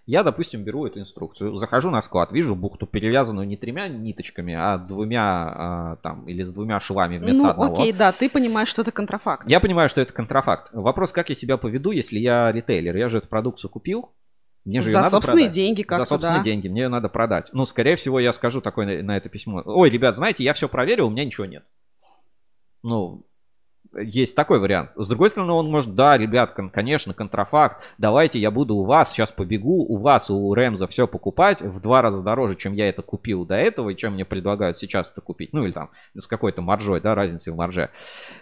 [0.05, 4.77] Я, допустим, беру эту инструкцию, захожу на склад, вижу бухту, перевязанную не тремя ниточками, а
[4.77, 7.73] двумя а, там или с двумя швами вместо ну, одного.
[7.73, 9.47] окей, да, ты понимаешь, что это контрафакт.
[9.47, 10.69] Я понимаю, что это контрафакт.
[10.73, 12.97] Вопрос, как я себя поведу, если я ритейлер?
[12.97, 14.09] Я же эту продукцию купил,
[14.65, 15.55] мне же За ее надо собственные продать.
[15.55, 16.43] деньги как-то, За собственные да.
[16.43, 17.49] деньги, мне ее надо продать.
[17.53, 19.61] Ну, скорее всего, я скажу такое на, на это письмо.
[19.65, 21.63] Ой, ребят, знаете, я все проверил, у меня ничего нет.
[22.83, 23.25] Ну,
[23.93, 24.91] есть такой вариант.
[24.95, 29.11] С другой стороны, он может, да, ребят, кон- конечно, контрафакт, давайте я буду у вас,
[29.11, 33.01] сейчас побегу, у вас, у Рэмза все покупать в два раза дороже, чем я это
[33.01, 35.53] купил до этого, и чем мне предлагают сейчас это купить.
[35.53, 37.89] Ну, или там с какой-то маржой, да, разницей в марже.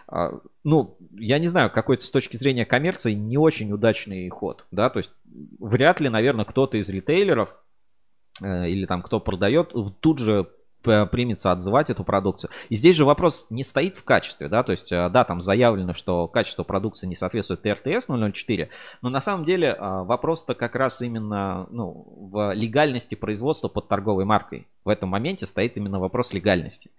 [0.07, 4.89] А, Ну, я не знаю, какой-то с точки зрения коммерции не очень удачный ход, да,
[4.89, 5.11] то есть
[5.59, 7.55] вряд ли, наверное, кто-то из ритейлеров
[8.41, 10.47] э, или там кто продает, тут же
[10.81, 12.51] примется отзывать эту продукцию.
[12.69, 15.93] И здесь же вопрос не стоит в качестве, да, то есть, э, да, там заявлено,
[15.93, 18.69] что качество продукции не соответствует ТРТС 004,
[19.01, 24.25] но на самом деле э, вопрос-то как раз именно ну, в легальности производства под торговой
[24.25, 24.67] маркой.
[24.85, 26.89] В этом моменте стоит именно вопрос легальности.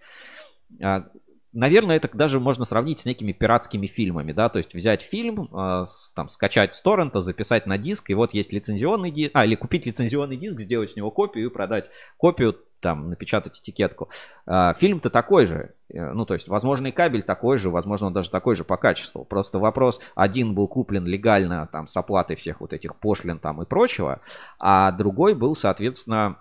[0.82, 1.06] А,
[1.52, 5.84] Наверное, это даже можно сравнить с некими пиратскими фильмами, да, то есть взять фильм, э,
[6.14, 9.84] там, скачать с торрента, записать на диск, и вот есть лицензионный диск, а, или купить
[9.84, 14.08] лицензионный диск, сделать с него копию и продать копию, там, напечатать этикетку.
[14.46, 18.12] А, Фильм-то такой же, э, ну, то есть, возможно, и кабель такой же, возможно, он
[18.12, 19.24] даже такой же по качеству.
[19.24, 23.66] Просто вопрос, один был куплен легально, там, с оплатой всех вот этих пошлин там и
[23.66, 24.20] прочего,
[24.58, 26.38] а другой был, соответственно,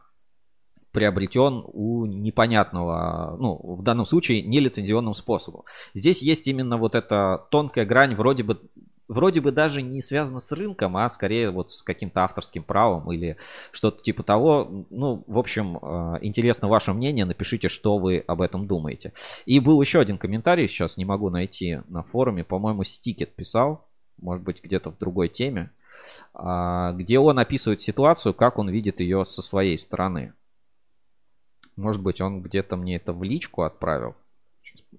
[0.91, 5.64] приобретен у непонятного, ну, в данном случае, нелицензионным способом.
[5.94, 8.60] Здесь есть именно вот эта тонкая грань, вроде бы,
[9.10, 13.36] вроде бы даже не связана с рынком, а скорее вот с каким-то авторским правом или
[13.72, 14.86] что-то типа того.
[14.90, 19.11] Ну, в общем, э, интересно ваше мнение, напишите, что вы об этом думаете.
[19.45, 23.90] И был еще один комментарий, сейчас не могу найти на форуме, по-моему, Стикет писал,
[24.22, 25.72] может быть, где-то в другой теме,
[26.34, 30.34] а, где он описывает ситуацию, как он видит ее со своей стороны.
[31.76, 34.15] Может быть, он где-то мне это в личку отправил.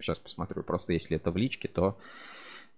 [0.00, 0.62] Сейчас посмотрю.
[0.62, 1.98] Просто если это в личке, то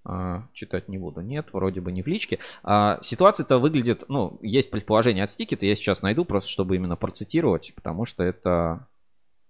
[0.05, 1.20] а, читать не буду.
[1.20, 2.39] Нет, вроде бы не в личке.
[2.62, 7.73] А, ситуация-то выглядит, ну, есть предположение от Стикета, я сейчас найду просто, чтобы именно процитировать,
[7.74, 8.87] потому что это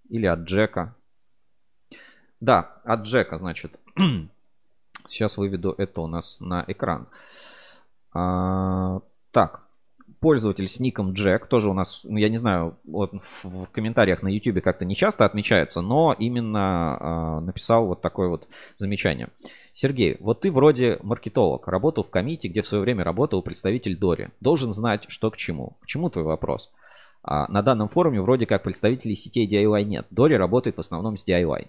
[0.09, 0.95] или от Джека.
[2.41, 3.79] Да, от Джека, значит.
[5.09, 7.09] Сейчас выведу это у нас на экран.
[8.13, 9.01] А,
[9.31, 9.63] так,
[10.23, 13.13] пользователь с ником Джек, тоже у нас, ну, я не знаю, вот
[13.43, 18.47] в комментариях на YouTube как-то не часто отмечается, но именно а, написал вот такое вот
[18.79, 19.29] замечание.
[19.75, 24.29] Сергей, вот ты вроде маркетолог, работал в комите, где в свое время работал представитель Дори.
[24.41, 25.77] Должен знать, что к чему.
[25.81, 26.71] К чему твой вопрос?
[27.25, 30.07] А, на данном форуме вроде как представителей сетей DIY нет.
[30.11, 31.67] Дори работает в основном с DIY.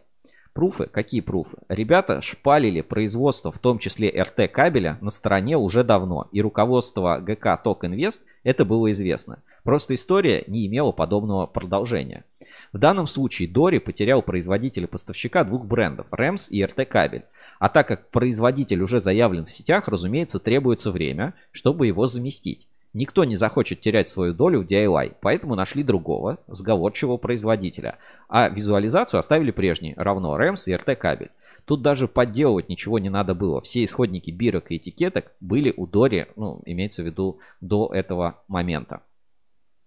[0.53, 0.85] Пруфы?
[0.85, 1.57] Какие пруфы?
[1.67, 6.27] Ребята шпалили производство, в том числе РТ кабеля, на стороне уже давно.
[6.31, 9.39] И руководство ГК Ток Инвест это было известно.
[9.63, 12.23] Просто история не имела подобного продолжения.
[12.71, 17.25] В данном случае Дори потерял производителя-поставщика двух брендов Рэмс и РТ кабель.
[17.57, 22.67] А так как производитель уже заявлен в сетях, разумеется, требуется время, чтобы его заместить.
[22.93, 27.97] Никто не захочет терять свою долю в DIY, поэтому нашли другого, сговорчивого производителя.
[28.29, 31.31] А визуализацию оставили прежней, равно REMS и RT кабель.
[31.65, 33.61] Тут даже подделывать ничего не надо было.
[33.61, 39.01] Все исходники бирок и этикеток были у Дори, ну, имеется в виду, до этого момента.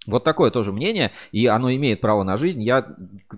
[0.07, 2.63] Вот такое тоже мнение, и оно имеет право на жизнь.
[2.63, 2.87] Я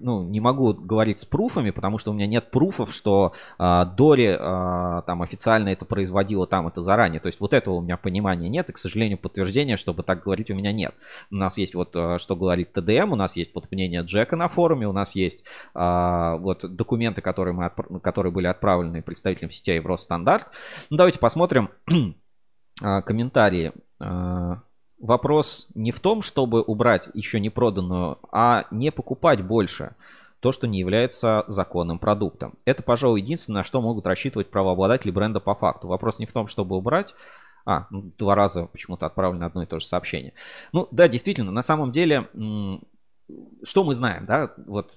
[0.01, 4.37] ну, не могу говорить с пруфами, потому что у меня нет пруфов, что э, Дори
[4.39, 7.21] э, там официально это производила там это заранее.
[7.21, 10.51] То есть вот этого у меня понимания нет, и, к сожалению, подтверждения, чтобы так говорить,
[10.51, 10.95] у меня нет.
[11.31, 14.49] У нас есть вот, э, что говорит ТДМ, у нас есть вот мнение Джека на
[14.49, 15.43] форуме, у нас есть
[15.75, 20.49] э, вот документы, которые, мы отпра- которые были отправлены представителям сетей Евростандарт.
[20.91, 21.71] Ну, давайте посмотрим
[22.81, 23.73] комментарии.
[24.01, 24.57] Э,
[25.01, 29.95] вопрос не в том, чтобы убрать еще не проданную, а не покупать больше
[30.41, 32.55] то, что не является законным продуктом.
[32.65, 35.89] Это, пожалуй, единственное, на что могут рассчитывать правообладатели бренда по факту.
[35.89, 37.15] Вопрос не в том, чтобы убрать,
[37.65, 40.33] а, ну, два раза почему-то отправлено одно и то же сообщение.
[40.73, 42.29] Ну, да, действительно, на самом деле,
[43.63, 44.93] что мы знаем, да, вот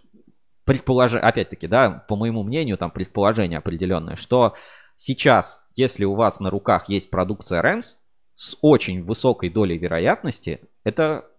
[0.64, 4.54] предположение, опять-таки, да, по моему мнению, там предположение определенное, что
[4.96, 7.96] сейчас, если у вас на руках есть продукция REMS,
[8.42, 11.30] с очень высокой долей вероятности это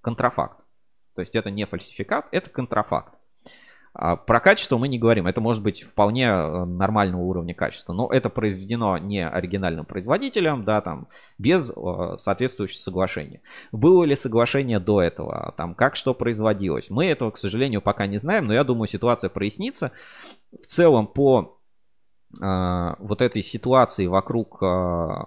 [0.00, 0.64] контрафакт.
[1.14, 3.12] То есть это не фальсификат, это контрафакт.
[3.92, 5.26] А про качество мы не говорим.
[5.26, 7.92] Это может быть вполне э, нормального уровня качества.
[7.92, 13.42] Но это произведено не оригинальным производителем, да, там, без э, соответствующего соглашения.
[13.70, 15.52] Было ли соглашение до этого?
[15.58, 16.88] Там, как что производилось?
[16.88, 19.92] Мы этого, к сожалению, пока не знаем, но я думаю, ситуация прояснится.
[20.52, 21.58] В целом, по
[22.40, 25.24] э, вот этой ситуации вокруг э,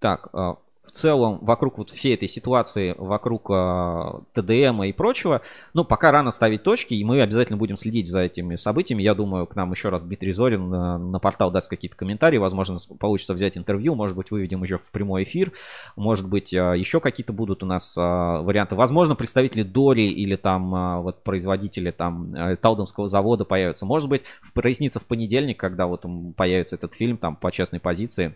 [0.00, 0.56] так, а,
[0.90, 5.40] в целом, вокруг вот всей этой ситуации, вокруг э, ТДМ и прочего,
[5.72, 9.02] ну, пока рано ставить точки, и мы обязательно будем следить за этими событиями.
[9.02, 12.76] Я думаю, к нам еще раз Дмитрий Зорин на, на портал даст какие-то комментарии, возможно,
[12.98, 15.52] получится взять интервью, может быть, выведем еще в прямой эфир,
[15.94, 18.74] может быть, э, еще какие-то будут у нас э, варианты.
[18.74, 23.86] Возможно, представители Дори или там э, вот производители там э, Талдомского завода появятся.
[23.86, 24.22] Может быть,
[24.54, 26.04] прояснится в понедельник, когда вот
[26.36, 28.34] появится этот фильм там по честной позиции.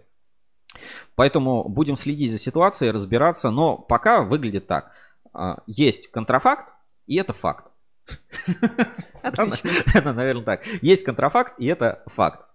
[1.15, 3.51] Поэтому будем следить за ситуацией, разбираться.
[3.51, 4.93] Но пока выглядит так.
[5.33, 6.73] А, есть контрафакт,
[7.07, 7.71] и это факт.
[9.23, 9.71] Отлично.
[10.13, 10.67] Наверное, так.
[10.83, 12.47] Есть контрафакт, и это факт.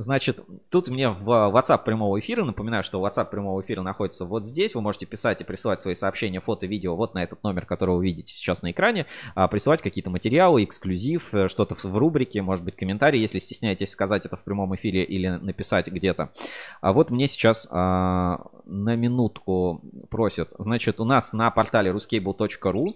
[0.00, 4.76] Значит, тут мне в WhatsApp прямого эфира, напоминаю, что WhatsApp прямого эфира находится вот здесь.
[4.76, 8.04] Вы можете писать и присылать свои сообщения, фото, видео вот на этот номер, который вы
[8.04, 9.06] видите сейчас на экране.
[9.34, 14.24] А, присылать какие-то материалы, эксклюзив, э, что-то в рубрике, может быть, комментарий, если стесняетесь сказать
[14.24, 16.30] это в прямом эфире или написать где-то.
[16.80, 20.50] А вот мне сейчас а, на минутку просят.
[20.60, 22.94] Значит, у нас на портале ruscable.ru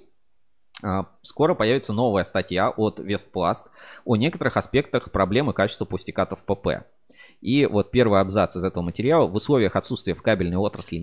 [1.23, 3.69] Скоро появится новая статья от Вестпласт
[4.05, 6.85] о некоторых аспектах проблемы качества пустикатов ПП.
[7.41, 9.27] И вот первый абзац из этого материала.
[9.27, 10.99] В условиях отсутствия в кабельной отрасли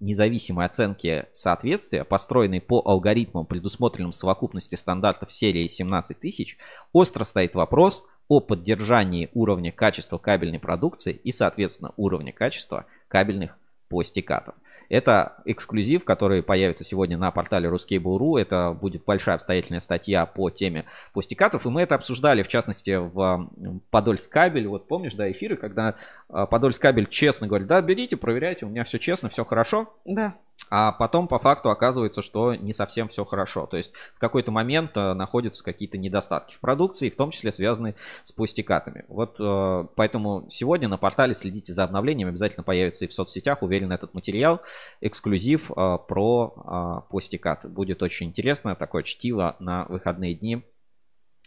[0.00, 6.56] независимой оценки соответствия, построенной по алгоритмам, предусмотренным в совокупности стандартов серии 17 тысяч,
[6.92, 14.54] остро стоит вопрос о поддержании уровня качества кабельной продукции и, соответственно, уровня качества кабельных пластикатов.
[14.92, 18.38] Это эксклюзив, который появится сегодня на портале Ruskable.ru.
[18.38, 21.64] Это будет большая обстоятельная статья по теме пустикатов.
[21.64, 23.50] И мы это обсуждали, в частности, в
[23.88, 24.68] Подольскабель.
[24.68, 25.94] Вот помнишь, да, эфиры, когда
[26.28, 29.94] а, Подольскабель честно говорит, да, берите, проверяйте, у меня все честно, все хорошо.
[30.04, 30.34] Да.
[30.74, 33.66] А потом по факту оказывается, что не совсем все хорошо.
[33.66, 37.94] То есть в какой-то момент э, находятся какие-то недостатки в продукции, в том числе связанные
[38.22, 39.04] с пустикатами.
[39.08, 43.92] Вот э, поэтому сегодня на портале следите за обновлением, обязательно появится и в соцсетях, уверен,
[43.92, 44.62] этот материал,
[45.02, 47.70] эксклюзив э, про пустикат.
[47.70, 50.62] Будет очень интересно, такое чтиво на выходные дни.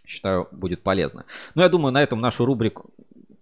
[0.05, 1.25] Считаю, будет полезно.
[1.55, 2.91] Ну, я думаю, на этом нашу рубрику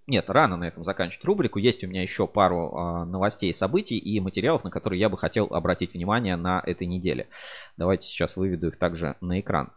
[0.06, 1.60] нет, рано на этом заканчивать рубрику.
[1.60, 5.46] Есть у меня еще пару э, новостей, событий и материалов, на которые я бы хотел
[5.46, 7.30] обратить внимание на этой неделе.
[7.78, 9.72] Давайте сейчас выведу их также на экран.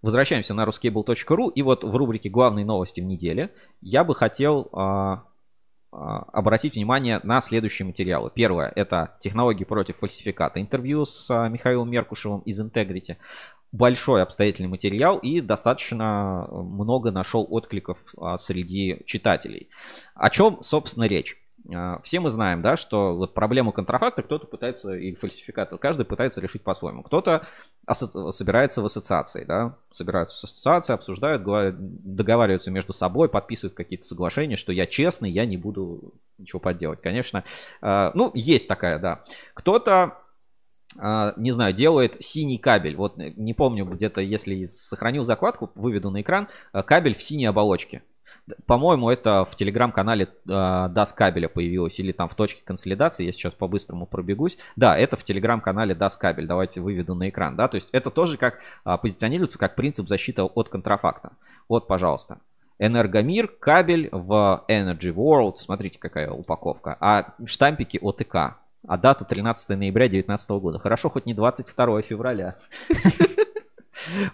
[0.00, 1.52] Возвращаемся на ruscable.ru.
[1.54, 3.52] И вот в рубрике «Главные новости в неделе»
[3.82, 5.16] я бы хотел э,
[5.92, 8.30] обратить внимание на следующие материалы.
[8.34, 10.60] Первое– это технологии против фальсификата.
[10.60, 13.16] Интервью с Михаилом Меркушевым из Integrity
[13.76, 19.68] большой обстоятельный материал и достаточно много нашел откликов а, среди читателей.
[20.14, 21.36] О чем, собственно, речь?
[21.74, 26.40] А, все мы знаем, да, что вот проблему контрафакта кто-то пытается, или фальсификата, каждый пытается
[26.40, 27.02] решить по-своему.
[27.02, 27.46] Кто-то
[27.92, 34.72] собирается в ассоциации, да, собираются в ассоциации, обсуждают, договариваются между собой, подписывают какие-то соглашения, что
[34.72, 37.00] я честный, я не буду ничего подделать.
[37.02, 37.44] Конечно,
[37.80, 39.24] а, ну, есть такая, да.
[39.54, 40.18] Кто-то
[41.36, 42.96] не знаю, делает синий кабель.
[42.96, 48.02] Вот не помню, где-то, если сохранил закладку, выведу на экран, а, кабель в синей оболочке.
[48.66, 53.54] По-моему, это в телеграм-канале э, Das кабеля появилось, или там в точке консолидации, я сейчас
[53.54, 54.58] по-быстрому пробегусь.
[54.74, 58.36] Да, это в телеграм-канале Das кабель, давайте выведу на экран, да, то есть это тоже
[58.36, 61.32] как э, позиционируется как принцип защиты от контрафакта.
[61.68, 62.38] Вот, пожалуйста.
[62.78, 70.08] Энергомир, кабель в Energy World, смотрите какая упаковка, а штампики ОТК, а дата 13 ноября
[70.08, 70.78] 2019 года.
[70.78, 72.56] Хорошо, хоть не 22 февраля.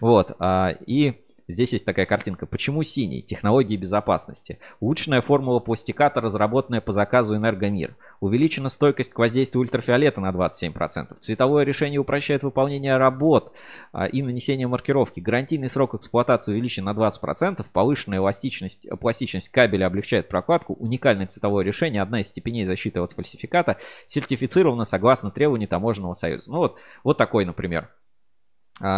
[0.00, 2.46] Вот, а, и Здесь есть такая картинка.
[2.46, 3.22] Почему синий?
[3.22, 4.58] Технологии безопасности.
[4.80, 7.96] Улучшенная формула пластиката, разработанная по заказу Энергомир.
[8.20, 11.16] Увеличена стойкость к воздействию ультрафиолета на 27%.
[11.18, 13.52] Цветовое решение упрощает выполнение работ
[13.92, 15.20] а, и нанесение маркировки.
[15.20, 17.64] Гарантийный срок эксплуатации увеличен на 20%.
[17.72, 20.74] Повышенная эластичность, пластичность кабеля облегчает прокладку.
[20.74, 22.02] Уникальное цветовое решение.
[22.02, 23.78] Одна из степеней защиты от фальсификата.
[24.06, 26.50] Сертифицировано согласно требованиям таможенного союза.
[26.50, 27.88] Ну вот, вот такой, например,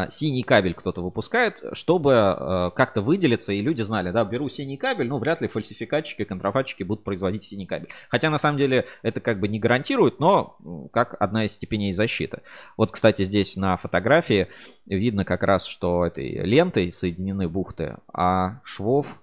[0.09, 5.09] синий кабель кто-то выпускает, чтобы а, как-то выделиться, и люди знали, да, беру синий кабель,
[5.09, 7.89] ну, вряд ли фальсификатчики, контрафактчики будут производить синий кабель.
[8.09, 10.57] Хотя, на самом деле, это как бы не гарантирует, но
[10.93, 12.43] как одна из степеней защиты.
[12.77, 14.49] Вот, кстати, здесь на фотографии
[14.87, 19.19] видно как раз, что этой лентой соединены бухты, а швов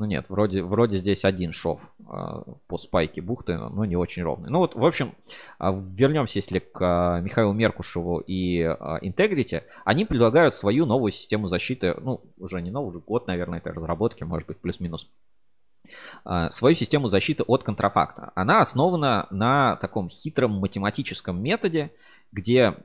[0.00, 2.04] ну нет, вроде, вроде здесь один шов э,
[2.68, 4.48] по спайке бухты, но не очень ровный.
[4.48, 5.14] Ну вот, в общем,
[5.60, 9.62] э, вернемся, если к э, Михаилу Меркушеву и Integrity.
[9.84, 14.24] Они предлагают свою новую систему защиты, ну, уже не новую, уже год, наверное, этой разработки,
[14.24, 15.06] может быть, плюс-минус
[16.50, 18.32] свою систему защиты от контрафакта.
[18.36, 21.92] Она основана на таком хитром математическом методе,
[22.32, 22.76] где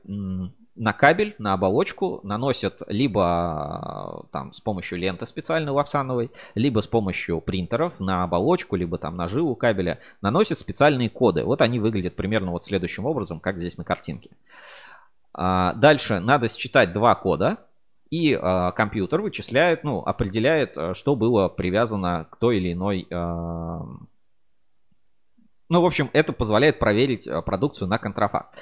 [0.75, 7.39] на кабель, на оболочку наносят либо там с помощью ленты специальной лавсановой, либо с помощью
[7.41, 11.43] принтеров на оболочку, либо там на жилу кабеля наносят специальные коды.
[11.43, 14.29] Вот они выглядят примерно вот следующим образом, как здесь на картинке.
[15.33, 17.57] А, дальше надо считать два кода,
[18.09, 23.07] и а, компьютер вычисляет, ну, определяет, а, что было привязано к той или иной
[25.67, 28.55] ну, в общем, это позволяет проверить продукцию на контрафакт.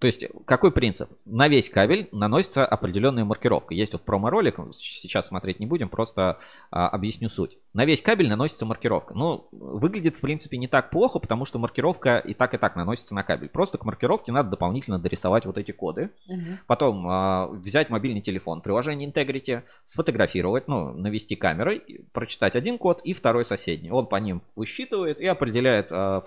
[0.00, 1.10] То есть, какой принцип?
[1.26, 3.74] На весь кабель наносится определенная маркировка.
[3.74, 6.38] Есть вот промо-ролик, сейчас смотреть не будем, просто
[6.70, 7.58] а, объясню суть.
[7.74, 9.12] На весь кабель наносится маркировка.
[9.12, 13.14] Ну, выглядит, в принципе, не так плохо, потому что маркировка и так, и так наносится
[13.14, 13.50] на кабель.
[13.50, 16.08] Просто к маркировке надо дополнительно дорисовать вот эти коды.
[16.28, 16.40] Угу.
[16.66, 23.12] Потом а, взять мобильный телефон, приложение Integrity, сфотографировать, ну, навести камерой, прочитать один код и
[23.12, 23.90] второй соседний.
[23.90, 26.22] Он по ним высчитывает и определяет, а,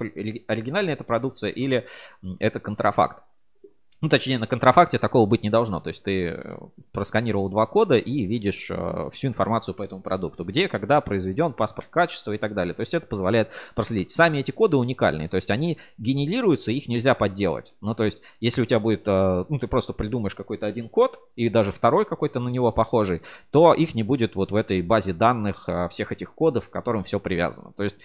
[0.47, 1.87] оригинальная это продукция или
[2.37, 3.23] это контрафакт.
[4.03, 5.79] Ну, точнее, на контрафакте такого быть не должно.
[5.79, 6.57] То есть ты э,
[6.91, 10.43] просканировал два кода и видишь э, всю информацию по этому продукту.
[10.43, 12.73] Где, когда произведен, паспорт качества и так далее.
[12.73, 14.11] То есть это позволяет проследить.
[14.11, 15.29] Сами эти коды уникальные.
[15.29, 17.75] То есть они генерируются, их нельзя подделать.
[17.79, 21.17] Ну, то есть если у тебя будет, э, ну, ты просто придумаешь какой-то один код
[21.37, 23.21] и даже второй какой-то на него похожий,
[23.51, 27.21] то их не будет вот в этой базе данных всех этих кодов, к которым все
[27.21, 27.71] привязано.
[27.77, 27.95] То есть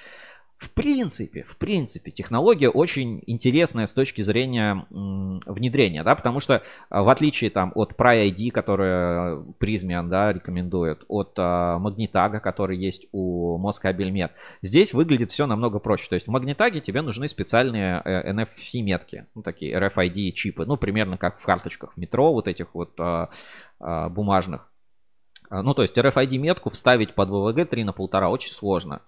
[0.59, 7.05] в принципе, в принципе, технология очень интересная с точки зрения внедрения, да, потому что а,
[7.05, 13.57] в отличие там от PryID, которая Prismian, да, рекомендует, от а, Magnitag, который есть у
[13.59, 16.09] Москабельмет, здесь выглядит все намного проще.
[16.09, 20.77] То есть в Magnitag тебе нужны специальные э, NFC метки, ну, такие RFID чипы, ну,
[20.77, 23.31] примерно как в карточках метро, вот этих вот а,
[23.79, 24.69] а, бумажных.
[25.51, 29.01] А, ну, то есть RFID-метку вставить под VVG 3 на полтора очень сложно.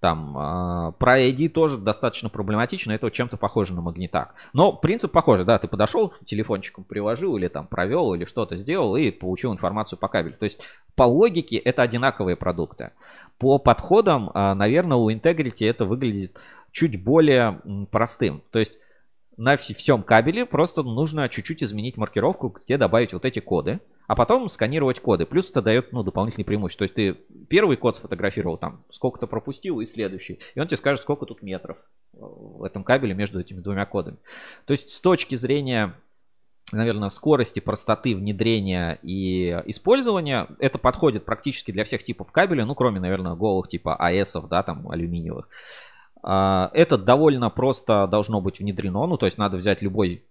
[0.00, 4.34] Там э, про ID тоже достаточно проблематично, это чем-то похоже на магнитак.
[4.52, 9.10] Но принцип похожий, да, ты подошел, телефончиком приложил или там провел или что-то сделал и
[9.10, 10.36] получил информацию по кабелю.
[10.38, 10.60] То есть
[10.94, 12.92] по логике это одинаковые продукты.
[13.38, 16.38] По подходам, э, наверное, у Integrity это выглядит
[16.70, 17.60] чуть более
[17.90, 18.42] простым.
[18.52, 18.72] То есть
[19.36, 24.48] на всем кабеле просто нужно чуть-чуть изменить маркировку, где добавить вот эти коды а потом
[24.48, 25.26] сканировать коды.
[25.26, 26.88] Плюс это дает ну, дополнительный преимущество.
[26.88, 30.40] То есть ты первый код сфотографировал там, сколько-то пропустил, и следующий.
[30.54, 31.76] И он тебе скажет, сколько тут метров
[32.14, 34.16] в этом кабеле между этими двумя кодами.
[34.64, 35.94] То есть с точки зрения
[36.70, 43.00] наверное, скорости, простоты внедрения и использования, это подходит практически для всех типов кабеля, ну, кроме,
[43.00, 45.48] наверное, голых типа АЭСов, да, там, алюминиевых.
[46.22, 50.26] А, это довольно просто должно быть внедрено, ну, то есть надо взять любой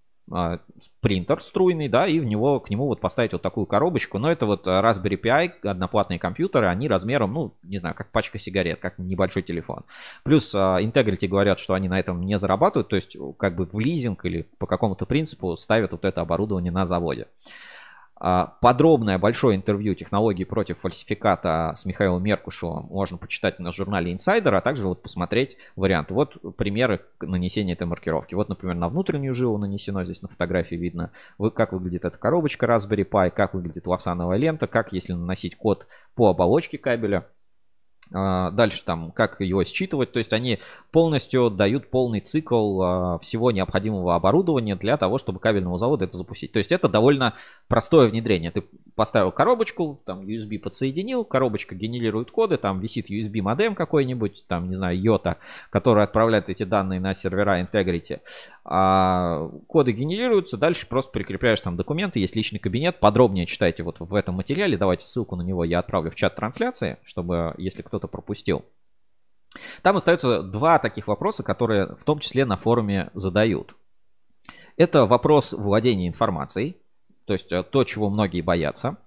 [0.99, 4.19] принтер струйный, да, и в него, к нему вот поставить вот такую коробочку.
[4.19, 8.79] Но это вот Raspberry Pi, одноплатные компьютеры, они размером, ну, не знаю, как пачка сигарет,
[8.79, 9.83] как небольшой телефон.
[10.23, 13.79] Плюс uh, Integrity говорят, что они на этом не зарабатывают, то есть как бы в
[13.79, 17.27] лизинг или по какому-то принципу ставят вот это оборудование на заводе.
[18.19, 24.55] А, подробное большое интервью технологии против фальсификата с Михаилом Меркушевым можно почитать на журнале Insider,
[24.55, 26.13] а также вот посмотреть варианты.
[26.13, 28.33] Вот примеры нанесения этой маркировки.
[28.33, 31.11] Вот, например, на внутреннюю жилу нанесено, здесь на фотографии видно,
[31.53, 35.85] как выглядит эта коробочка Raspberry Pi, как выглядит лавсановая лента, как если наносить код
[36.15, 37.27] по оболочке кабеля.
[38.13, 40.59] А, Дальше там, как его считывать, то есть они
[40.91, 46.51] полностью дают полный цикл а, всего необходимого оборудования для того, чтобы кабельного завода это запустить.
[46.51, 47.33] То есть это довольно
[47.67, 48.51] простое внедрение.
[48.51, 48.63] Ты
[48.97, 54.75] поставил коробочку, там USB подсоединил, коробочка генерирует коды, там висит USB модем какой-нибудь, там, не
[54.75, 55.37] знаю, YOTA,
[55.69, 58.21] который отправляет эти данные на сервера Integrity.
[58.65, 64.15] А коды генерируются, дальше просто прикрепляешь там документы, есть личный кабинет, подробнее читайте вот в
[64.15, 68.65] этом материале, давайте ссылку на него я отправлю в чат трансляции, чтобы, если кто-то пропустил.
[69.83, 73.75] Там остаются два таких вопроса, которые в том числе на форуме задают.
[74.75, 76.77] Это вопрос владения информацией,
[77.27, 78.97] то есть э, то, чего многие боятся.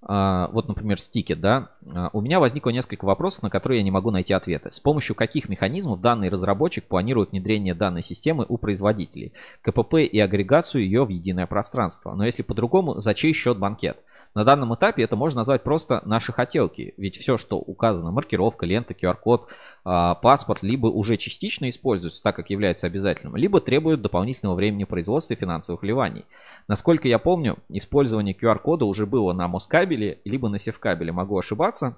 [0.00, 1.70] А, Вот, например, стикет, да.
[1.92, 4.70] А, У меня возникло несколько вопросов, на которые я не могу найти ответы.
[4.70, 9.32] С помощью каких механизмов данный разработчик планирует внедрение данной системы у производителей,
[9.62, 12.14] КПП и агрегацию ее в единое пространство.
[12.14, 13.98] Но если по-другому, за чей счет банкет?
[14.36, 18.92] На данном этапе это можно назвать просто наши хотелки, ведь все, что указано, маркировка, лента,
[18.92, 19.48] QR-код,
[19.82, 25.32] а, паспорт, либо уже частично используется, так как является обязательным, либо требует дополнительного времени производства
[25.32, 26.26] и финансовых вливаний.
[26.68, 31.96] Насколько я помню, использование QR-кода уже было на Москабеле, либо на Севкабеле, могу ошибаться,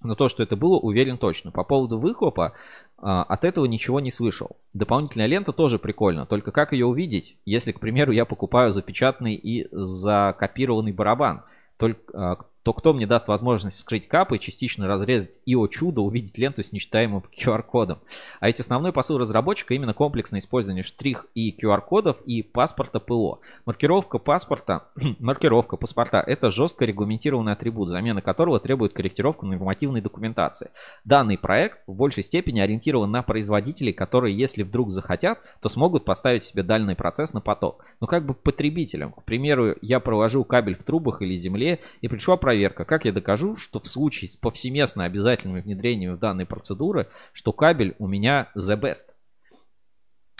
[0.00, 1.50] но то, что это было, уверен точно.
[1.50, 2.54] По поводу выхлопа,
[2.96, 4.56] а, от этого ничего не слышал.
[4.72, 9.68] Дополнительная лента тоже прикольно, только как ее увидеть, если, к примеру, я покупаю запечатанный и
[9.70, 11.44] закопированный барабан,
[11.78, 12.36] только, а,
[12.68, 16.70] то кто мне даст возможность вскрыть капы, частично разрезать и, о чудо, увидеть ленту с
[16.70, 18.00] нечитаемым QR-кодом.
[18.40, 23.40] А ведь основной посыл разработчика именно комплексное использование штрих и QR-кодов и паспорта ПО.
[23.64, 24.88] Маркировка паспорта,
[25.18, 30.70] маркировка паспорта– это жестко регламентированный атрибут, замена которого требует корректировку нормативной документации.
[31.06, 36.44] Данный проект в большей степени ориентирован на производителей, которые, если вдруг захотят, то смогут поставить
[36.44, 37.82] себе данный процесс на поток.
[38.00, 39.12] Но как бы потребителям.
[39.12, 42.84] К примеру, я проложил кабель в трубах или земле и пришла проверка.
[42.84, 47.94] Как я докажу, что в случае с повсеместно обязательными внедрениями в данной процедуры, что кабель
[48.00, 49.14] у меня the best?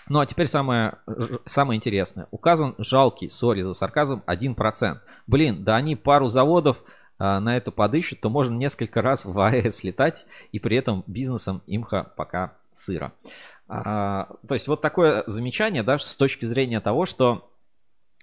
[0.09, 0.99] Ну а теперь самое,
[1.45, 2.27] самое интересное.
[2.33, 4.99] Указан жалкий, сори за сарказм, 1%.
[5.29, 6.83] Блин, да они пару заводов
[7.19, 11.63] а, на это подыщут, то можно несколько раз в АЭС летать, и при этом бизнесом
[11.69, 13.13] имха пока сыро.
[13.69, 17.49] А, то есть вот такое замечание, да, с точки зрения того, что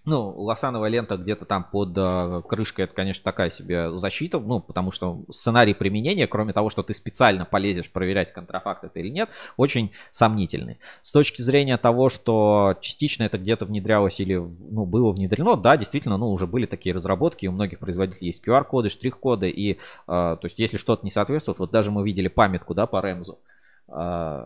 [0.06, 4.92] ну, лосановая лента где-то там под э, крышкой, это, конечно, такая себе защита, ну, потому
[4.92, 9.92] что сценарий применения, кроме того, что ты специально полезешь проверять, контрафакт это или нет, очень
[10.12, 10.80] сомнительный.
[11.02, 16.18] С точки зрения того, что частично это где-то внедрялось или, ну, было внедрено, да, действительно,
[16.18, 19.78] ну, уже были такие разработки, у многих производителей есть QR-коды, штрих-коды, и, э,
[20.08, 23.40] то есть, если что-то не соответствует, вот даже мы видели памятку, да, по Ремзу,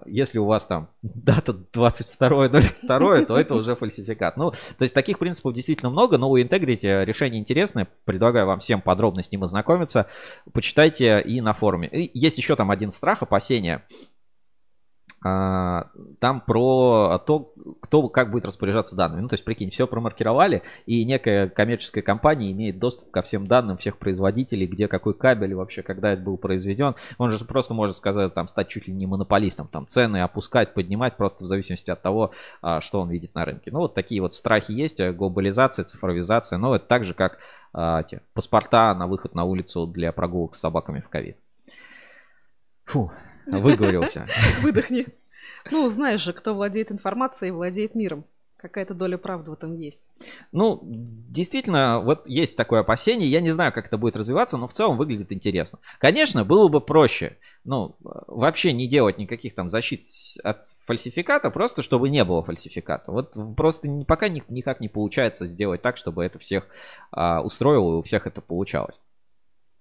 [0.06, 4.38] если у вас там дата 22.02, то это уже фальсификат.
[4.38, 7.88] Ну, то есть таких принципов действительно много, но у Integrity решение интересное.
[8.06, 10.08] Предлагаю вам всем подробно с ним ознакомиться.
[10.52, 11.88] Почитайте и на форуме.
[11.88, 13.84] И есть еще там один страх, опасение.
[15.22, 15.88] А,
[16.20, 19.22] Там про то, кто как будет распоряжаться данными.
[19.22, 23.78] Ну, то есть, прикинь, все промаркировали, и некая коммерческая компания имеет доступ ко всем данным
[23.78, 26.96] всех производителей, где какой кабель вообще, когда это был произведен.
[27.18, 31.18] Он же просто может сказать, там, стать чуть ли не монополистом, там, цены опускать, поднимать,
[31.18, 32.32] просто в зависимости от того,
[32.62, 33.72] а, что он видит на рынке.
[33.72, 37.40] Ну, вот такие вот страхи есть, э, глобализация, цифровизация, но это так же, как
[37.74, 41.38] а, те, паспорта на выход на улицу для прогулок с собаками в ковид.
[42.86, 43.12] Фу,
[43.58, 44.28] выговорился.
[44.62, 45.08] Выдохни.
[45.72, 48.26] Ну, знаешь же, кто владеет информацией, владеет миром.
[48.58, 50.12] Какая-то доля правды в этом есть.
[50.52, 53.30] Ну, действительно, вот есть такое опасение.
[53.30, 55.80] Я не знаю, как это будет развиваться, но в целом выглядит интересно.
[55.98, 60.04] Конечно, было бы проще, ну, вообще не делать никаких там защит
[60.44, 63.10] от фальсификата, просто чтобы не было фальсификата.
[63.10, 66.68] Вот просто пока ни- никак не получается сделать так, чтобы это всех
[67.12, 69.00] а, устроило и у всех это получалось.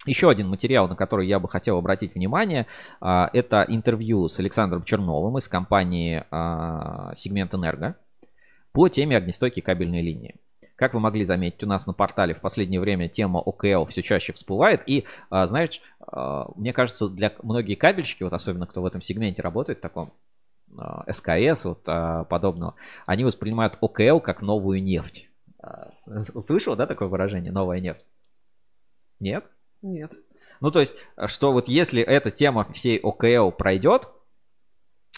[0.06, 2.66] Еще один материал, на который я бы хотел обратить внимание,
[3.00, 7.96] а, это интервью с Александром Черновым из компании а, Сегмент Энерго
[8.72, 10.36] по теме огнестойкие кабельные линии.
[10.76, 14.32] Как вы могли заметить, у нас на портале в последнее время тема ОКЛ все чаще
[14.32, 14.82] всплывает.
[14.86, 15.80] И, а, знаешь,
[16.54, 20.12] мне кажется, для многие кабельщики, вот особенно кто в этом сегменте работает, таком
[21.10, 25.28] СКС, вот подобного, они воспринимают ОКЛ как новую нефть.
[26.38, 28.06] Слышал, да, такое выражение, новая нефть?
[29.18, 29.50] Нет?
[29.82, 30.12] Нет.
[30.60, 30.94] Ну, то есть,
[31.26, 34.08] что вот если эта тема всей ОКЛ пройдет,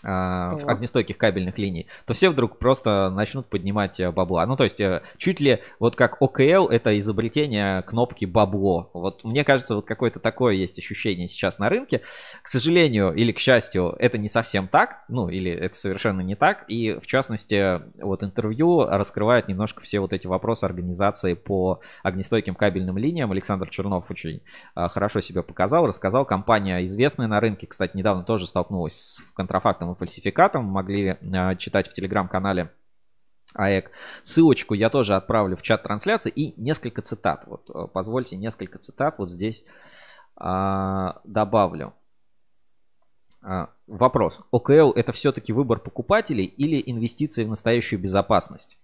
[0.03, 0.69] а, Так.
[0.69, 4.47] огнестойких кабельных линий, то все вдруг просто начнут поднимать э, бабла.
[4.47, 8.91] Ну, то есть, э, чуть ли вот как ОКЛ это изобретение кнопки бабло.
[8.95, 12.01] Вот мне кажется, вот какое-то такое есть ощущение сейчас на рынке.
[12.43, 16.65] К сожалению или к счастью, это не совсем так, ну, или это совершенно не так.
[16.69, 22.97] И, в частности, вот интервью раскрывает немножко все вот эти вопросы организации по огнестойким кабельным
[22.97, 23.33] линиям.
[23.33, 24.41] Александр Чернов очень
[24.75, 26.25] хорошо себя показал, рассказал.
[26.25, 30.65] Компания известная на рынке, кстати, недавно тоже столкнулась с контрафактом и фальсификатом.
[30.65, 32.71] Могли а, читать в телеграм-канале
[33.55, 33.91] АЭК.
[34.23, 37.45] Ссылочку я тоже отправлю в чат трансляции и несколько цитат.
[37.47, 39.65] Вот э, позвольте несколько цитат вот здесь
[40.37, 41.95] а, добавлю.
[43.43, 44.43] А, Вопрос.
[44.51, 48.79] ОКЛ это все-таки выбор покупателей или инвестиции в настоящую безопасность?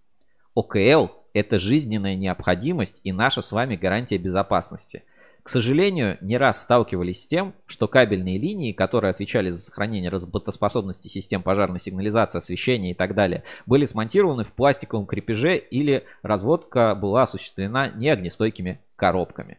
[0.55, 5.05] ОКЛ это жизненная необходимость и наша с вами гарантия безопасности.
[5.47, 11.07] К сожалению, не раз сталкивались с тем, что кабельные линии, которые отвечали за сохранение работоспособности
[11.07, 17.23] систем пожарной сигнализации, освещения и так далее, были смонтированы в пластиковом крепеже или разводка была
[17.23, 19.59] осуществлена неогнестойкими коробками.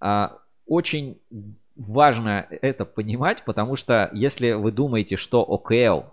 [0.00, 1.20] А, Очень
[1.76, 6.06] важно это понимать, потому что если вы думаете, что ОКЛ,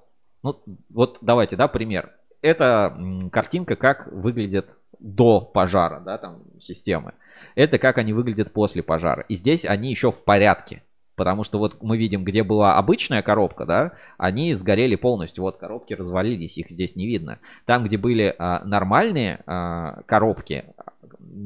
[0.44, 2.12] ну вот давайте, да, пример.
[2.42, 2.94] Это
[3.32, 7.14] картинка, как выглядит до пожара, да, там системы.
[7.56, 9.26] Это как они выглядят после пожара.
[9.28, 10.82] И здесь они еще в порядке.
[11.16, 15.44] Потому что вот мы видим, где была обычная коробка, да, они сгорели полностью.
[15.44, 17.38] Вот коробки развалились, их здесь не видно.
[17.66, 20.66] Там, где были а, нормальные а, коробки,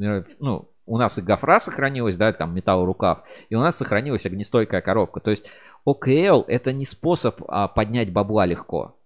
[0.01, 4.79] э, ну, у нас и гофра сохранилась, да, там металлорукав, и у нас сохранилась огнестойкая
[4.79, 5.19] коробка.
[5.19, 5.45] То есть
[5.83, 8.96] ОКЛ это не способ а, поднять бабла легко.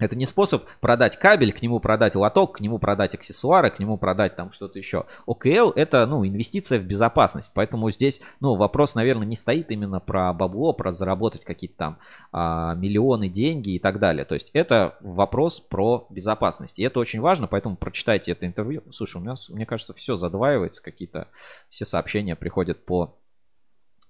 [0.00, 3.98] Это не способ продать кабель, к нему продать лоток, к нему продать аксессуары, к нему
[3.98, 5.04] продать там что-то еще.
[5.26, 7.52] ОКЛ это, ну, инвестиция в безопасность.
[7.54, 11.98] Поэтому здесь, ну, вопрос, наверное, не стоит именно про бабло, про заработать какие-то там
[12.32, 14.24] а, миллионы, деньги и так далее.
[14.24, 16.78] То есть это вопрос про безопасность.
[16.78, 18.82] И это очень важно, поэтому прочитайте это интервью.
[18.92, 21.28] Слушай, у меня, мне кажется, все задваивается, какие-то
[21.68, 23.14] все сообщения приходят по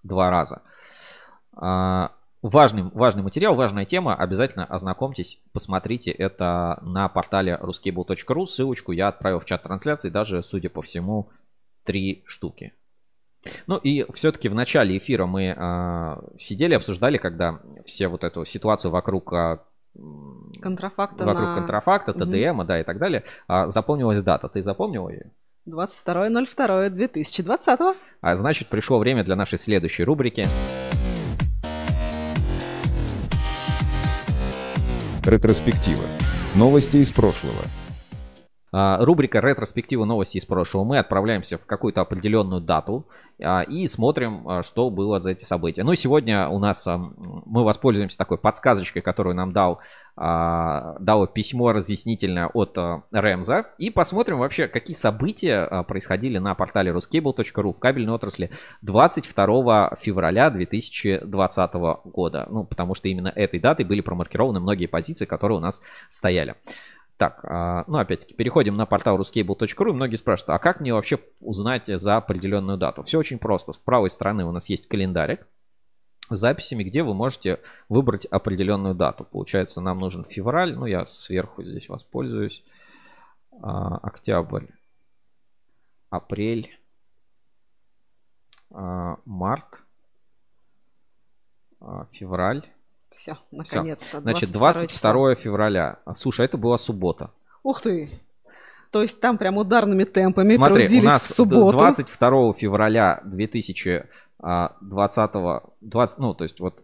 [0.02, 0.62] два раза.
[1.52, 2.12] А,
[2.42, 4.14] Важный, важный материал, важная тема.
[4.14, 8.46] Обязательно ознакомьтесь, посмотрите это на портале ruscable.ru.
[8.46, 11.28] Ссылочку я отправил в чат трансляции, даже, судя по всему,
[11.84, 12.72] три штуки.
[13.66, 18.90] Ну и все-таки в начале эфира мы а, сидели, обсуждали, когда все вот эту ситуацию
[18.90, 19.60] вокруг м,
[20.60, 22.12] Контрафакта вокруг на контрафакта.
[22.14, 23.24] ТДМ, да, и так далее.
[23.48, 24.48] А, запомнилась дата.
[24.48, 25.30] Ты запомнила ее?
[25.68, 27.96] 22.02.2020.
[28.20, 30.46] А значит, пришло время для нашей следующей рубрики.
[35.24, 36.04] Ретроспектива.
[36.54, 37.62] Новости из прошлого.
[38.72, 40.84] А, Рубрика «Ретроспектива новости из прошлого».
[40.84, 43.06] Мы отправляемся в какую-то определенную дату
[43.42, 45.82] а, и смотрим, а, что было за эти события.
[45.82, 49.80] Ну, сегодня у нас мы воспользуемся такой подсказочкой, которую нам дал,
[50.16, 52.78] дало письмо разъяснительное от
[53.10, 53.66] Рэмза.
[53.78, 58.50] И посмотрим вообще, какие события происходили на портале ruscable.ru в кабельной отрасли
[58.82, 61.72] 22 февраля 2020
[62.04, 62.46] года.
[62.50, 66.56] Ну, потому что именно этой датой были промаркированы многие позиции, которые у нас стояли.
[67.20, 71.84] Так, а, ну опять-таки, переходим на портал ruscable.ru, многие спрашивают, а как мне вообще узнать
[71.86, 73.02] за определенную дату?
[73.02, 73.74] Все очень просто.
[73.74, 75.46] С правой стороны у нас есть календарик
[76.30, 77.60] с записями, где вы можете
[77.90, 79.24] выбрать определенную дату.
[79.24, 82.64] Получается, нам нужен февраль, ну я сверху здесь воспользуюсь.
[83.60, 84.68] А, Октябрь,
[86.08, 86.74] апрель,
[88.70, 89.84] а, март,
[92.12, 92.66] февраль.
[93.12, 94.20] Все, наконец-то.
[94.20, 95.12] Значит, 22 числа.
[95.12, 95.98] 22 февраля.
[96.04, 97.30] А, Слушай, а это была суббота.
[97.62, 98.08] Ух ты.
[98.90, 101.78] То есть там прям ударными темпами Смотри, трудились у нас в субботу.
[101.78, 105.30] 22 февраля 2020,
[105.80, 106.82] 20, ну, то есть вот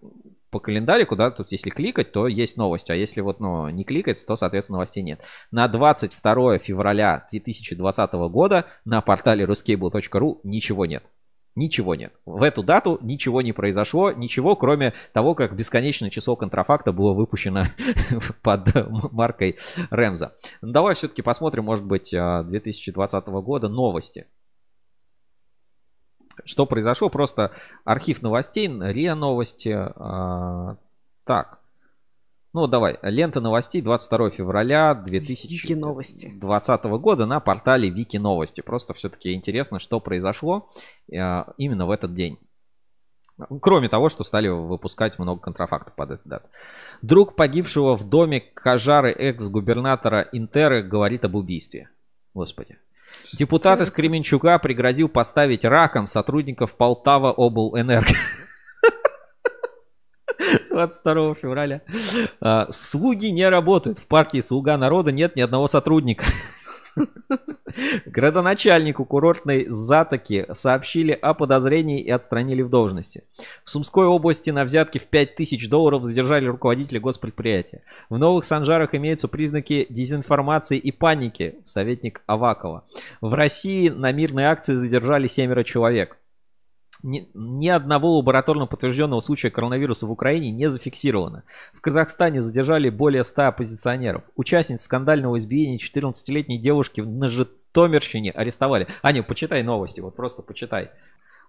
[0.50, 4.24] по календарику, да, тут если кликать, то есть новость, а если вот, ну, не кликать,
[4.24, 5.20] то, соответственно, новостей нет.
[5.50, 11.04] На 22 февраля 2020 года на портале ruscable.ru ничего нет.
[11.56, 12.12] Ничего нет.
[12.26, 17.64] В эту дату ничего не произошло, ничего, кроме того, как бесконечное число контрафакта было выпущено
[18.42, 18.68] под
[19.10, 19.56] маркой
[19.88, 20.36] Рэмза.
[20.60, 24.26] Ну, Давай все-таки посмотрим, может быть, а, 2020 года новости.
[26.44, 27.08] Что произошло?
[27.08, 27.52] Просто
[27.84, 29.70] архив новостей, РИА новости.
[29.74, 30.76] а,
[31.24, 31.60] Так.
[32.56, 32.98] Ну, давай.
[33.02, 36.28] Лента новостей 22 февраля Вики новости.
[36.28, 38.62] 2020 года на портале Вики Новости.
[38.62, 40.66] Просто все-таки интересно, что произошло
[41.12, 42.38] э, именно в этот день.
[43.60, 46.50] Кроме того, что стали выпускать много контрафактов под этот дат.
[47.02, 51.90] Друг погибшего в доме Кажары экс-губернатора Интеры говорит об убийстве.
[52.32, 52.78] Господи.
[53.34, 58.14] Депутат из Кременчуга пригрозил поставить раком сотрудников Полтава облэнерго.
[60.76, 61.80] 22 февраля.
[62.40, 63.98] А, Слуги не работают.
[63.98, 66.26] В партии «Слуга народа» нет ни одного сотрудника.
[68.06, 73.24] Градоначальнику курортной Затоки сообщили о подозрении и отстранили в должности.
[73.64, 77.82] В Сумской области на взятки в 5000 долларов задержали руководителя госпредприятия.
[78.10, 82.84] В Новых Санжарах имеются признаки дезинформации и паники, советник Авакова.
[83.20, 86.18] В России на мирной акции задержали семеро человек.
[87.02, 91.44] Ни, ни одного лабораторно подтвержденного случая коронавируса в Украине не зафиксировано.
[91.74, 94.22] В Казахстане задержали более 100 оппозиционеров.
[94.34, 98.88] Участниц скандального избиения 14-летней девушки на Житомирщине арестовали.
[99.02, 100.90] Аня, почитай новости, вот просто почитай.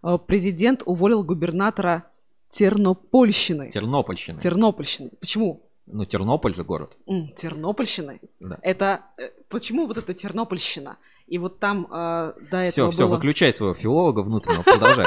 [0.04, 2.04] Э, Президент уволил губернатора
[2.52, 3.70] Тернопольщины.
[3.72, 4.40] Тернопольщина.
[4.40, 5.12] Тернопольщины.
[5.20, 5.64] Почему?
[5.86, 6.98] Ну, Тернополь же город.
[7.36, 8.20] Тернопольщины.
[8.40, 8.60] Да.
[8.62, 10.98] Это э, почему вот это Тернопольщина?
[11.28, 13.16] И вот там э, до Все, этого все, было...
[13.16, 15.06] выключай своего филолога внутреннего, продолжай.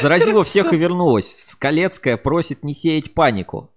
[0.00, 1.50] Заразила всех и вернулась.
[1.50, 3.70] Скалецкая просит не сеять панику.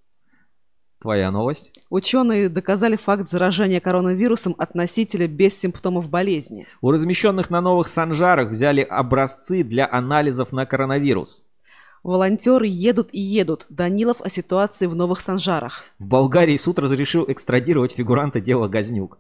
[1.02, 1.74] Твоя новость.
[1.90, 6.66] Ученые доказали факт заражения коронавирусом от носителя без симптомов болезни.
[6.80, 11.46] У размещенных на новых санжарах взяли образцы для анализов на коронавирус.
[12.04, 13.66] Волонтеры едут и едут.
[13.70, 15.84] Данилов о ситуации в Новых Санжарах.
[16.00, 19.20] В Болгарии суд разрешил экстрадировать фигуранта дела Газнюк.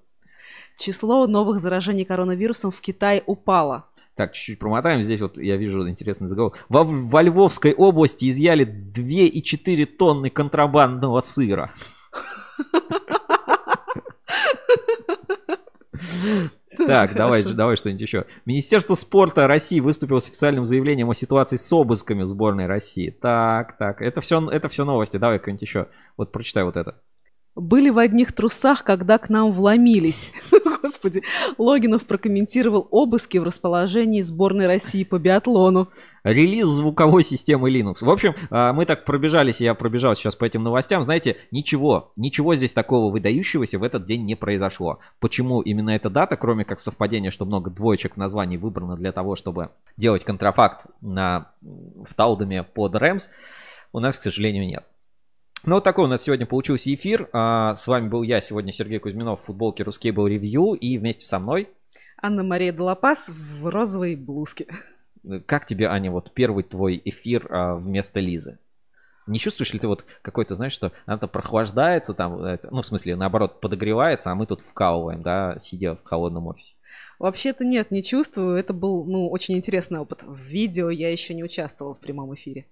[0.77, 3.85] Число новых заражений коронавирусом в Китае упало.
[4.15, 5.01] Так, чуть-чуть промотаем.
[5.01, 6.63] Здесь вот я вижу интересный заголовок.
[6.69, 11.71] Во, во Львовской области изъяли 2,4 тонны контрабандного сыра.
[16.75, 18.25] Так, давай, давай что-нибудь еще.
[18.45, 23.09] Министерство спорта России выступило с официальным заявлением о ситуации с обысками в сборной России.
[23.09, 25.17] Так, так, это все, это все новости.
[25.17, 25.87] Давай какое-нибудь еще.
[26.17, 26.99] Вот прочитай вот это.
[27.55, 30.31] Были в одних трусах, когда к нам вломились.
[30.81, 31.21] Господи,
[31.59, 35.89] Логинов прокомментировал обыски в расположении сборной России по биатлону.
[36.23, 37.97] Релиз звуковой системы Linux.
[38.01, 41.03] В общем, а, мы так пробежались, я пробежал сейчас по этим новостям.
[41.03, 44.99] Знаете, ничего, ничего здесь такого выдающегося в этот день не произошло.
[45.19, 49.35] Почему именно эта дата, кроме как совпадения, что много двоечек в названии выбрано для того,
[49.35, 53.29] чтобы делать контрафакт на, в Таудаме под Рэмс,
[53.91, 54.85] у нас, к сожалению, нет.
[55.65, 57.29] Ну, вот такой у нас сегодня получился эфир.
[57.31, 60.75] А, С вами был я сегодня, Сергей Кузьминов, в футболке Ruscable Review.
[60.75, 61.69] И вместе со мной,
[62.21, 64.67] Анна-Мария Долопас в розовой блузке.
[65.45, 68.57] как тебе, Аня, вот первый твой эфир а, вместо Лизы?
[69.25, 73.15] Не чувствуешь ли ты вот какой-то, знаешь, что она-то прохлаждается там, это, ну, в смысле,
[73.15, 76.75] наоборот, подогревается, а мы тут вкалываем, да, сидя в холодном офисе?
[77.19, 78.57] Вообще-то нет, не чувствую.
[78.57, 80.23] Это был, ну, очень интересный опыт.
[80.23, 82.65] В видео я еще не участвовала в прямом эфире.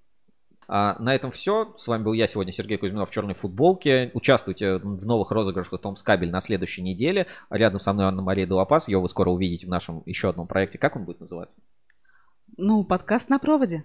[0.73, 1.75] А, на этом все.
[1.77, 4.09] С вами был я сегодня, Сергей Кузьминов в черной футболке.
[4.13, 7.27] Участвуйте в новых розыгрышах Томс Кабель на следующей неделе.
[7.49, 8.87] Рядом со мной Анна-Мария Долопас.
[8.87, 10.77] Ее вы скоро увидите в нашем еще одном проекте.
[10.77, 11.59] Как он будет называться?
[12.55, 13.83] Ну, подкаст на проводе.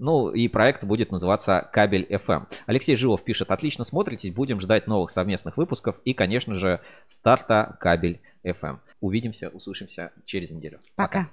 [0.00, 2.48] Ну, и проект будет называться Кабель FM.
[2.66, 8.20] Алексей Жилов пишет, отлично смотритесь, будем ждать новых совместных выпусков и, конечно же, старта Кабель
[8.42, 8.78] FM.
[9.00, 10.80] Увидимся, услышимся через неделю.
[10.96, 11.28] Пока.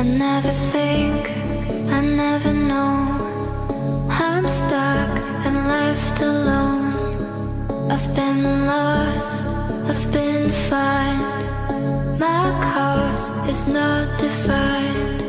[0.00, 1.28] I never think,
[1.92, 4.08] I never know.
[4.08, 5.10] I'm stuck
[5.44, 7.90] and left alone.
[7.92, 9.44] I've been lost,
[9.90, 11.20] I've been fine.
[12.18, 15.20] My cause is not defined.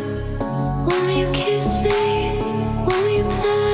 [0.87, 2.39] Won't you kiss me?
[2.87, 3.71] Won't you play?